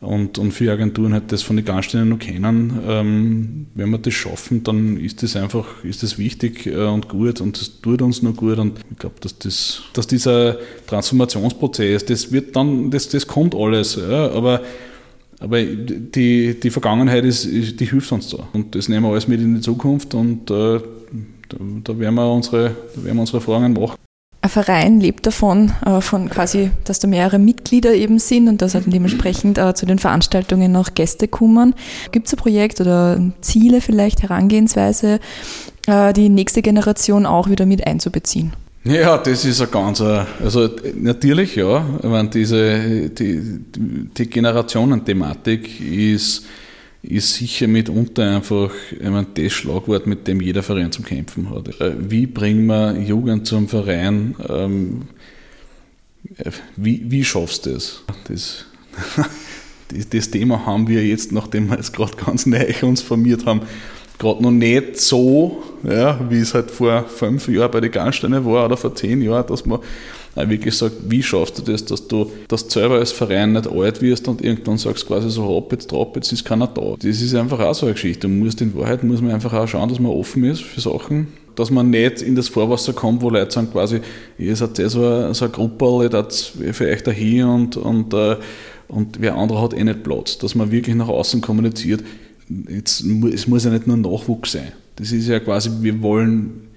und, 0.04 0.38
und 0.38 0.52
viele 0.52 0.72
Agenturen 0.72 1.12
halt 1.12 1.32
das 1.32 1.42
von 1.42 1.56
den 1.56 1.64
Garnsteinen 1.64 2.08
noch 2.08 2.18
kennen. 2.18 2.78
Ähm, 2.86 3.66
wenn 3.74 3.90
wir 3.90 3.98
das 3.98 4.14
schaffen, 4.14 4.62
dann 4.62 4.96
ist 4.98 5.22
das 5.22 5.36
einfach 5.36 5.84
ist 5.84 6.02
das 6.02 6.18
wichtig 6.18 6.66
äh, 6.66 6.86
und 6.86 7.08
gut 7.08 7.40
und 7.40 7.60
das 7.60 7.80
tut 7.80 8.02
uns 8.02 8.22
nur 8.22 8.34
gut. 8.34 8.58
Und 8.58 8.78
ich 8.90 8.98
glaube, 8.98 9.16
dass, 9.20 9.38
das, 9.38 9.82
dass 9.92 10.06
dieser 10.06 10.58
Transformationsprozess, 10.86 12.04
das 12.04 12.32
wird 12.32 12.54
dann, 12.54 12.90
das, 12.90 13.08
das 13.08 13.26
kommt 13.26 13.54
alles. 13.54 13.96
Ja, 13.96 14.30
aber 14.30 14.60
aber 15.40 15.62
die, 15.62 16.58
die 16.58 16.70
Vergangenheit 16.70 17.24
ist, 17.24 17.44
die 17.44 17.84
hilft 17.86 18.10
uns 18.12 18.30
da. 18.30 18.48
Und 18.52 18.74
das 18.74 18.88
nehmen 18.88 19.04
wir 19.04 19.10
alles 19.10 19.28
mit 19.28 19.40
in 19.40 19.56
die 19.56 19.60
Zukunft 19.60 20.14
und 20.14 20.50
äh, 20.50 20.80
da, 21.48 21.56
da, 21.84 21.98
werden 21.98 22.14
wir 22.14 22.32
unsere, 22.32 22.74
da 22.94 23.04
werden 23.04 23.16
wir 23.16 23.20
unsere 23.20 23.38
Erfahrungen 23.38 23.72
machen. 23.74 23.96
Ein 24.44 24.50
Verein 24.50 25.00
lebt 25.00 25.24
davon, 25.24 25.72
äh, 25.86 26.02
von 26.02 26.28
quasi, 26.28 26.70
dass 26.84 26.98
da 26.98 27.08
mehrere 27.08 27.38
Mitglieder 27.38 27.94
eben 27.94 28.18
sind 28.18 28.46
und 28.46 28.60
dass 28.60 28.74
halt 28.74 28.84
dementsprechend 28.92 29.56
äh, 29.56 29.72
zu 29.72 29.86
den 29.86 29.98
Veranstaltungen 29.98 30.70
noch 30.70 30.92
Gäste 30.92 31.28
kommen. 31.28 31.74
Gibt 32.12 32.26
es 32.26 32.34
ein 32.34 32.36
Projekt 32.36 32.78
oder 32.78 33.18
Ziele 33.40 33.80
vielleicht, 33.80 34.22
Herangehensweise, 34.22 35.18
äh, 35.86 36.12
die 36.12 36.28
nächste 36.28 36.60
Generation 36.60 37.24
auch 37.24 37.48
wieder 37.48 37.64
mit 37.64 37.86
einzubeziehen? 37.86 38.52
Ja, 38.84 39.16
das 39.16 39.46
ist 39.46 39.62
ein 39.62 39.70
ganz, 39.70 40.02
also 40.02 40.68
natürlich 40.94 41.56
ja, 41.56 41.82
meine, 42.02 42.28
diese, 42.28 43.08
die, 43.08 43.60
die 43.74 44.28
Generationenthematik 44.28 45.80
ist 45.80 46.44
ist 47.04 47.34
sicher 47.34 47.68
mitunter 47.68 48.36
einfach 48.36 48.70
meine, 49.00 49.26
das 49.34 49.52
Schlagwort, 49.52 50.06
mit 50.06 50.26
dem 50.26 50.40
jeder 50.40 50.62
Verein 50.62 50.92
zu 50.92 51.02
kämpfen 51.02 51.50
hat. 51.50 51.80
Äh, 51.80 51.94
wie 51.98 52.26
bringen 52.26 52.66
wir 52.66 52.98
Jugend 52.98 53.46
zum 53.46 53.68
Verein? 53.68 54.34
Ähm, 54.48 55.02
äh, 56.36 56.50
wie, 56.76 57.10
wie 57.10 57.24
schaffst 57.24 57.66
du 57.66 57.70
das? 57.70 58.02
das? 58.28 58.64
Das 60.10 60.30
Thema 60.30 60.66
haben 60.66 60.88
wir 60.88 61.04
jetzt, 61.06 61.30
nachdem 61.30 61.68
wir 61.68 61.78
es 61.78 61.92
gerade 61.92 62.16
ganz 62.16 62.46
neu 62.46 62.72
uns 62.82 63.02
formiert 63.02 63.46
haben, 63.46 63.60
gerade 64.18 64.42
noch 64.42 64.50
nicht 64.50 64.98
so, 64.98 65.62
ja, 65.82 66.18
wie 66.30 66.38
es 66.38 66.54
halt 66.54 66.70
vor 66.70 67.04
fünf 67.04 67.48
Jahren 67.48 67.70
bei 67.70 67.80
den 67.80 67.90
Garnsteine 67.90 68.44
war 68.44 68.66
oder 68.66 68.76
vor 68.76 68.94
zehn 68.94 69.20
Jahren, 69.22 69.46
dass 69.46 69.66
man 69.66 69.80
wirklich 70.36 70.76
sagt, 70.76 70.94
wie 71.08 71.22
schaffst 71.22 71.58
du 71.58 71.62
das, 71.62 71.84
dass 71.84 72.08
du, 72.08 72.30
dass 72.48 72.66
du 72.66 72.72
selber 72.72 72.96
als 72.96 73.12
Verein 73.12 73.52
nicht 73.52 73.70
alt 73.70 74.02
wirst 74.02 74.26
und 74.28 74.42
irgendwann 74.42 74.78
sagst 74.78 75.06
quasi 75.06 75.30
so, 75.30 75.44
hopp 75.44 75.72
jetzt, 75.72 75.92
drauf, 75.92 76.08
jetzt 76.16 76.32
ist 76.32 76.44
keiner 76.44 76.66
da. 76.66 76.94
Das 76.98 77.20
ist 77.20 77.34
einfach 77.34 77.60
auch 77.60 77.74
so 77.74 77.86
eine 77.86 77.94
Geschichte. 77.94 78.26
Du 78.26 78.28
musst 78.28 78.60
in 78.60 78.74
Wahrheit, 78.74 79.04
muss 79.04 79.20
man 79.20 79.32
einfach 79.32 79.52
auch 79.52 79.68
schauen, 79.68 79.88
dass 79.88 80.00
man 80.00 80.10
offen 80.10 80.44
ist 80.44 80.62
für 80.62 80.80
Sachen, 80.80 81.28
dass 81.54 81.70
man 81.70 81.90
nicht 81.90 82.20
in 82.20 82.34
das 82.34 82.48
Vorwasser 82.48 82.92
kommt, 82.92 83.22
wo 83.22 83.30
Leute 83.30 83.52
sagen 83.52 83.70
quasi, 83.70 84.00
ihr 84.38 84.56
seid 84.56 84.78
ja 84.78 84.88
so 84.88 85.06
eine, 85.06 85.34
so 85.34 85.44
eine 85.44 85.52
Gruppe, 85.52 86.04
ihr 86.04 86.10
seid 86.10 86.32
für 86.74 86.88
euch 86.88 87.02
dahin 87.02 87.44
und, 87.44 87.76
und, 87.76 88.12
äh, 88.12 88.36
und 88.88 89.20
wer 89.20 89.36
andere 89.36 89.62
hat 89.62 89.74
eh 89.74 89.84
nicht 89.84 90.02
Platz. 90.02 90.38
Dass 90.38 90.54
man 90.54 90.72
wirklich 90.72 90.96
nach 90.96 91.08
außen 91.08 91.40
kommuniziert, 91.40 92.02
jetzt, 92.68 93.04
es 93.32 93.46
muss 93.46 93.64
ja 93.64 93.70
nicht 93.70 93.86
nur 93.86 93.96
Nachwuchs 93.96 94.52
sein. 94.52 94.72
Das 94.96 95.12
ist 95.12 95.28
ja 95.28 95.40
quasi, 95.40 95.70
wir 95.80 96.02
wollen 96.02 96.68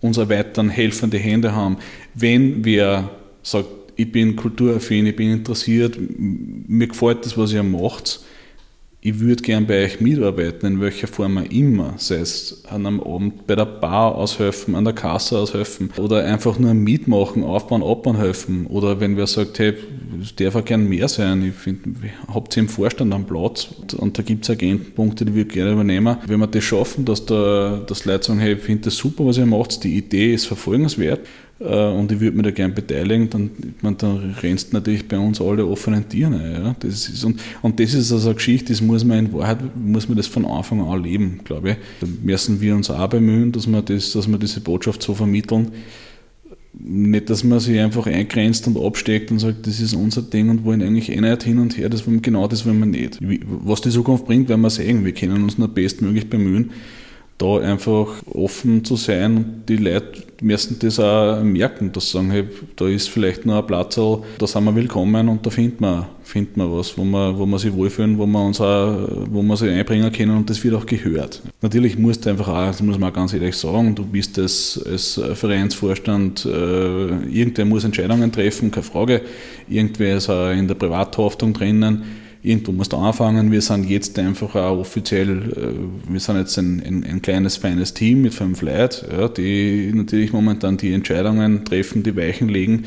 uns 0.00 0.16
erweitern, 0.16 0.70
helfende 0.70 1.18
Hände 1.18 1.54
haben. 1.54 1.78
Wenn 2.14 2.64
wer 2.64 3.10
sagt, 3.42 3.68
ich 3.96 4.10
bin 4.10 4.36
kulturaffin, 4.36 5.06
ich 5.06 5.16
bin 5.16 5.30
interessiert, 5.30 5.98
mir 5.98 6.86
gefällt 6.86 7.24
das, 7.26 7.36
was 7.36 7.52
ihr 7.52 7.62
macht, 7.62 8.20
ich 9.02 9.18
würde 9.18 9.42
gern 9.42 9.66
bei 9.66 9.84
euch 9.84 10.00
mitarbeiten, 10.02 10.66
in 10.66 10.80
welcher 10.80 11.06
Form 11.06 11.38
auch 11.38 11.50
immer, 11.50 11.94
sei 11.96 12.16
es 12.16 12.64
an 12.68 12.84
einem 12.84 13.00
Abend 13.00 13.46
bei 13.46 13.56
der 13.56 13.64
Bar 13.64 14.14
aushelfen, 14.14 14.74
an 14.74 14.84
der 14.84 14.92
Kasse 14.92 15.38
aushelfen 15.38 15.90
oder 15.96 16.22
einfach 16.26 16.58
nur 16.58 16.74
mitmachen, 16.74 17.42
aufbauen, 17.42 17.82
abbauen 17.82 18.18
helfen. 18.18 18.66
Oder 18.66 19.00
wenn 19.00 19.16
wer 19.16 19.26
sagt, 19.26 19.58
hey, 19.58 19.72
es 20.20 20.36
darf 20.36 20.54
auch 20.54 20.64
gern 20.64 20.86
mehr 20.86 21.08
sein, 21.08 21.42
ich 21.46 21.54
finde, 21.54 22.10
habt 22.28 22.54
ihr 22.58 22.64
im 22.64 22.68
Vorstand 22.68 23.14
einen 23.14 23.24
Platz? 23.24 23.68
Und 23.96 24.18
da 24.18 24.22
gibt 24.22 24.44
es 24.44 24.50
Agentenpunkte, 24.50 25.24
die 25.24 25.34
wir 25.34 25.46
gerne 25.46 25.72
übernehmen. 25.72 26.18
Wenn 26.26 26.40
wir 26.40 26.46
das 26.46 26.64
schaffen, 26.64 27.06
dass, 27.06 27.24
da, 27.24 27.82
dass 27.86 28.04
Leute 28.04 28.26
sagen, 28.26 28.38
hey, 28.38 28.52
ich 28.52 28.60
finde 28.60 28.84
das 28.84 28.96
super, 28.98 29.24
was 29.24 29.38
ihr 29.38 29.46
macht, 29.46 29.82
die 29.82 29.96
Idee 29.96 30.34
ist 30.34 30.44
verfolgenswert, 30.44 31.20
und 31.60 32.10
ich 32.10 32.20
würde 32.20 32.38
mich 32.38 32.44
da 32.44 32.50
gerne 32.52 32.72
beteiligen, 32.72 33.28
dann, 33.28 33.50
man, 33.82 33.94
dann 33.98 34.34
rennst 34.42 34.72
natürlich 34.72 35.06
bei 35.06 35.18
uns 35.18 35.42
alle 35.42 35.66
offenen 35.66 36.08
Tiere. 36.08 36.52
Ja? 36.54 36.76
Das 36.80 37.06
ist, 37.10 37.22
und, 37.22 37.38
und 37.60 37.78
das 37.78 37.92
ist 37.92 38.10
also 38.10 38.28
eine 38.28 38.36
Geschichte, 38.36 38.72
das 38.72 38.80
muss 38.80 39.04
man 39.04 39.26
in 39.26 39.32
Wahrheit, 39.34 39.58
muss 39.76 40.08
man 40.08 40.16
das 40.16 40.26
von 40.26 40.46
Anfang 40.46 40.80
an 40.80 41.02
leben, 41.02 41.40
glaube 41.44 41.72
ich. 41.72 41.76
Da 42.00 42.06
müssen 42.22 42.62
wir 42.62 42.74
uns 42.74 42.88
auch 42.88 43.06
bemühen, 43.08 43.52
dass 43.52 43.66
wir, 43.66 43.82
das, 43.82 44.12
dass 44.12 44.26
wir 44.26 44.38
diese 44.38 44.60
Botschaft 44.60 45.02
so 45.02 45.12
vermitteln. 45.12 45.72
Nicht, 46.72 47.28
dass 47.28 47.44
man 47.44 47.60
sich 47.60 47.78
einfach 47.78 48.06
eingrenzt 48.06 48.66
und 48.66 48.78
absteckt 48.78 49.30
und 49.30 49.40
sagt, 49.40 49.66
das 49.66 49.80
ist 49.80 49.92
unser 49.92 50.22
Ding 50.22 50.48
und 50.48 50.64
wollen 50.64 50.80
eigentlich 50.80 51.10
eh 51.10 51.20
nicht 51.20 51.42
hin 51.42 51.58
und 51.58 51.76
her, 51.76 51.90
das 51.90 52.04
genau 52.22 52.48
das 52.48 52.64
wollen 52.64 52.78
wir 52.78 52.86
nicht. 52.86 53.18
Was 53.20 53.82
die 53.82 53.90
Zukunft 53.90 54.24
bringt, 54.24 54.48
werden 54.48 54.62
wir 54.62 54.70
sehen. 54.70 55.04
Wir 55.04 55.12
können 55.12 55.42
uns 55.42 55.58
nur 55.58 55.68
bestmöglich 55.68 56.30
bemühen 56.30 56.70
da 57.40 57.58
einfach 57.58 58.08
offen 58.32 58.84
zu 58.84 58.96
sein 58.96 59.36
und 59.36 59.62
die 59.68 59.76
Leute 59.76 60.22
müssen 60.42 60.78
das 60.78 61.00
auch 61.00 61.42
merken, 61.42 61.92
dass 61.92 62.06
sie 62.06 62.18
sagen, 62.18 62.30
hey, 62.30 62.44
da 62.76 62.86
ist 62.86 63.08
vielleicht 63.08 63.46
noch 63.46 63.58
ein 63.58 63.66
Platz, 63.66 63.94
da 63.94 64.46
sind 64.46 64.64
wir 64.64 64.74
willkommen 64.74 65.28
und 65.28 65.44
da 65.44 65.50
finden 65.50 65.80
wir, 65.80 66.08
finden 66.22 66.60
wir 66.60 66.70
was, 66.70 66.96
wo 66.96 67.04
wir, 67.04 67.38
wo 67.38 67.46
wir 67.46 67.58
sich 67.58 67.72
wohlfühlen, 67.72 68.18
wo 68.18 68.26
wir 68.26 68.44
uns 68.44 68.60
auch, 68.60 69.08
wo 69.30 69.42
wir 69.42 69.56
sich 69.56 69.70
einbringen 69.70 70.12
können 70.12 70.36
und 70.36 70.50
das 70.50 70.62
wird 70.62 70.74
auch 70.74 70.86
gehört. 70.86 71.42
Natürlich 71.62 71.98
musst 71.98 72.26
du 72.26 72.30
einfach 72.30 72.48
auch, 72.48 72.66
das 72.66 72.82
muss 72.82 72.98
man 72.98 73.10
auch 73.10 73.14
ganz 73.14 73.32
ehrlich 73.32 73.56
sagen, 73.56 73.94
du 73.94 74.04
bist 74.04 74.38
als, 74.38 74.80
als 74.86 75.20
Vereinsvorstand, 75.34 76.44
äh, 76.44 77.06
irgendwer 77.28 77.64
muss 77.64 77.84
Entscheidungen 77.84 78.32
treffen, 78.32 78.70
keine 78.70 78.84
Frage, 78.84 79.22
irgendwer 79.68 80.16
ist 80.16 80.28
auch 80.28 80.50
in 80.50 80.68
der 80.68 80.74
Privathaftung 80.74 81.52
drinnen, 81.54 82.02
irgendwo 82.42 82.72
musst 82.72 82.92
du 82.92 82.96
anfangen. 82.96 83.52
Wir 83.52 83.60
sind 83.60 83.88
jetzt 83.88 84.18
einfach 84.18 84.54
auch 84.54 84.78
offiziell, 84.78 85.52
äh, 85.52 86.12
wir 86.12 86.20
sind 86.20 86.38
jetzt 86.38 86.56
ein, 86.58 86.82
ein, 86.84 87.04
ein 87.04 87.22
kleines, 87.22 87.56
feines 87.56 87.94
Team 87.94 88.22
mit 88.22 88.34
fünf 88.34 88.62
Leuten, 88.62 89.06
ja, 89.10 89.28
die 89.28 89.92
natürlich 89.94 90.32
momentan 90.32 90.76
die 90.76 90.92
Entscheidungen 90.92 91.64
treffen, 91.64 92.02
die 92.02 92.16
Weichen 92.16 92.48
legen. 92.48 92.84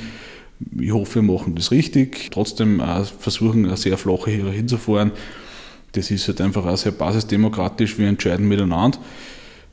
Ich 0.80 0.92
hoffe, 0.92 1.16
wir 1.16 1.34
machen 1.34 1.56
das 1.56 1.72
richtig. 1.72 2.30
Trotzdem 2.32 2.82
versuchen, 3.20 3.66
eine 3.66 3.78
sehr 3.78 3.98
flache 3.98 4.32
Hierarchie 4.32 4.66
zu 4.66 4.78
fahren. 4.78 5.12
Das 5.92 6.10
ist 6.10 6.28
halt 6.28 6.42
einfach 6.42 6.66
auch 6.66 6.78
sehr 6.78 6.92
basisdemokratisch. 6.92 7.98
Wir 8.00 8.08
entscheiden 8.08 8.48
miteinander. 8.48 8.98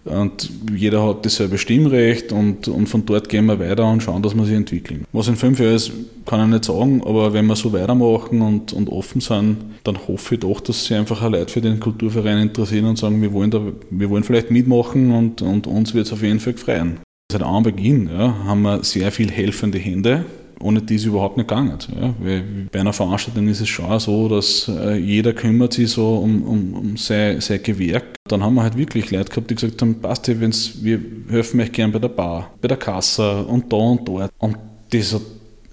Und 0.04 0.50
jeder 0.74 1.06
hat 1.06 1.26
dasselbe 1.26 1.58
Stimmrecht 1.58 2.32
und, 2.32 2.68
und 2.68 2.88
von 2.88 3.04
dort 3.04 3.28
gehen 3.28 3.46
wir 3.46 3.60
weiter 3.60 3.86
und 3.86 4.02
schauen, 4.02 4.22
dass 4.22 4.34
wir 4.34 4.44
sich 4.44 4.56
entwickeln. 4.56 5.04
Was 5.12 5.28
in 5.28 5.36
fünf 5.36 5.60
Jahren 5.60 5.74
ist, 5.74 5.92
kann 6.24 6.40
ich 6.40 6.46
nicht 6.46 6.64
sagen, 6.64 7.02
aber 7.04 7.32
wenn 7.32 7.46
wir 7.46 7.56
so 7.56 7.72
weitermachen 7.72 8.40
und, 8.40 8.72
und 8.72 8.88
offen 8.88 9.20
sind, 9.20 9.58
dann 9.84 9.98
hoffe 10.08 10.34
ich 10.34 10.40
doch, 10.40 10.60
dass 10.60 10.86
sich 10.86 10.96
einfach 10.96 11.22
auch 11.22 11.30
Leute 11.30 11.52
für 11.52 11.60
den 11.60 11.80
Kulturverein 11.80 12.38
interessieren 12.38 12.86
und 12.86 12.98
sagen, 12.98 13.20
wir 13.20 13.32
wollen, 13.32 13.50
da, 13.50 13.60
wir 13.90 14.08
wollen 14.08 14.24
vielleicht 14.24 14.50
mitmachen 14.50 15.10
und, 15.12 15.42
und 15.42 15.66
uns 15.66 15.92
wird 15.92 16.06
es 16.06 16.12
auf 16.12 16.22
jeden 16.22 16.40
Fall 16.40 16.54
freuen. 16.54 17.00
Seit 17.30 17.42
Anbeginn 17.42 18.08
ja, 18.12 18.34
haben 18.44 18.62
wir 18.62 18.82
sehr 18.82 19.12
viel 19.12 19.30
helfende 19.30 19.78
Hände 19.78 20.24
ohne 20.61 20.83
die 20.83 20.96
ist 20.96 21.07
überhaupt 21.07 21.37
nicht 21.37 21.49
gegangen. 21.49 21.79
Ja. 22.01 22.14
bei 22.70 22.81
einer 22.81 22.92
Veranstaltung 22.92 23.49
ist 23.49 23.61
es 23.61 23.68
schon 23.68 23.99
so, 23.99 24.29
dass 24.29 24.68
äh, 24.68 24.96
jeder 24.96 25.33
kümmert 25.33 25.73
sich 25.73 25.90
so 25.90 26.16
um, 26.16 26.42
um, 26.42 26.75
um 26.75 26.96
sein, 26.96 27.40
sein 27.40 27.62
Gewerk. 27.62 28.16
Dann 28.29 28.42
haben 28.42 28.55
wir 28.55 28.62
halt 28.62 28.77
wirklich 28.77 29.11
Leute 29.11 29.31
gehabt, 29.31 29.51
die 29.51 29.55
gesagt 29.55 29.81
haben, 29.83 30.01
passt 30.01 30.29
ihr, 30.29 30.40
wenn's, 30.40 30.83
wir 30.83 31.01
helfen 31.29 31.61
euch 31.61 31.73
gern 31.73 31.92
bei 31.92 31.99
der 31.99 32.09
Bar, 32.09 32.51
bei 32.61 32.68
der 32.68 32.77
Kasse 32.77 33.44
und 33.44 33.73
da 33.73 33.77
und 33.77 34.07
dort. 34.07 34.31
Und 34.38 34.57
das 34.90 35.14
hat 35.14 35.23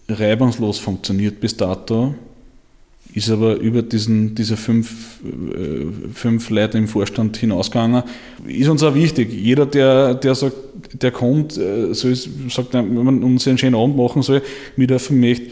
reibungslos 0.09 0.79
funktioniert 0.79 1.39
bis 1.39 1.57
dato 1.57 2.15
ist 3.17 3.31
aber 3.31 3.55
über 3.55 3.81
diesen, 3.81 4.35
diese 4.35 4.55
fünf, 4.55 5.19
äh, 5.25 6.11
fünf 6.13 6.49
Leute 6.51 6.77
im 6.77 6.87
Vorstand 6.87 7.37
hinausgegangen. 7.37 8.03
Ist 8.45 8.69
uns 8.69 8.83
auch 8.83 8.93
wichtig. 8.93 9.33
Jeder, 9.33 9.65
der, 9.65 10.13
der 10.13 10.35
sagt, 10.35 10.55
der 10.93 11.11
kommt, 11.11 11.57
äh, 11.57 11.93
so 11.93 12.07
ist, 12.09 12.29
sagt, 12.49 12.73
wenn 12.73 12.93
man 12.93 13.23
uns 13.23 13.47
einen 13.47 13.57
schönen 13.57 13.75
Abend 13.75 13.97
machen 13.97 14.21
soll, 14.21 14.43
mithelfen 14.75 15.19
möchte, 15.19 15.51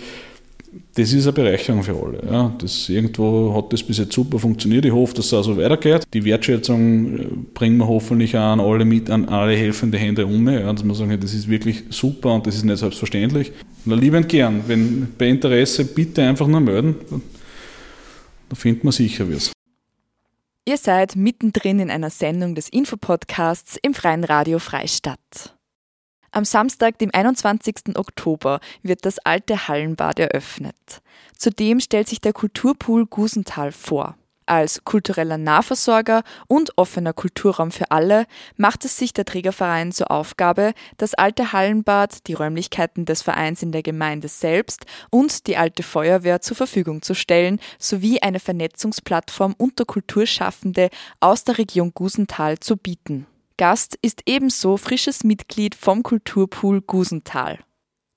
das 0.93 1.11
ist 1.11 1.25
eine 1.25 1.33
Bereicherung 1.33 1.83
für 1.83 1.95
alle. 1.95 2.21
Ja. 2.31 2.53
Das, 2.59 2.87
irgendwo 2.87 3.53
hat 3.55 3.73
das 3.73 3.81
bis 3.81 3.97
jetzt 3.97 4.13
super 4.13 4.37
funktioniert. 4.37 4.85
Ich 4.85 4.91
hoffe, 4.91 5.15
dass 5.15 5.25
es 5.25 5.33
auch 5.33 5.43
so 5.43 5.57
weitergeht. 5.57 6.03
Die 6.13 6.23
Wertschätzung 6.23 7.17
äh, 7.17 7.23
bringen 7.53 7.77
wir 7.77 7.87
hoffentlich 7.87 8.37
auch 8.37 8.41
an 8.41 8.59
alle, 8.59 8.85
mit, 8.85 9.09
an 9.09 9.25
alle 9.25 9.55
helfende 9.55 9.97
Hände 9.97 10.25
um. 10.25 10.47
Ja, 10.47 10.71
dass 10.71 10.83
man 10.83 10.95
sagen, 10.95 11.17
das 11.19 11.33
ist 11.33 11.49
wirklich 11.49 11.83
super 11.89 12.33
und 12.33 12.45
das 12.45 12.55
ist 12.55 12.63
nicht 12.63 12.77
selbstverständlich. 12.77 13.51
Na, 13.85 13.95
liebend 13.95 14.29
gern. 14.29 14.61
Wenn 14.67 15.07
bei 15.17 15.29
Interesse, 15.29 15.83
bitte 15.83 16.21
einfach 16.21 16.47
nur 16.47 16.59
melden. 16.59 16.95
Da 18.49 18.55
findet 18.55 18.83
man 18.83 18.93
sicher 18.93 19.29
was. 19.31 19.51
Ihr 20.67 20.77
seid 20.77 21.15
mittendrin 21.15 21.79
in 21.79 21.91
einer 21.91 22.09
Sendung 22.09 22.55
des 22.55 22.69
Infopodcasts 22.69 23.77
im 23.81 23.93
Freien 23.93 24.23
Radio 24.23 24.57
Freistadt. 24.59 25.55
Am 26.31 26.43
Samstag, 26.43 26.97
dem 26.97 27.11
21. 27.13 27.95
Oktober, 27.95 28.59
wird 28.81 29.05
das 29.05 29.19
alte 29.19 29.67
Hallenbad 29.67 30.19
eröffnet. 30.19 31.01
Zudem 31.37 31.79
stellt 31.79 32.09
sich 32.09 32.19
der 32.19 32.33
Kulturpool 32.33 33.05
Gusenthal 33.05 33.71
vor. 33.71 34.17
Als 34.47 34.83
kultureller 34.83 35.39
Nahversorger 35.39 36.21
und 36.47 36.77
offener 36.77 37.13
Kulturraum 37.13 37.71
für 37.71 37.89
alle 37.89 38.27
macht 38.57 38.85
es 38.85 38.95
sich 38.95 39.11
der 39.11 39.25
Trägerverein 39.25 39.91
zur 39.91 40.11
Aufgabe, 40.11 40.73
das 40.97 41.15
alte 41.15 41.51
Hallenbad, 41.51 42.27
die 42.27 42.33
Räumlichkeiten 42.33 43.05
des 43.05 43.23
Vereins 43.23 43.63
in 43.63 43.71
der 43.71 43.81
Gemeinde 43.81 44.27
selbst 44.27 44.85
und 45.09 45.47
die 45.47 45.57
alte 45.57 45.81
Feuerwehr 45.81 46.41
zur 46.41 46.55
Verfügung 46.55 47.01
zu 47.01 47.15
stellen, 47.15 47.59
sowie 47.79 48.21
eine 48.21 48.39
Vernetzungsplattform 48.39 49.55
unter 49.57 49.85
Kulturschaffende 49.85 50.89
aus 51.19 51.43
der 51.43 51.57
Region 51.57 51.91
Gusenthal 51.95 52.59
zu 52.59 52.77
bieten. 52.77 53.25
Gast 53.57 53.97
ist 54.03 54.21
ebenso 54.27 54.77
frisches 54.77 55.23
Mitglied 55.23 55.73
vom 55.73 56.03
Kulturpool 56.03 56.81
Gusenthal. 56.81 57.59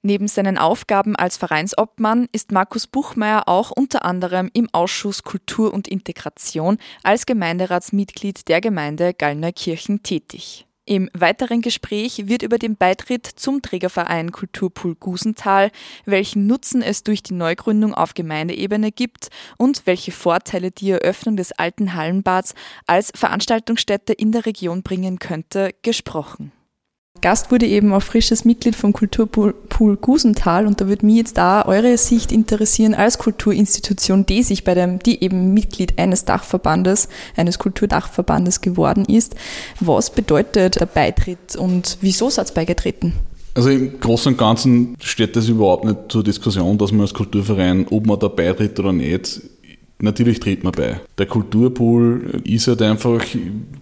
Neben 0.02 0.28
seinen 0.28 0.58
Aufgaben 0.58 1.16
als 1.16 1.36
Vereinsobmann 1.36 2.28
ist 2.30 2.52
Markus 2.52 2.86
Buchmeier 2.86 3.48
auch 3.48 3.72
unter 3.72 4.04
anderem 4.04 4.48
im 4.52 4.68
Ausschuss 4.72 5.24
Kultur 5.24 5.74
und 5.74 5.88
Integration 5.88 6.78
als 7.02 7.26
Gemeinderatsmitglied 7.26 8.46
der 8.46 8.60
Gemeinde 8.60 9.12
Gallnerkirchen 9.12 10.04
tätig. 10.04 10.68
Im 10.88 11.10
weiteren 11.12 11.60
Gespräch 11.60 12.28
wird 12.28 12.42
über 12.42 12.56
den 12.56 12.76
Beitritt 12.76 13.26
zum 13.26 13.60
Trägerverein 13.60 14.32
Kulturpool 14.32 14.94
Gusenthal, 14.94 15.70
welchen 16.06 16.46
Nutzen 16.46 16.80
es 16.80 17.02
durch 17.02 17.22
die 17.22 17.34
Neugründung 17.34 17.92
auf 17.92 18.14
Gemeindeebene 18.14 18.90
gibt 18.90 19.28
und 19.58 19.82
welche 19.84 20.12
Vorteile 20.12 20.70
die 20.70 20.92
Eröffnung 20.92 21.36
des 21.36 21.52
alten 21.52 21.92
Hallenbads 21.92 22.54
als 22.86 23.12
Veranstaltungsstätte 23.14 24.14
in 24.14 24.32
der 24.32 24.46
Region 24.46 24.82
bringen 24.82 25.18
könnte, 25.18 25.74
gesprochen. 25.82 26.52
Gast 27.20 27.50
wurde 27.50 27.66
eben 27.66 27.92
auch 27.92 28.02
frisches 28.02 28.44
Mitglied 28.44 28.76
vom 28.76 28.92
Kulturpool 28.92 29.96
Gusenthal 29.96 30.66
und 30.66 30.80
da 30.80 30.88
würde 30.88 31.06
mich 31.06 31.16
jetzt 31.16 31.38
da 31.38 31.64
eure 31.64 31.96
Sicht 31.98 32.32
interessieren 32.32 32.94
als 32.94 33.18
Kulturinstitution, 33.18 34.26
die 34.26 34.42
sich 34.42 34.64
bei 34.64 34.74
dem, 34.74 34.98
die 34.98 35.22
eben 35.22 35.54
Mitglied 35.54 35.98
eines 35.98 36.24
Dachverbandes, 36.24 37.08
eines 37.36 37.58
Kulturdachverbandes 37.58 38.60
geworden 38.60 39.04
ist. 39.04 39.34
Was 39.80 40.10
bedeutet 40.10 40.80
der 40.80 40.86
Beitritt 40.86 41.56
und 41.56 41.98
wieso 42.00 42.30
seid 42.30 42.50
ihr 42.50 42.54
beigetreten? 42.54 43.12
Also 43.54 43.70
im 43.70 43.98
Großen 43.98 44.32
und 44.32 44.38
Ganzen 44.38 44.96
steht 45.00 45.34
das 45.34 45.48
überhaupt 45.48 45.84
nicht 45.84 45.98
zur 46.08 46.22
Diskussion, 46.22 46.78
dass 46.78 46.92
man 46.92 47.00
als 47.02 47.14
Kulturverein, 47.14 47.86
ob 47.90 48.06
man 48.06 48.18
da 48.18 48.28
beitritt 48.28 48.78
oder 48.78 48.92
nicht, 48.92 49.40
Natürlich 50.00 50.38
tritt 50.38 50.62
man 50.62 50.72
bei. 50.72 51.00
Der 51.18 51.26
Kulturpool 51.26 52.40
ist 52.44 52.68
halt 52.68 52.82
einfach, 52.82 53.24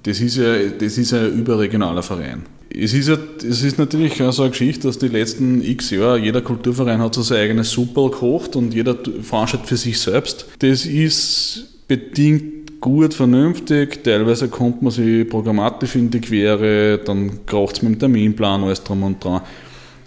das 0.03 0.20
ist 0.20 0.38
ja, 0.38 0.68
das 0.68 0.96
ist 0.96 1.12
ja 1.12 1.18
ein 1.18 1.40
überregionaler 1.40 2.03
Verein. 2.03 2.44
Es 2.78 2.92
ist, 2.92 3.08
ja, 3.08 3.16
es 3.38 3.62
ist 3.62 3.78
natürlich 3.78 4.22
so 4.30 4.42
eine 4.42 4.50
Geschichte, 4.50 4.86
dass 4.86 4.98
die 4.98 5.08
letzten 5.08 5.62
x 5.62 5.90
Jahre 5.90 6.18
jeder 6.18 6.42
Kulturverein 6.42 7.00
hat 7.00 7.14
so 7.14 7.22
sein 7.22 7.38
eigenes 7.38 7.70
Super 7.70 8.10
gekocht 8.10 8.54
und 8.54 8.74
jeder 8.74 8.94
veranstaltet 9.22 9.68
für 9.68 9.78
sich 9.78 9.98
selbst. 9.98 10.46
Das 10.58 10.84
ist 10.84 11.68
bedingt 11.88 12.78
gut, 12.82 13.14
vernünftig. 13.14 14.04
Teilweise 14.04 14.48
kommt 14.48 14.82
man 14.82 14.92
sich 14.92 15.26
programmatisch 15.26 15.96
in 15.96 16.10
die 16.10 16.20
Quere, 16.20 16.98
dann 17.02 17.46
kracht 17.46 17.76
es 17.76 17.82
mit 17.82 17.94
dem 17.94 17.98
Terminplan, 17.98 18.64
alles 18.64 18.84
drum 18.84 19.04
und 19.04 19.24
dran. 19.24 19.40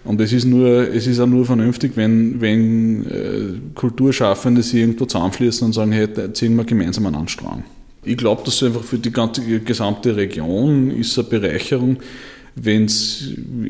Und 0.03 0.21
es 0.21 0.31
ist, 0.31 0.45
nur, 0.45 0.93
es 0.93 1.07
ist 1.07 1.19
auch 1.19 1.27
nur 1.27 1.45
vernünftig, 1.45 1.93
wenn, 1.95 2.39
wenn 2.39 3.05
äh, 3.05 3.75
Kulturschaffende 3.75 4.61
sich 4.61 4.81
irgendwo 4.81 5.05
zusammenschließen 5.05 5.65
und 5.65 5.73
sagen, 5.73 5.91
hey, 5.91 6.07
ziehen 6.33 6.55
wir 6.55 6.65
gemeinsam 6.65 7.07
einen 7.07 7.15
Anstrang. 7.15 7.63
Ich 8.03 8.15
glaube, 8.15 8.43
dass 8.45 8.63
einfach 8.63 8.83
für 8.83 8.97
die 8.97 9.11
ganze 9.11 9.41
gesamte 9.59 10.15
Region 10.15 10.91
ist 10.91 11.17
eine 11.19 11.27
Bereicherung, 11.27 11.97
wenn 12.61 12.85
es, 12.85 13.21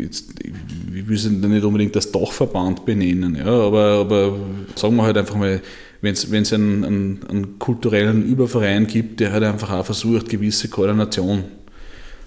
ich 0.01 1.07
will 1.07 1.15
es 1.15 1.29
nicht 1.29 1.63
unbedingt 1.63 1.95
als 1.95 2.11
Dachverband 2.11 2.85
benennen, 2.85 3.35
ja, 3.35 3.45
aber, 3.45 3.99
aber 3.99 4.39
sagen 4.75 4.95
wir 4.95 5.03
halt 5.03 5.17
einfach 5.17 5.35
mal, 5.35 5.61
wenn 6.01 6.13
es 6.13 6.53
einen, 6.53 6.85
einen, 6.85 7.19
einen, 7.29 7.59
kulturellen 7.59 8.25
Überverein 8.25 8.87
gibt, 8.87 9.19
der 9.19 9.33
halt 9.33 9.43
einfach 9.43 9.71
auch 9.71 9.85
versucht, 9.85 10.29
gewisse 10.29 10.69
Koordination 10.69 11.43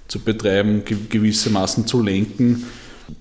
zu 0.08 0.20
betreiben, 0.20 0.82
gewissermaßen 1.08 1.86
zu 1.86 2.02
lenken, 2.02 2.64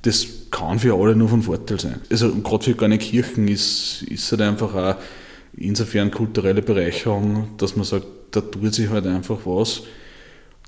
das 0.01 0.27
kann 0.51 0.79
für 0.79 0.93
alle 0.93 1.15
nur 1.15 1.29
von 1.29 1.41
Vorteil 1.41 1.79
sein. 1.79 2.01
Also 2.09 2.33
gerade 2.35 2.65
für 2.65 2.73
kleine 2.73 2.97
Kirchen 2.97 3.47
ist, 3.47 4.03
ist 4.03 4.29
halt 4.31 4.41
einfach 4.41 4.75
auch 4.75 4.95
insofern 5.55 6.11
kulturelle 6.11 6.61
Bereicherung, 6.61 7.49
dass 7.57 7.75
man 7.75 7.85
sagt, 7.85 8.05
da 8.31 8.41
tut 8.41 8.73
sich 8.73 8.89
halt 8.89 9.07
einfach 9.07 9.39
was 9.45 9.83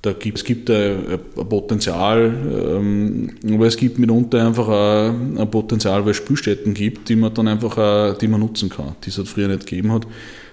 da 0.04 0.12
gibt, 0.12 0.38
es 0.38 0.44
gibt 0.44 0.70
ein, 0.70 0.98
ein 1.08 1.50
Potenzial, 1.50 2.26
ähm, 2.26 3.32
aber 3.52 3.68
es 3.68 3.78
gibt 3.78 3.98
mitunter 3.98 4.46
einfach 4.46 4.68
auch 4.68 5.10
ein 5.10 5.50
Potenzial, 5.50 6.04
weil 6.04 6.12
es 6.12 6.18
Spielstätten 6.18 6.74
gibt, 6.74 7.08
die 7.08 7.16
man 7.16 7.34
dann 7.34 7.48
einfach 7.48 7.78
auch, 7.78 8.18
die 8.18 8.28
man 8.28 8.42
nutzen 8.42 8.70
kann, 8.70 8.98
die 9.04 9.10
es 9.10 9.18
halt 9.18 9.30
früher 9.30 9.48
nicht 9.48 9.66
gegeben 9.66 9.94
hat. 9.94 10.06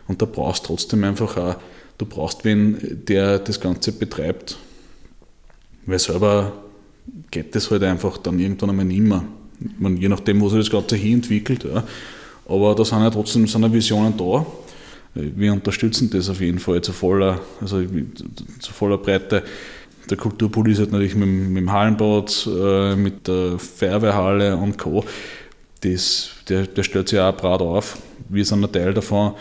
Und 0.07 0.23
da 0.23 0.27
brauchst 0.27 0.63
du 0.63 0.69
trotzdem 0.69 1.03
einfach 1.03 1.37
auch, 1.37 1.57
du 1.99 2.07
brauchst 2.07 2.45
wen, 2.45 3.03
der 3.09 3.41
das 3.41 3.61
Ganze 3.61 3.91
betreibt. 3.91 4.57
Weil 5.85 5.99
selber 5.99 6.53
geht 7.33 7.53
das 7.57 7.73
halt 7.73 7.83
einfach 7.83 8.19
dann 8.19 8.39
irgendwann 8.39 8.71
einmal 8.71 8.85
nicht 8.85 9.03
mehr. 9.03 9.25
Meine, 9.81 9.99
je 9.99 10.09
nachdem, 10.09 10.41
wo 10.41 10.49
sich 10.49 10.61
das 10.61 10.71
Ganze 10.71 10.95
hin 10.95 11.15
entwickelt. 11.15 11.65
Ja. 11.65 11.83
Aber 12.49 12.77
da 12.77 12.85
sind 12.85 13.03
ja 13.03 13.11
trotzdem 13.11 13.49
so 13.49 13.73
Visionen 13.73 14.17
da 14.17 14.47
wir 15.15 15.53
unterstützen 15.53 16.11
das 16.11 16.29
auf 16.29 16.41
jeden 16.41 16.59
Fall 16.59 16.81
zu 16.83 16.93
voller, 16.93 17.41
also 17.61 17.83
zu 18.61 18.73
voller 18.73 18.99
Breite. 18.99 19.43
Der 20.09 20.17
Kulturpool 20.17 20.75
halt 20.77 20.93
natürlich 20.93 21.15
mit, 21.15 21.29
mit 21.29 21.57
dem 21.57 21.73
Hallenbad, 21.73 22.49
äh, 22.49 22.97
mit 22.97 23.29
der 23.29 23.59
Feuerwehrhalle 23.59 24.57
und 24.57 24.79
Co. 24.79 25.05
Das, 25.83 26.31
der, 26.49 26.67
der 26.67 26.83
stellt 26.83 27.09
sich 27.09 27.19
auch 27.19 27.37
breit 27.37 27.61
auf. 27.61 27.99
Wir 28.29 28.45
sind 28.45 28.65
ein 28.65 28.73
Teil 28.73 28.95
davon, 28.95 29.35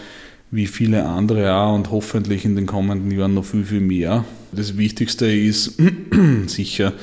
wie 0.51 0.67
viele 0.67 1.05
andere 1.05 1.53
auch 1.53 1.75
und 1.75 1.91
hoffentlich 1.91 2.45
in 2.45 2.55
den 2.55 2.65
kommenden 2.65 3.11
Jahren 3.11 3.33
noch 3.33 3.45
viel, 3.45 3.65
viel 3.65 3.81
mehr. 3.81 4.25
Das 4.51 4.77
Wichtigste 4.77 5.31
ist 5.31 5.79
sicher, 6.47 6.93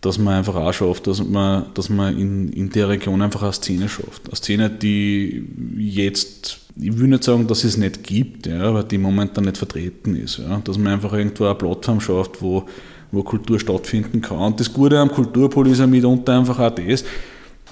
dass 0.00 0.18
man 0.18 0.34
einfach 0.34 0.54
auch 0.54 0.72
schafft, 0.72 1.06
dass 1.06 1.22
man, 1.22 1.66
dass 1.74 1.90
man 1.90 2.18
in, 2.18 2.48
in 2.52 2.70
der 2.70 2.88
Region 2.88 3.20
einfach 3.20 3.42
eine 3.42 3.52
Szene 3.52 3.88
schafft. 3.88 4.22
Eine 4.26 4.36
Szene, 4.36 4.70
die 4.70 5.44
jetzt, 5.76 6.58
ich 6.80 6.98
will 6.98 7.08
nicht 7.08 7.24
sagen, 7.24 7.46
dass 7.46 7.64
es 7.64 7.76
nicht 7.76 8.02
gibt, 8.02 8.46
ja, 8.46 8.62
aber 8.62 8.82
die 8.82 8.96
momentan 8.96 9.44
nicht 9.44 9.58
vertreten 9.58 10.16
ist. 10.16 10.38
Ja. 10.38 10.60
Dass 10.64 10.78
man 10.78 10.94
einfach 10.94 11.12
irgendwo 11.12 11.44
eine 11.44 11.54
Plattform 11.54 12.00
schafft, 12.00 12.40
wo, 12.40 12.64
wo 13.12 13.22
Kultur 13.22 13.60
stattfinden 13.60 14.22
kann. 14.22 14.38
Und 14.38 14.60
das 14.60 14.72
Gute 14.72 14.98
am 14.98 15.10
Kulturpol 15.10 15.68
ist 15.68 15.80
ja 15.80 15.86
mitunter 15.86 16.38
einfach 16.38 16.58
auch 16.58 16.74
das, 16.74 17.04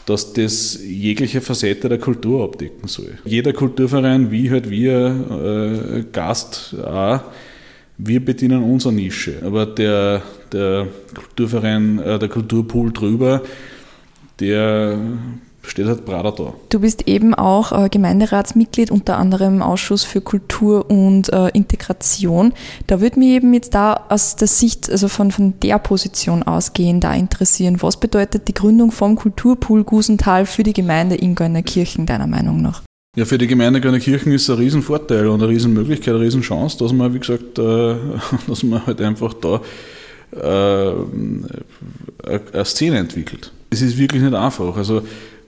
dass 0.04 0.32
das 0.32 0.80
jegliche 0.82 1.40
Facette 1.40 1.88
der 1.88 1.98
Kultur 1.98 2.44
abdecken 2.44 2.88
soll. 2.88 3.18
Jeder 3.24 3.54
Kulturverein, 3.54 4.30
wie 4.30 4.50
halt 4.50 4.68
wir, 4.68 5.96
äh, 5.96 6.04
Gast 6.12 6.74
auch, 6.82 7.20
wir 7.98 8.24
bedienen 8.24 8.62
unsere 8.62 8.94
Nische, 8.94 9.42
aber 9.44 9.66
der, 9.66 10.22
der 10.52 10.86
Kulturverein, 11.14 11.98
äh, 11.98 12.18
der 12.18 12.28
Kulturpool 12.28 12.92
drüber, 12.92 13.42
der 14.40 14.98
steht 15.62 15.86
halt 15.86 16.04
Prader 16.04 16.32
da. 16.32 16.54
Du 16.70 16.80
bist 16.80 17.06
eben 17.06 17.34
auch 17.34 17.72
äh, 17.72 17.88
Gemeinderatsmitglied, 17.88 18.90
unter 18.90 19.18
anderem 19.18 19.56
im 19.56 19.62
Ausschuss 19.62 20.04
für 20.04 20.20
Kultur 20.20 20.90
und 20.90 21.32
äh, 21.32 21.48
Integration. 21.48 22.52
Da 22.86 23.00
würde 23.00 23.18
mich 23.18 23.28
eben 23.28 23.52
jetzt 23.54 23.74
da 23.74 24.06
aus 24.08 24.36
der 24.36 24.48
Sicht, 24.48 24.90
also 24.90 25.08
von, 25.08 25.30
von 25.30 25.54
der 25.60 25.78
Position 25.78 26.42
ausgehen, 26.42 27.00
da 27.00 27.14
interessieren. 27.14 27.76
Was 27.80 27.98
bedeutet 27.98 28.48
die 28.48 28.54
Gründung 28.54 28.90
vom 28.90 29.16
Kulturpool 29.16 29.84
Gusenthal 29.84 30.46
für 30.46 30.62
die 30.62 30.72
Gemeinde 30.72 31.20
Ingolner-Kirchen, 31.20 32.06
deiner 32.06 32.26
Meinung 32.26 32.62
nach? 32.62 32.82
Ja, 33.16 33.24
für 33.24 33.38
die 33.38 33.46
Gemeinde 33.46 33.80
Kirchen 33.80 34.32
ist 34.32 34.42
es 34.42 34.50
ein 34.50 34.58
Riesenvorteil 34.58 35.26
und 35.26 35.42
eine 35.42 35.50
Riesenmöglichkeit, 35.50 36.14
eine 36.14 36.22
Riesenchance, 36.22 36.78
dass 36.78 36.92
man, 36.92 37.12
wie 37.14 37.18
gesagt, 37.18 37.58
äh, 37.58 37.96
dass 38.46 38.62
man 38.62 38.86
halt 38.86 39.00
einfach 39.00 39.34
da 39.34 39.60
äh, 40.32 40.92
eine 42.52 42.64
Szene 42.64 42.98
entwickelt. 42.98 43.52
Es 43.70 43.82
ist 43.82 43.98
wirklich 43.98 44.22
nicht 44.22 44.34
einfach. 44.34 44.76
Also 44.76 45.02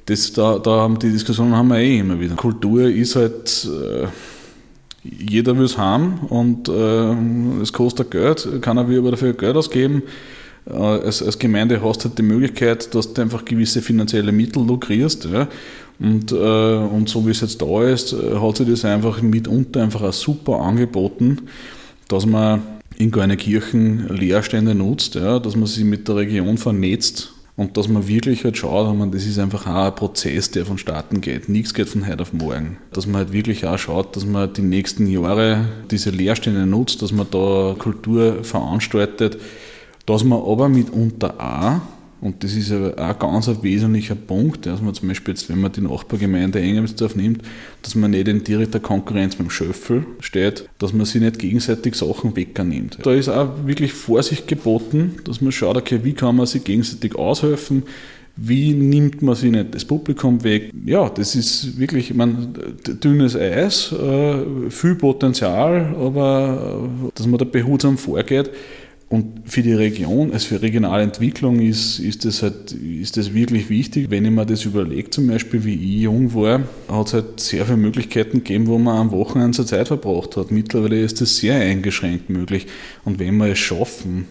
das, 0.06 0.32
da, 0.32 0.58
da 0.58 0.70
haben 0.70 0.98
die 0.98 1.10
Diskussionen 1.10 1.54
haben 1.54 1.68
wir 1.68 1.78
eh 1.78 1.98
immer 1.98 2.18
wieder. 2.18 2.34
Kultur 2.34 2.82
ist 2.82 3.16
halt, 3.16 3.68
äh, 3.68 4.06
jeder 5.02 5.56
will 5.56 5.64
es 5.64 5.78
haben 5.78 6.20
und 6.28 6.68
es 6.68 7.72
kostet 7.72 8.10
Geld, 8.10 8.46
kann 8.60 8.76
er 8.76 8.84
aber 8.84 9.12
dafür 9.12 9.32
Geld 9.32 9.56
ausgeben. 9.56 10.02
Als, 10.66 11.22
als 11.22 11.38
Gemeinde 11.38 11.82
hast 11.82 12.04
du 12.04 12.08
halt 12.08 12.18
die 12.18 12.22
Möglichkeit, 12.22 12.94
dass 12.94 13.14
du 13.14 13.22
einfach 13.22 13.46
gewisse 13.46 13.80
finanzielle 13.80 14.30
Mittel 14.30 14.64
lukrierst. 14.66 15.24
Ja. 15.24 15.48
Und, 16.00 16.32
äh, 16.32 16.34
und 16.34 17.08
so 17.08 17.26
wie 17.26 17.30
es 17.30 17.42
jetzt 17.42 17.60
da 17.60 17.82
ist, 17.84 18.12
äh, 18.12 18.36
hat 18.36 18.56
sich 18.56 18.68
das 18.68 18.84
einfach 18.84 19.20
mitunter 19.20 19.82
einfach 19.82 20.02
auch 20.02 20.12
super 20.12 20.60
angeboten, 20.60 21.42
dass 22.08 22.24
man 22.24 22.62
in 23.00 23.10
Kirchen 23.10 24.08
Leerstände 24.08 24.74
nutzt, 24.74 25.14
ja, 25.14 25.38
dass 25.38 25.56
man 25.56 25.66
sich 25.66 25.84
mit 25.84 26.06
der 26.06 26.16
Region 26.16 26.58
vernetzt 26.58 27.32
und 27.56 27.76
dass 27.76 27.88
man 27.88 28.06
wirklich 28.06 28.44
halt 28.44 28.58
schaut, 28.58 28.96
man, 28.96 29.10
das 29.10 29.24
ist 29.24 29.38
einfach 29.38 29.66
auch 29.66 29.86
ein 29.86 29.94
Prozess, 29.94 30.50
der 30.50 30.66
vonstatten 30.66 31.20
geht. 31.20 31.48
Nichts 31.48 31.74
geht 31.74 31.88
von 31.88 32.06
heute 32.06 32.22
auf 32.22 32.32
morgen. 32.32 32.76
Dass 32.92 33.06
man 33.06 33.16
halt 33.16 33.32
wirklich 33.32 33.66
auch 33.66 33.78
schaut, 33.78 34.16
dass 34.16 34.26
man 34.26 34.52
die 34.52 34.62
nächsten 34.62 35.06
Jahre 35.06 35.66
diese 35.90 36.10
Leerstände 36.10 36.66
nutzt, 36.66 37.00
dass 37.02 37.12
man 37.12 37.26
da 37.30 37.74
Kultur 37.78 38.44
veranstaltet, 38.44 39.38
dass 40.04 40.22
man 40.24 40.40
aber 40.40 40.68
mitunter 40.68 41.34
auch 41.38 41.80
und 42.20 42.44
das 42.44 42.54
ist 42.54 42.70
auch 42.70 42.96
ein 42.96 43.18
ganz 43.18 43.48
ein 43.48 43.62
wesentlicher 43.62 44.14
Punkt, 44.14 44.66
dass 44.66 44.82
man 44.82 44.92
zum 44.92 45.08
Beispiel 45.08 45.32
jetzt, 45.32 45.48
wenn 45.48 45.60
man 45.60 45.72
die 45.72 45.80
Nachbargemeinde 45.80 46.60
Engemsdorf 46.60 47.16
nimmt, 47.16 47.42
dass 47.82 47.94
man 47.94 48.10
nicht 48.10 48.28
in 48.28 48.44
direkter 48.44 48.78
Konkurrenz 48.78 49.38
mit 49.38 49.48
dem 49.48 49.50
Schöffel 49.50 50.04
steht, 50.20 50.68
dass 50.78 50.92
man 50.92 51.06
sich 51.06 51.22
nicht 51.22 51.38
gegenseitig 51.38 51.94
Sachen 51.94 52.36
wegnimmt. 52.36 52.98
Da 53.02 53.12
ist 53.12 53.30
auch 53.30 53.66
wirklich 53.66 53.94
Vorsicht 53.94 54.46
geboten, 54.48 55.16
dass 55.24 55.40
man 55.40 55.50
schaut, 55.50 55.78
okay, 55.78 56.00
wie 56.02 56.12
kann 56.12 56.36
man 56.36 56.46
sich 56.46 56.62
gegenseitig 56.62 57.14
aushelfen, 57.14 57.84
wie 58.36 58.72
nimmt 58.72 59.22
man 59.22 59.34
sich 59.34 59.50
nicht 59.50 59.74
das 59.74 59.84
Publikum 59.84 60.42
weg? 60.44 60.72
Ja, 60.86 61.10
das 61.10 61.34
ist 61.34 61.78
wirklich, 61.78 62.10
ich 62.10 62.16
meine, 62.16 62.48
dünnes 62.86 63.36
Eis, 63.36 63.92
äh, 63.92 64.70
viel 64.70 64.94
Potenzial, 64.94 65.94
aber 65.98 66.88
äh, 67.06 67.10
dass 67.14 67.26
man 67.26 67.38
da 67.38 67.44
behutsam 67.44 67.98
vorgeht, 67.98 68.50
und 69.10 69.50
für 69.50 69.62
die 69.62 69.72
Region, 69.72 70.32
also 70.32 70.46
für 70.46 70.62
regionale 70.62 71.02
Entwicklung 71.02 71.58
ist, 71.58 71.98
ist, 71.98 72.24
das 72.24 72.44
halt, 72.44 72.70
ist 72.70 73.16
das 73.16 73.34
wirklich 73.34 73.68
wichtig. 73.68 74.08
Wenn 74.08 74.24
ich 74.24 74.30
mir 74.30 74.46
das 74.46 74.64
überlege, 74.64 75.10
zum 75.10 75.26
Beispiel 75.26 75.64
wie 75.64 75.74
ich 75.74 76.02
jung 76.02 76.32
war, 76.32 76.60
hat 76.88 77.08
es 77.08 77.14
halt 77.14 77.40
sehr 77.40 77.64
viele 77.64 77.76
Möglichkeiten 77.76 78.38
gegeben, 78.38 78.68
wo 78.68 78.78
man 78.78 78.96
am 78.96 79.10
Wochenende 79.10 79.56
zur 79.56 79.66
Zeit 79.66 79.88
verbracht 79.88 80.36
hat. 80.36 80.52
Mittlerweile 80.52 81.00
ist 81.00 81.20
das 81.20 81.36
sehr 81.38 81.56
eingeschränkt 81.56 82.30
möglich. 82.30 82.68
Und 83.04 83.18
wenn 83.18 83.36
wir 83.38 83.48
es 83.48 83.58
schaffen, 83.58 84.26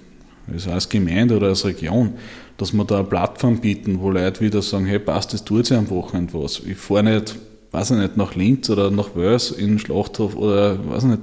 also 0.50 0.72
als 0.72 0.88
Gemeinde 0.88 1.36
oder 1.36 1.48
als 1.48 1.66
Region, 1.66 2.14
dass 2.56 2.72
wir 2.72 2.86
da 2.86 3.00
eine 3.00 3.08
Plattform 3.08 3.60
bieten, 3.60 4.00
wo 4.00 4.10
Leute 4.10 4.40
wieder 4.40 4.62
sagen, 4.62 4.86
hey 4.86 5.00
passt, 5.00 5.34
das 5.34 5.44
tut 5.44 5.66
sich 5.66 5.78
am 5.78 5.90
Wochenende 5.90 6.36
was. 6.36 6.62
Ich 6.66 6.78
fahre 6.78 7.04
nicht, 7.04 7.36
weiß 7.72 7.92
ich 7.92 7.98
nicht, 7.98 8.16
nach 8.16 8.34
Linz 8.34 8.70
oder 8.70 8.92
nach 8.92 9.14
Wels 9.14 9.52
in 9.52 9.78
Schlachthof 9.78 10.38
oder 10.38 10.80
weiß 10.90 11.04
ich 11.04 11.10
nicht, 11.10 11.22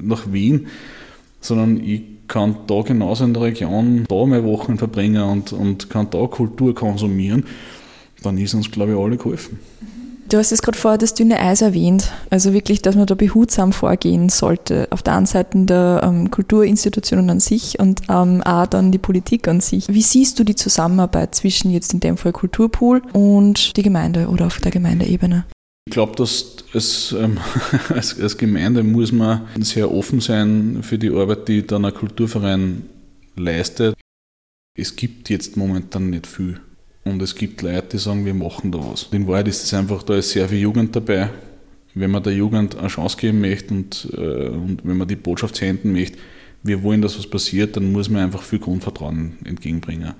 nach 0.00 0.32
Wien, 0.32 0.68
sondern 1.42 1.78
ich 1.84 2.15
kann 2.28 2.56
da 2.66 2.82
genauso 2.82 3.24
in 3.24 3.34
der 3.34 3.42
Region 3.44 4.04
da 4.08 4.26
meine 4.26 4.44
Wochen 4.44 4.78
verbringen 4.78 5.22
und, 5.22 5.52
und 5.52 5.90
kann 5.90 6.08
da 6.10 6.26
Kultur 6.26 6.74
konsumieren, 6.74 7.44
dann 8.22 8.38
ist 8.38 8.54
uns, 8.54 8.70
glaube 8.70 8.92
ich, 8.92 8.98
alle 8.98 9.16
geholfen. 9.16 9.58
Du 10.28 10.38
hast 10.38 10.50
es 10.50 10.60
gerade 10.60 10.76
vorher 10.76 10.98
das 10.98 11.14
dünne 11.14 11.38
Eis 11.38 11.62
erwähnt, 11.62 12.10
also 12.30 12.52
wirklich, 12.52 12.82
dass 12.82 12.96
man 12.96 13.06
da 13.06 13.14
behutsam 13.14 13.72
vorgehen 13.72 14.28
sollte. 14.28 14.88
Auf 14.90 15.04
der 15.04 15.14
einen 15.14 15.26
Seite 15.26 15.56
der 15.66 16.00
ähm, 16.02 16.32
Kulturinstitutionen 16.32 17.30
an 17.30 17.38
sich 17.38 17.78
und 17.78 18.02
ähm, 18.08 18.42
auch 18.42 18.66
dann 18.66 18.90
die 18.90 18.98
Politik 18.98 19.46
an 19.46 19.60
sich. 19.60 19.86
Wie 19.88 20.02
siehst 20.02 20.40
du 20.40 20.44
die 20.44 20.56
Zusammenarbeit 20.56 21.36
zwischen 21.36 21.70
jetzt 21.70 21.94
in 21.94 22.00
dem 22.00 22.16
Fall 22.16 22.32
Kulturpool 22.32 23.02
und 23.12 23.76
die 23.76 23.84
Gemeinde 23.84 24.26
oder 24.26 24.46
auf 24.46 24.58
der 24.58 24.72
Gemeindeebene? 24.72 25.44
Ich 25.88 25.92
glaube, 25.92 26.16
dass 26.16 26.56
es, 26.74 27.12
ähm, 27.12 27.38
als, 27.90 28.20
als, 28.20 28.36
Gemeinde 28.36 28.82
muss 28.82 29.12
man 29.12 29.46
sehr 29.60 29.90
offen 29.90 30.20
sein 30.20 30.82
für 30.82 30.98
die 30.98 31.10
Arbeit, 31.10 31.46
die 31.46 31.64
dann 31.64 31.84
ein 31.84 31.94
Kulturverein 31.94 32.82
leistet. 33.36 33.94
Es 34.76 34.96
gibt 34.96 35.30
jetzt 35.30 35.56
momentan 35.56 36.10
nicht 36.10 36.26
viel. 36.26 36.60
Und 37.04 37.22
es 37.22 37.36
gibt 37.36 37.62
Leute, 37.62 37.90
die 37.92 37.98
sagen, 37.98 38.26
wir 38.26 38.34
machen 38.34 38.72
da 38.72 38.80
was. 38.80 39.08
In 39.12 39.28
Wahrheit 39.28 39.46
ist 39.46 39.62
es 39.62 39.72
einfach, 39.74 40.02
da 40.02 40.16
ist 40.16 40.30
sehr 40.30 40.48
viel 40.48 40.58
Jugend 40.58 40.96
dabei. 40.96 41.30
Wenn 41.94 42.10
man 42.10 42.24
der 42.24 42.34
Jugend 42.34 42.76
eine 42.76 42.88
Chance 42.88 43.16
geben 43.16 43.40
möchte 43.40 43.72
und, 43.72 44.08
äh, 44.12 44.48
und 44.48 44.80
wenn 44.82 44.96
man 44.96 45.06
die 45.06 45.16
Botschaft 45.16 45.54
senden 45.54 45.92
möchte, 45.92 46.18
wir 46.64 46.82
wollen, 46.82 47.00
dass 47.00 47.16
was 47.16 47.30
passiert, 47.30 47.76
dann 47.76 47.92
muss 47.92 48.10
man 48.10 48.22
einfach 48.22 48.42
viel 48.42 48.58
Grundvertrauen 48.58 49.38
entgegenbringen. 49.44 50.14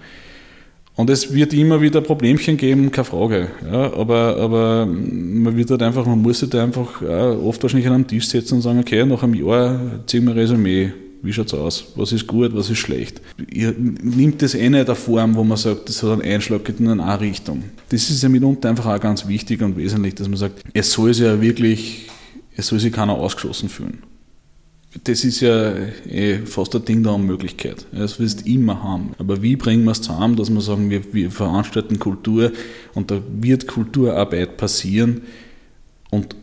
Und 0.96 1.10
es 1.10 1.32
wird 1.32 1.52
immer 1.52 1.82
wieder 1.82 2.00
Problemchen 2.00 2.56
geben, 2.56 2.90
keine 2.90 3.04
Frage. 3.04 3.48
Ja, 3.70 3.92
aber, 3.92 4.38
aber 4.38 4.86
man 4.86 5.54
wird 5.54 5.70
halt 5.70 5.82
einfach, 5.82 6.06
man 6.06 6.22
muss 6.22 6.40
sich 6.40 6.48
da 6.48 6.64
einfach 6.64 7.02
oft 7.02 7.62
wahrscheinlich 7.62 7.86
an 7.86 7.92
einem 7.92 8.06
Tisch 8.06 8.26
setzen 8.26 8.54
und 8.54 8.62
sagen, 8.62 8.78
okay, 8.78 9.04
nach 9.04 9.22
einem 9.22 9.34
Jahr 9.34 9.78
ziehen 10.06 10.26
wir 10.26 10.34
Resümee. 10.34 10.92
Wie 11.22 11.32
schaut 11.32 11.48
es 11.48 11.54
aus? 11.54 11.92
Was 11.96 12.12
ist 12.12 12.26
gut, 12.26 12.54
was 12.54 12.70
ist 12.70 12.78
schlecht? 12.78 13.20
Ihr 13.50 13.74
nimmt 13.76 14.40
das 14.40 14.54
eh 14.54 14.70
nicht 14.70 14.86
eine 14.86 14.94
Form, 14.94 15.34
wo 15.34 15.44
man 15.44 15.58
sagt, 15.58 15.88
das 15.88 16.02
hat 16.02 16.12
einen 16.12 16.22
Einschlag 16.22 16.64
geht 16.64 16.80
in 16.80 16.88
eine 16.88 17.20
Richtung. 17.20 17.64
Das 17.90 18.08
ist 18.08 18.22
ja 18.22 18.28
mitunter 18.28 18.70
einfach 18.70 18.86
auch 18.86 19.00
ganz 19.00 19.26
wichtig 19.28 19.60
und 19.60 19.76
wesentlich, 19.76 20.14
dass 20.14 20.28
man 20.28 20.38
sagt, 20.38 20.62
es 20.72 20.92
soll 20.92 21.12
sich 21.12 21.26
ja 21.26 21.40
wirklich, 21.40 22.06
es 22.56 22.68
soll 22.68 22.78
sich 22.78 22.92
keiner 22.92 23.14
ausgeschlossen 23.14 23.68
fühlen 23.68 23.98
das 25.04 25.24
ist 25.24 25.40
ja 25.40 25.74
eh 26.08 26.38
fast 26.44 26.74
ein 26.74 26.84
Ding 26.84 27.02
der 27.02 27.12
Unmöglichkeit. 27.12 27.86
Das 27.92 28.18
wirst 28.18 28.46
du 28.46 28.50
immer 28.50 28.82
haben. 28.82 29.14
Aber 29.18 29.42
wie 29.42 29.56
bringen 29.56 29.84
wir 29.84 29.92
es 29.92 30.02
zusammen, 30.02 30.36
dass 30.36 30.50
wir 30.50 30.60
sagen, 30.60 30.90
wir, 30.90 31.02
wir 31.12 31.30
veranstalten 31.30 31.98
Kultur 31.98 32.52
und 32.94 33.10
da 33.10 33.20
wird 33.40 33.66
Kulturarbeit 33.66 34.56
passieren 34.56 35.22
und 36.10 36.36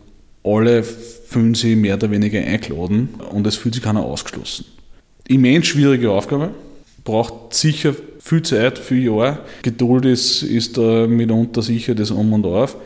alle 0.43 0.83
fühlen 0.83 1.55
sich 1.55 1.75
mehr 1.75 1.95
oder 1.95 2.11
weniger 2.11 2.39
eingeladen 2.39 3.09
und 3.31 3.47
es 3.47 3.55
fühlt 3.55 3.75
sich 3.75 3.83
keiner 3.83 4.03
ausgeschlossen. 4.03 4.65
Immens 5.27 5.67
schwierige 5.67 6.11
Aufgabe, 6.11 6.51
braucht 7.03 7.53
sicher 7.53 7.95
viel 8.19 8.41
Zeit, 8.41 8.77
viel 8.77 9.03
Jahre. 9.03 9.39
Geduld 9.61 10.05
ist, 10.05 10.43
ist 10.43 10.77
da 10.77 11.07
mitunter 11.07 11.61
sicher 11.61 11.95
das 11.95 12.11
Um 12.11 12.33
und 12.33 12.45
Auf. 12.45 12.77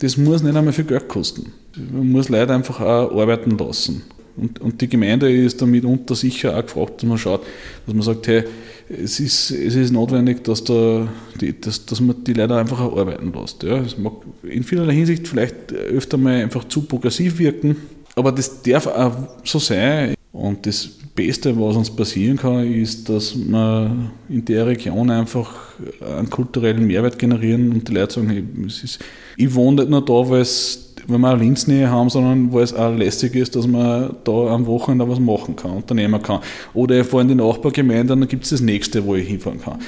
Das 0.00 0.16
muss 0.16 0.42
nicht 0.42 0.56
einmal 0.56 0.72
viel 0.72 0.84
Geld 0.84 1.08
kosten. 1.08 1.52
Man 1.76 2.10
muss 2.10 2.28
Leute 2.28 2.54
einfach 2.54 2.80
auch 2.80 3.18
arbeiten 3.18 3.56
lassen. 3.58 4.02
Und, 4.40 4.60
und 4.60 4.80
die 4.80 4.88
Gemeinde 4.88 5.30
ist 5.30 5.60
damit 5.60 5.84
unter 5.84 6.14
sicher 6.14 6.56
auch 6.56 6.62
gefragt, 6.62 7.02
dass 7.02 7.08
man 7.08 7.18
schaut, 7.18 7.42
dass 7.86 7.94
man 7.94 8.02
sagt, 8.02 8.28
hey, 8.28 8.44
es 8.88 9.20
ist, 9.20 9.50
es 9.50 9.74
ist 9.74 9.92
notwendig, 9.92 10.44
dass, 10.44 10.64
da 10.64 11.08
die, 11.40 11.60
dass, 11.60 11.84
dass 11.84 12.00
man 12.00 12.24
die 12.24 12.32
Leute 12.32 12.56
einfach 12.56 12.80
arbeiten 12.80 13.32
lässt. 13.32 13.62
Ja. 13.62 13.78
Es 13.78 13.98
mag 13.98 14.14
in 14.42 14.62
vielerlei 14.62 14.94
Hinsicht 14.94 15.28
vielleicht 15.28 15.72
öfter 15.72 16.16
mal 16.16 16.42
einfach 16.42 16.64
zu 16.64 16.82
progressiv 16.82 17.38
wirken, 17.38 17.76
aber 18.14 18.32
das 18.32 18.62
darf 18.62 18.86
auch 18.86 19.14
so 19.44 19.58
sein. 19.58 20.14
Und 20.32 20.66
das 20.66 20.88
Beste, 21.14 21.58
was 21.58 21.76
uns 21.76 21.90
passieren 21.90 22.36
kann, 22.36 22.72
ist, 22.72 23.08
dass 23.08 23.36
wir 23.36 24.10
in 24.28 24.44
der 24.44 24.66
Region 24.66 25.10
einfach 25.10 25.52
einen 26.00 26.30
kulturellen 26.30 26.86
Mehrwert 26.86 27.18
generieren 27.18 27.72
und 27.72 27.88
die 27.88 27.92
Leute 27.92 28.14
sagen, 28.14 28.64
es 28.66 28.84
ist, 28.84 28.98
ich 29.36 29.52
wohne 29.54 29.82
nicht 29.82 29.90
nur 29.90 30.04
da, 30.04 30.28
weil 30.28 30.42
es 30.42 30.87
wenn 31.08 31.20
wir 31.20 31.30
eine 31.30 31.42
Linznähe 31.42 31.90
haben, 31.90 32.10
sondern 32.10 32.52
weil 32.52 32.62
es 32.62 32.74
auch 32.74 32.94
lässig 32.94 33.34
ist, 33.34 33.56
dass 33.56 33.66
man 33.66 34.14
da 34.24 34.32
am 34.48 34.66
Wochenende 34.66 35.08
was 35.08 35.18
machen 35.18 35.56
kann, 35.56 35.72
unternehmen 35.72 36.22
kann. 36.22 36.40
Oder 36.74 37.00
ich 37.00 37.06
fahre 37.06 37.22
in 37.22 37.28
die 37.28 37.34
Nachbargemeinde 37.34 38.12
und 38.12 38.20
dann 38.20 38.28
gibt 38.28 38.44
es 38.44 38.50
das 38.50 38.60
nächste, 38.60 39.04
wo 39.04 39.14
ich 39.14 39.26
hinfahren 39.26 39.60
kann. 39.60 39.78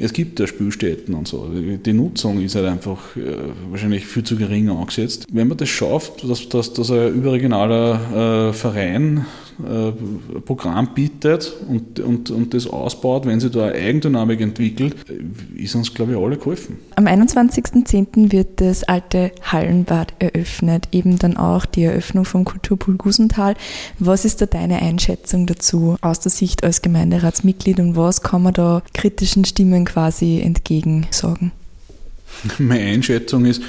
Es 0.00 0.12
gibt 0.12 0.38
ja 0.38 0.46
Spielstätten 0.46 1.14
und 1.14 1.26
so. 1.26 1.48
Die 1.48 1.92
Nutzung 1.92 2.40
ist 2.40 2.54
halt 2.54 2.66
einfach 2.66 3.16
äh, 3.16 3.34
wahrscheinlich 3.70 4.06
viel 4.06 4.22
zu 4.22 4.36
gering 4.36 4.68
angesetzt. 4.68 5.26
Wenn 5.32 5.48
man 5.48 5.56
das 5.56 5.70
schafft, 5.70 6.22
dass, 6.28 6.48
dass, 6.48 6.72
dass 6.72 6.90
ein 6.90 7.14
überregionaler 7.14 8.50
äh, 8.50 8.52
Verein 8.52 9.26
Programm 10.44 10.94
bietet 10.94 11.52
und, 11.68 11.98
und, 12.00 12.30
und 12.30 12.54
das 12.54 12.66
ausbaut, 12.66 13.26
wenn 13.26 13.40
sie 13.40 13.50
da 13.50 13.66
eine 13.66 13.74
Eigendynamik 13.74 14.40
entwickelt, 14.40 14.94
ist 15.56 15.74
uns, 15.74 15.92
glaube 15.92 16.12
ich, 16.12 16.18
alle 16.18 16.36
geholfen. 16.36 16.78
Am 16.94 17.06
21.10. 17.06 18.30
wird 18.30 18.60
das 18.60 18.84
alte 18.84 19.32
Hallenbad 19.42 20.14
eröffnet, 20.20 20.88
eben 20.92 21.18
dann 21.18 21.36
auch 21.36 21.66
die 21.66 21.82
Eröffnung 21.82 22.24
vom 22.24 22.44
Kulturpool 22.44 22.96
Gusenthal. 22.96 23.54
Was 23.98 24.24
ist 24.24 24.40
da 24.40 24.46
deine 24.46 24.80
Einschätzung 24.80 25.46
dazu 25.46 25.96
aus 26.00 26.20
der 26.20 26.30
Sicht 26.30 26.62
als 26.62 26.82
Gemeinderatsmitglied 26.82 27.80
und 27.80 27.96
was 27.96 28.22
kann 28.22 28.42
man 28.42 28.54
da 28.54 28.82
kritischen 28.94 29.44
Stimmen 29.44 29.84
quasi 29.84 30.40
entgegensagen? 30.40 31.52
Meine 32.58 32.84
Einschätzung 32.84 33.44
ist, 33.44 33.62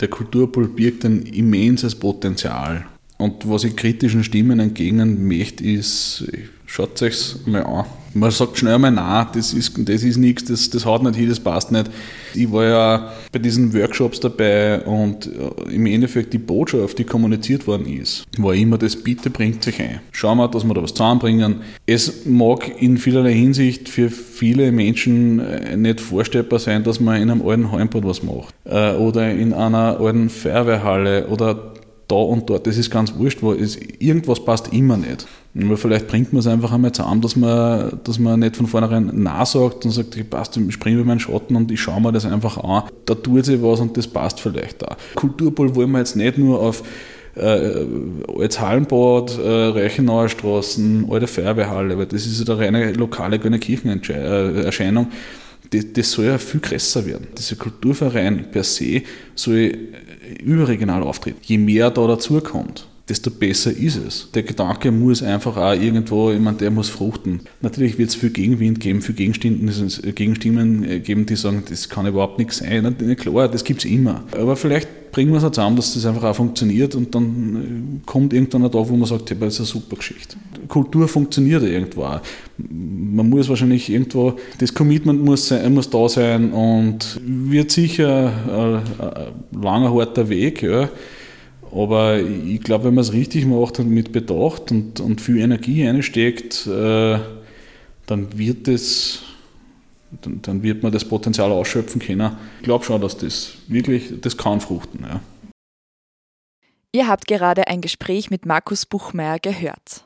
der 0.00 0.08
Kulturpool 0.08 0.68
birgt 0.68 1.04
ein 1.04 1.22
immenses 1.22 1.94
Potenzial. 1.94 2.86
Und 3.18 3.48
was 3.48 3.64
ich 3.64 3.74
kritischen 3.74 4.22
Stimmen 4.22 4.60
entgegnen 4.60 5.26
möchte, 5.26 5.64
ist, 5.64 6.24
schaut 6.66 7.02
euch 7.02 7.34
mal 7.46 7.64
an. 7.64 7.84
Man 8.14 8.30
sagt 8.30 8.58
schnell 8.58 8.78
mal 8.78 8.90
nein, 8.90 9.26
das 9.34 9.52
ist, 9.52 9.74
das 9.76 10.02
ist 10.02 10.16
nichts, 10.16 10.44
das, 10.44 10.70
das 10.70 10.86
haut 10.86 11.02
nicht 11.02 11.16
hin, 11.16 11.28
das 11.28 11.40
passt 11.40 11.70
nicht. 11.70 11.90
Ich 12.34 12.50
war 12.50 12.64
ja 12.64 13.12
bei 13.32 13.38
diesen 13.38 13.74
Workshops 13.74 14.18
dabei 14.20 14.80
und 14.82 15.26
äh, 15.26 15.74
im 15.74 15.84
Endeffekt 15.86 16.32
die 16.32 16.38
Botschaft, 16.38 16.98
die 16.98 17.04
kommuniziert 17.04 17.66
worden 17.66 17.86
ist, 17.86 18.24
war 18.38 18.54
immer 18.54 18.78
das, 18.78 18.96
bitte 18.96 19.30
bringt 19.30 19.62
sich 19.62 19.80
ein. 19.80 20.00
Schauen 20.12 20.38
wir, 20.38 20.48
dass 20.48 20.64
wir 20.64 20.74
da 20.74 20.82
was 20.82 20.94
zusammenbringen. 20.94 21.56
Es 21.86 22.24
mag 22.24 22.80
in 22.80 22.98
vielerlei 22.98 23.34
Hinsicht 23.34 23.88
für 23.88 24.10
viele 24.10 24.72
Menschen 24.72 25.40
äh, 25.40 25.76
nicht 25.76 26.00
vorstellbar 26.00 26.60
sein, 26.60 26.84
dass 26.84 27.00
man 27.00 27.20
in 27.20 27.30
einem 27.30 27.46
alten 27.46 27.72
Heimbad 27.72 28.04
was 28.04 28.22
macht 28.22 28.54
äh, 28.64 28.92
oder 28.92 29.30
in 29.30 29.52
einer 29.52 30.00
alten 30.00 30.30
Feuerwehrhalle 30.30 31.26
oder 31.26 31.74
da 32.08 32.16
und 32.16 32.48
dort. 32.48 32.66
Das 32.66 32.78
ist 32.78 32.90
ganz 32.90 33.14
wurscht, 33.16 33.42
wo 33.42 33.52
es, 33.52 33.76
irgendwas 33.98 34.44
passt 34.44 34.72
immer 34.72 34.96
nicht. 34.96 35.26
Aber 35.60 35.76
vielleicht 35.76 36.08
bringt 36.08 36.32
man 36.32 36.40
es 36.40 36.46
einfach 36.46 36.72
einmal 36.72 36.92
zusammen, 36.92 37.20
dass 37.20 37.36
man, 37.36 38.00
dass 38.04 38.18
man 38.18 38.40
nicht 38.40 38.56
von 38.56 38.66
vornherein 38.66 39.10
Nein 39.12 39.46
sagt 39.46 39.84
und 39.84 39.90
sagt, 39.90 40.16
ich 40.16 40.28
passt, 40.28 40.56
ich 40.56 40.74
springe 40.74 40.96
über 40.96 41.06
meinen 41.06 41.20
Schatten 41.20 41.56
und 41.56 41.70
ich 41.70 41.80
schaue 41.80 42.00
mir 42.00 42.12
das 42.12 42.24
einfach 42.24 42.58
an. 42.58 42.84
Da 43.06 43.14
tut 43.14 43.44
sich 43.44 43.62
was 43.62 43.80
und 43.80 43.96
das 43.96 44.06
passt 44.06 44.40
vielleicht 44.40 44.82
da. 44.82 44.96
Kulturpol 45.14 45.74
wollen 45.74 45.90
wir 45.90 45.98
jetzt 45.98 46.16
nicht 46.16 46.38
nur 46.38 46.60
auf 46.60 46.82
äh, 47.34 47.86
als 48.38 48.60
Hallenbad, 48.60 49.38
äh, 49.38 49.48
Reichenauer 49.48 50.28
Straßen, 50.28 51.08
alte 51.10 51.26
Feuerwehrhalle, 51.26 51.98
weil 51.98 52.06
das 52.06 52.26
ist 52.26 52.48
eine 52.48 52.58
reine 52.58 52.92
lokale 52.92 53.38
Kirchenerscheinung. 53.38 55.08
Das, 55.70 55.84
das 55.92 56.12
soll 56.12 56.26
ja 56.26 56.38
viel 56.38 56.60
größer 56.60 57.04
werden. 57.06 57.28
Dieser 57.36 57.56
Kulturverein 57.56 58.50
per 58.50 58.64
se 58.64 59.02
soll 59.34 59.76
überregional 60.42 61.02
auftritt. 61.02 61.36
Je 61.42 61.58
mehr 61.58 61.90
da 61.90 62.06
dazukommt, 62.06 62.86
desto 63.08 63.30
besser 63.30 63.72
ist 63.72 63.96
es. 63.96 64.28
Der 64.34 64.42
Gedanke 64.42 64.90
muss 64.90 65.22
einfach 65.22 65.56
auch 65.56 65.72
irgendwo, 65.72 66.30
ich 66.30 66.40
meine, 66.40 66.58
der 66.58 66.70
muss 66.70 66.88
fruchten. 66.88 67.40
Natürlich 67.60 67.98
wird 67.98 68.10
es 68.10 68.14
viel 68.14 68.30
Gegenwind 68.30 68.80
geben, 68.80 69.00
viel 69.00 69.14
Gegenstimmen 69.14 70.84
äh, 70.84 71.00
geben, 71.00 71.26
die 71.26 71.36
sagen, 71.36 71.62
das 71.68 71.88
kann 71.88 72.06
überhaupt 72.06 72.38
nichts 72.38 72.58
sein. 72.58 72.96
Klar, 73.16 73.48
das 73.48 73.64
gibt 73.64 73.84
es 73.84 73.90
immer. 73.90 74.24
Aber 74.32 74.56
vielleicht 74.56 75.10
bringen 75.12 75.32
wir 75.32 75.38
es 75.38 75.44
auch 75.44 75.50
zusammen, 75.50 75.76
dass 75.76 75.94
das 75.94 76.04
einfach 76.04 76.24
auch 76.24 76.36
funktioniert 76.36 76.94
und 76.94 77.14
dann 77.14 78.00
äh, 78.02 78.06
kommt 78.06 78.32
irgendwann 78.32 78.64
auch 78.64 78.70
da, 78.70 78.88
wo 78.88 78.96
man 78.96 79.08
sagt, 79.08 79.30
hey, 79.30 79.36
das 79.40 79.54
ist 79.54 79.60
eine 79.60 79.66
super 79.66 79.96
Geschichte. 79.96 80.36
Kultur 80.68 81.08
funktioniert 81.08 81.62
irgendwo 81.62 82.04
auch. 82.04 82.20
Man 82.56 83.28
muss 83.28 83.48
wahrscheinlich 83.48 83.90
irgendwo, 83.90 84.34
das 84.58 84.72
Commitment 84.72 85.24
muss, 85.24 85.48
sein, 85.48 85.72
muss 85.74 85.90
da 85.90 86.08
sein 86.08 86.52
und 86.52 87.20
wird 87.24 87.70
sicher 87.70 88.32
ein, 88.46 89.06
ein 89.06 89.62
langer, 89.62 89.94
harter 89.94 90.28
Weg, 90.28 90.62
ja. 90.62 90.88
Aber 91.70 92.18
ich 92.18 92.62
glaube, 92.62 92.84
wenn 92.84 92.94
man 92.94 93.02
es 93.02 93.12
richtig 93.12 93.46
macht 93.46 93.78
und 93.78 93.90
mit 93.90 94.12
Bedacht 94.12 94.70
und, 94.70 95.00
und 95.00 95.20
viel 95.20 95.38
Energie 95.38 95.86
einsteckt, 95.86 96.66
äh, 96.66 97.18
dann 98.06 98.38
wird 98.38 98.68
es 98.68 99.22
dann, 100.22 100.40
dann, 100.40 100.62
wird 100.62 100.82
man 100.82 100.92
das 100.92 101.04
Potenzial 101.04 101.52
ausschöpfen 101.52 102.00
können. 102.00 102.36
Ich 102.58 102.64
glaube 102.64 102.84
schon, 102.84 103.00
dass 103.00 103.18
das 103.18 103.52
wirklich, 103.66 104.20
das 104.22 104.36
kann 104.36 104.60
fruchten. 104.60 105.00
Ja. 105.02 105.20
Ihr 106.92 107.06
habt 107.06 107.26
gerade 107.26 107.68
ein 107.68 107.82
Gespräch 107.82 108.30
mit 108.30 108.46
Markus 108.46 108.86
Buchmeier 108.86 109.38
gehört. 109.38 110.04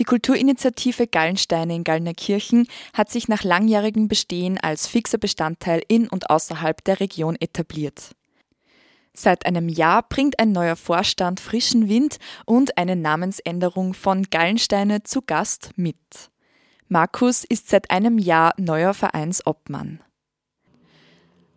Die 0.00 0.04
Kulturinitiative 0.04 1.06
Gallensteine 1.06 1.74
in 1.74 1.84
Gallnerkirchen 1.84 2.66
hat 2.94 3.10
sich 3.10 3.28
nach 3.28 3.44
langjährigem 3.44 4.08
Bestehen 4.08 4.56
als 4.56 4.86
fixer 4.86 5.18
Bestandteil 5.18 5.82
in 5.88 6.08
und 6.08 6.30
außerhalb 6.30 6.82
der 6.84 7.00
Region 7.00 7.36
etabliert. 7.38 8.12
Seit 9.12 9.44
einem 9.44 9.68
Jahr 9.68 10.02
bringt 10.02 10.38
ein 10.38 10.52
neuer 10.52 10.76
Vorstand 10.76 11.38
frischen 11.38 11.90
Wind 11.90 12.16
und 12.46 12.78
eine 12.78 12.96
Namensänderung 12.96 13.92
von 13.92 14.22
Gallensteine 14.30 15.02
zu 15.02 15.20
Gast 15.20 15.72
mit. 15.76 15.98
Markus 16.88 17.44
ist 17.44 17.68
seit 17.68 17.90
einem 17.90 18.16
Jahr 18.16 18.54
neuer 18.56 18.94
Vereinsobmann. 18.94 20.00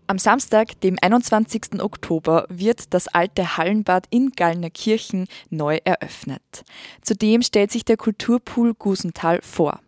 Am 0.06 0.20
Samstag, 0.20 0.82
dem 0.82 0.98
21. 1.02 1.82
Oktober, 1.82 2.46
wird 2.50 2.94
das 2.94 3.08
alte 3.08 3.56
Hallenbad 3.56 4.06
in 4.10 4.32
Gallnerkirchen 4.32 5.28
neu 5.50 5.80
eröffnet. 5.86 6.66
Zudem 7.02 7.42
stellt 7.42 7.72
sich 7.72 7.86
der 7.86 7.96
Kulturpool 7.96 8.74
Gusenthal 8.74 9.40
vor. 9.42 9.80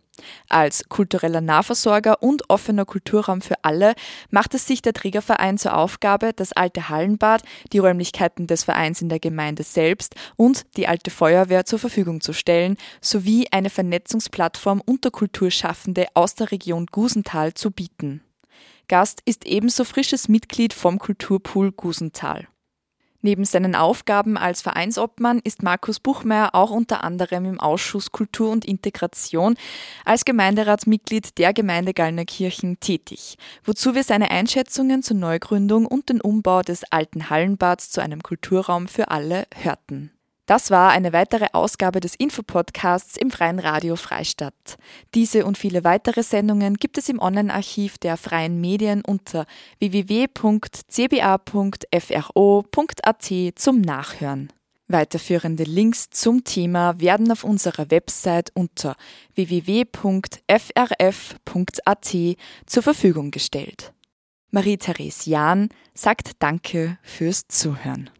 Als 0.48 0.88
kultureller 0.88 1.42
Nahversorger 1.42 2.22
und 2.22 2.48
offener 2.48 2.86
Kulturraum 2.86 3.42
für 3.42 3.56
alle 3.62 3.94
macht 4.30 4.54
es 4.54 4.66
sich 4.66 4.80
der 4.80 4.94
Trägerverein 4.94 5.58
zur 5.58 5.76
Aufgabe, 5.76 6.32
das 6.34 6.54
alte 6.54 6.88
Hallenbad, 6.88 7.42
die 7.74 7.78
Räumlichkeiten 7.78 8.46
des 8.46 8.64
Vereins 8.64 9.02
in 9.02 9.10
der 9.10 9.20
Gemeinde 9.20 9.64
selbst 9.64 10.14
und 10.36 10.64
die 10.78 10.88
alte 10.88 11.10
Feuerwehr 11.10 11.66
zur 11.66 11.78
Verfügung 11.78 12.22
zu 12.22 12.32
stellen, 12.32 12.78
sowie 13.02 13.48
eine 13.50 13.68
Vernetzungsplattform 13.68 14.80
unter 14.84 15.10
Kulturschaffende 15.10 16.06
aus 16.14 16.34
der 16.34 16.50
Region 16.50 16.86
Gusenthal 16.86 17.52
zu 17.52 17.70
bieten. 17.70 18.22
Gast 18.88 19.20
ist 19.24 19.46
ebenso 19.46 19.84
frisches 19.84 20.28
Mitglied 20.28 20.72
vom 20.72 20.98
Kulturpool 20.98 21.72
Gusenthal. 21.72 22.46
Neben 23.22 23.44
seinen 23.44 23.74
Aufgaben 23.74 24.36
als 24.36 24.62
Vereinsobmann 24.62 25.40
ist 25.42 25.64
Markus 25.64 25.98
Buchmeier 25.98 26.54
auch 26.54 26.70
unter 26.70 27.02
anderem 27.02 27.44
im 27.46 27.58
Ausschuss 27.58 28.12
Kultur 28.12 28.50
und 28.52 28.64
Integration 28.64 29.56
als 30.04 30.24
Gemeinderatsmitglied 30.24 31.36
der 31.38 31.52
Gemeinde 31.52 31.92
Gallnerkirchen 31.92 32.78
tätig, 32.78 33.36
wozu 33.64 33.96
wir 33.96 34.04
seine 34.04 34.30
Einschätzungen 34.30 35.02
zur 35.02 35.16
Neugründung 35.16 35.86
und 35.86 36.08
den 36.08 36.20
Umbau 36.20 36.62
des 36.62 36.84
alten 36.92 37.28
Hallenbads 37.28 37.90
zu 37.90 38.00
einem 38.00 38.22
Kulturraum 38.22 38.86
für 38.86 39.08
alle 39.08 39.48
hörten. 39.56 40.15
Das 40.46 40.70
war 40.70 40.90
eine 40.90 41.12
weitere 41.12 41.48
Ausgabe 41.52 41.98
des 41.98 42.14
Infopodcasts 42.14 43.16
im 43.16 43.32
Freien 43.32 43.58
Radio 43.58 43.96
Freistadt. 43.96 44.78
Diese 45.12 45.44
und 45.44 45.58
viele 45.58 45.82
weitere 45.82 46.22
Sendungen 46.22 46.76
gibt 46.76 46.98
es 46.98 47.08
im 47.08 47.18
Online-Archiv 47.18 47.98
der 47.98 48.16
Freien 48.16 48.60
Medien 48.60 49.02
unter 49.04 49.44
www.cba.fro.at 49.80 50.32
zum 53.56 53.80
Nachhören. 53.80 54.52
Weiterführende 54.88 55.64
Links 55.64 56.10
zum 56.10 56.44
Thema 56.44 57.00
werden 57.00 57.32
auf 57.32 57.42
unserer 57.42 57.90
Website 57.90 58.52
unter 58.54 58.94
www.frf.at 59.34 59.96
zur 62.66 62.82
Verfügung 62.84 63.32
gestellt. 63.32 63.92
Marie-Therese 64.52 65.28
Jahn 65.28 65.70
sagt 65.92 66.34
Danke 66.38 66.98
fürs 67.02 67.48
Zuhören. 67.48 68.10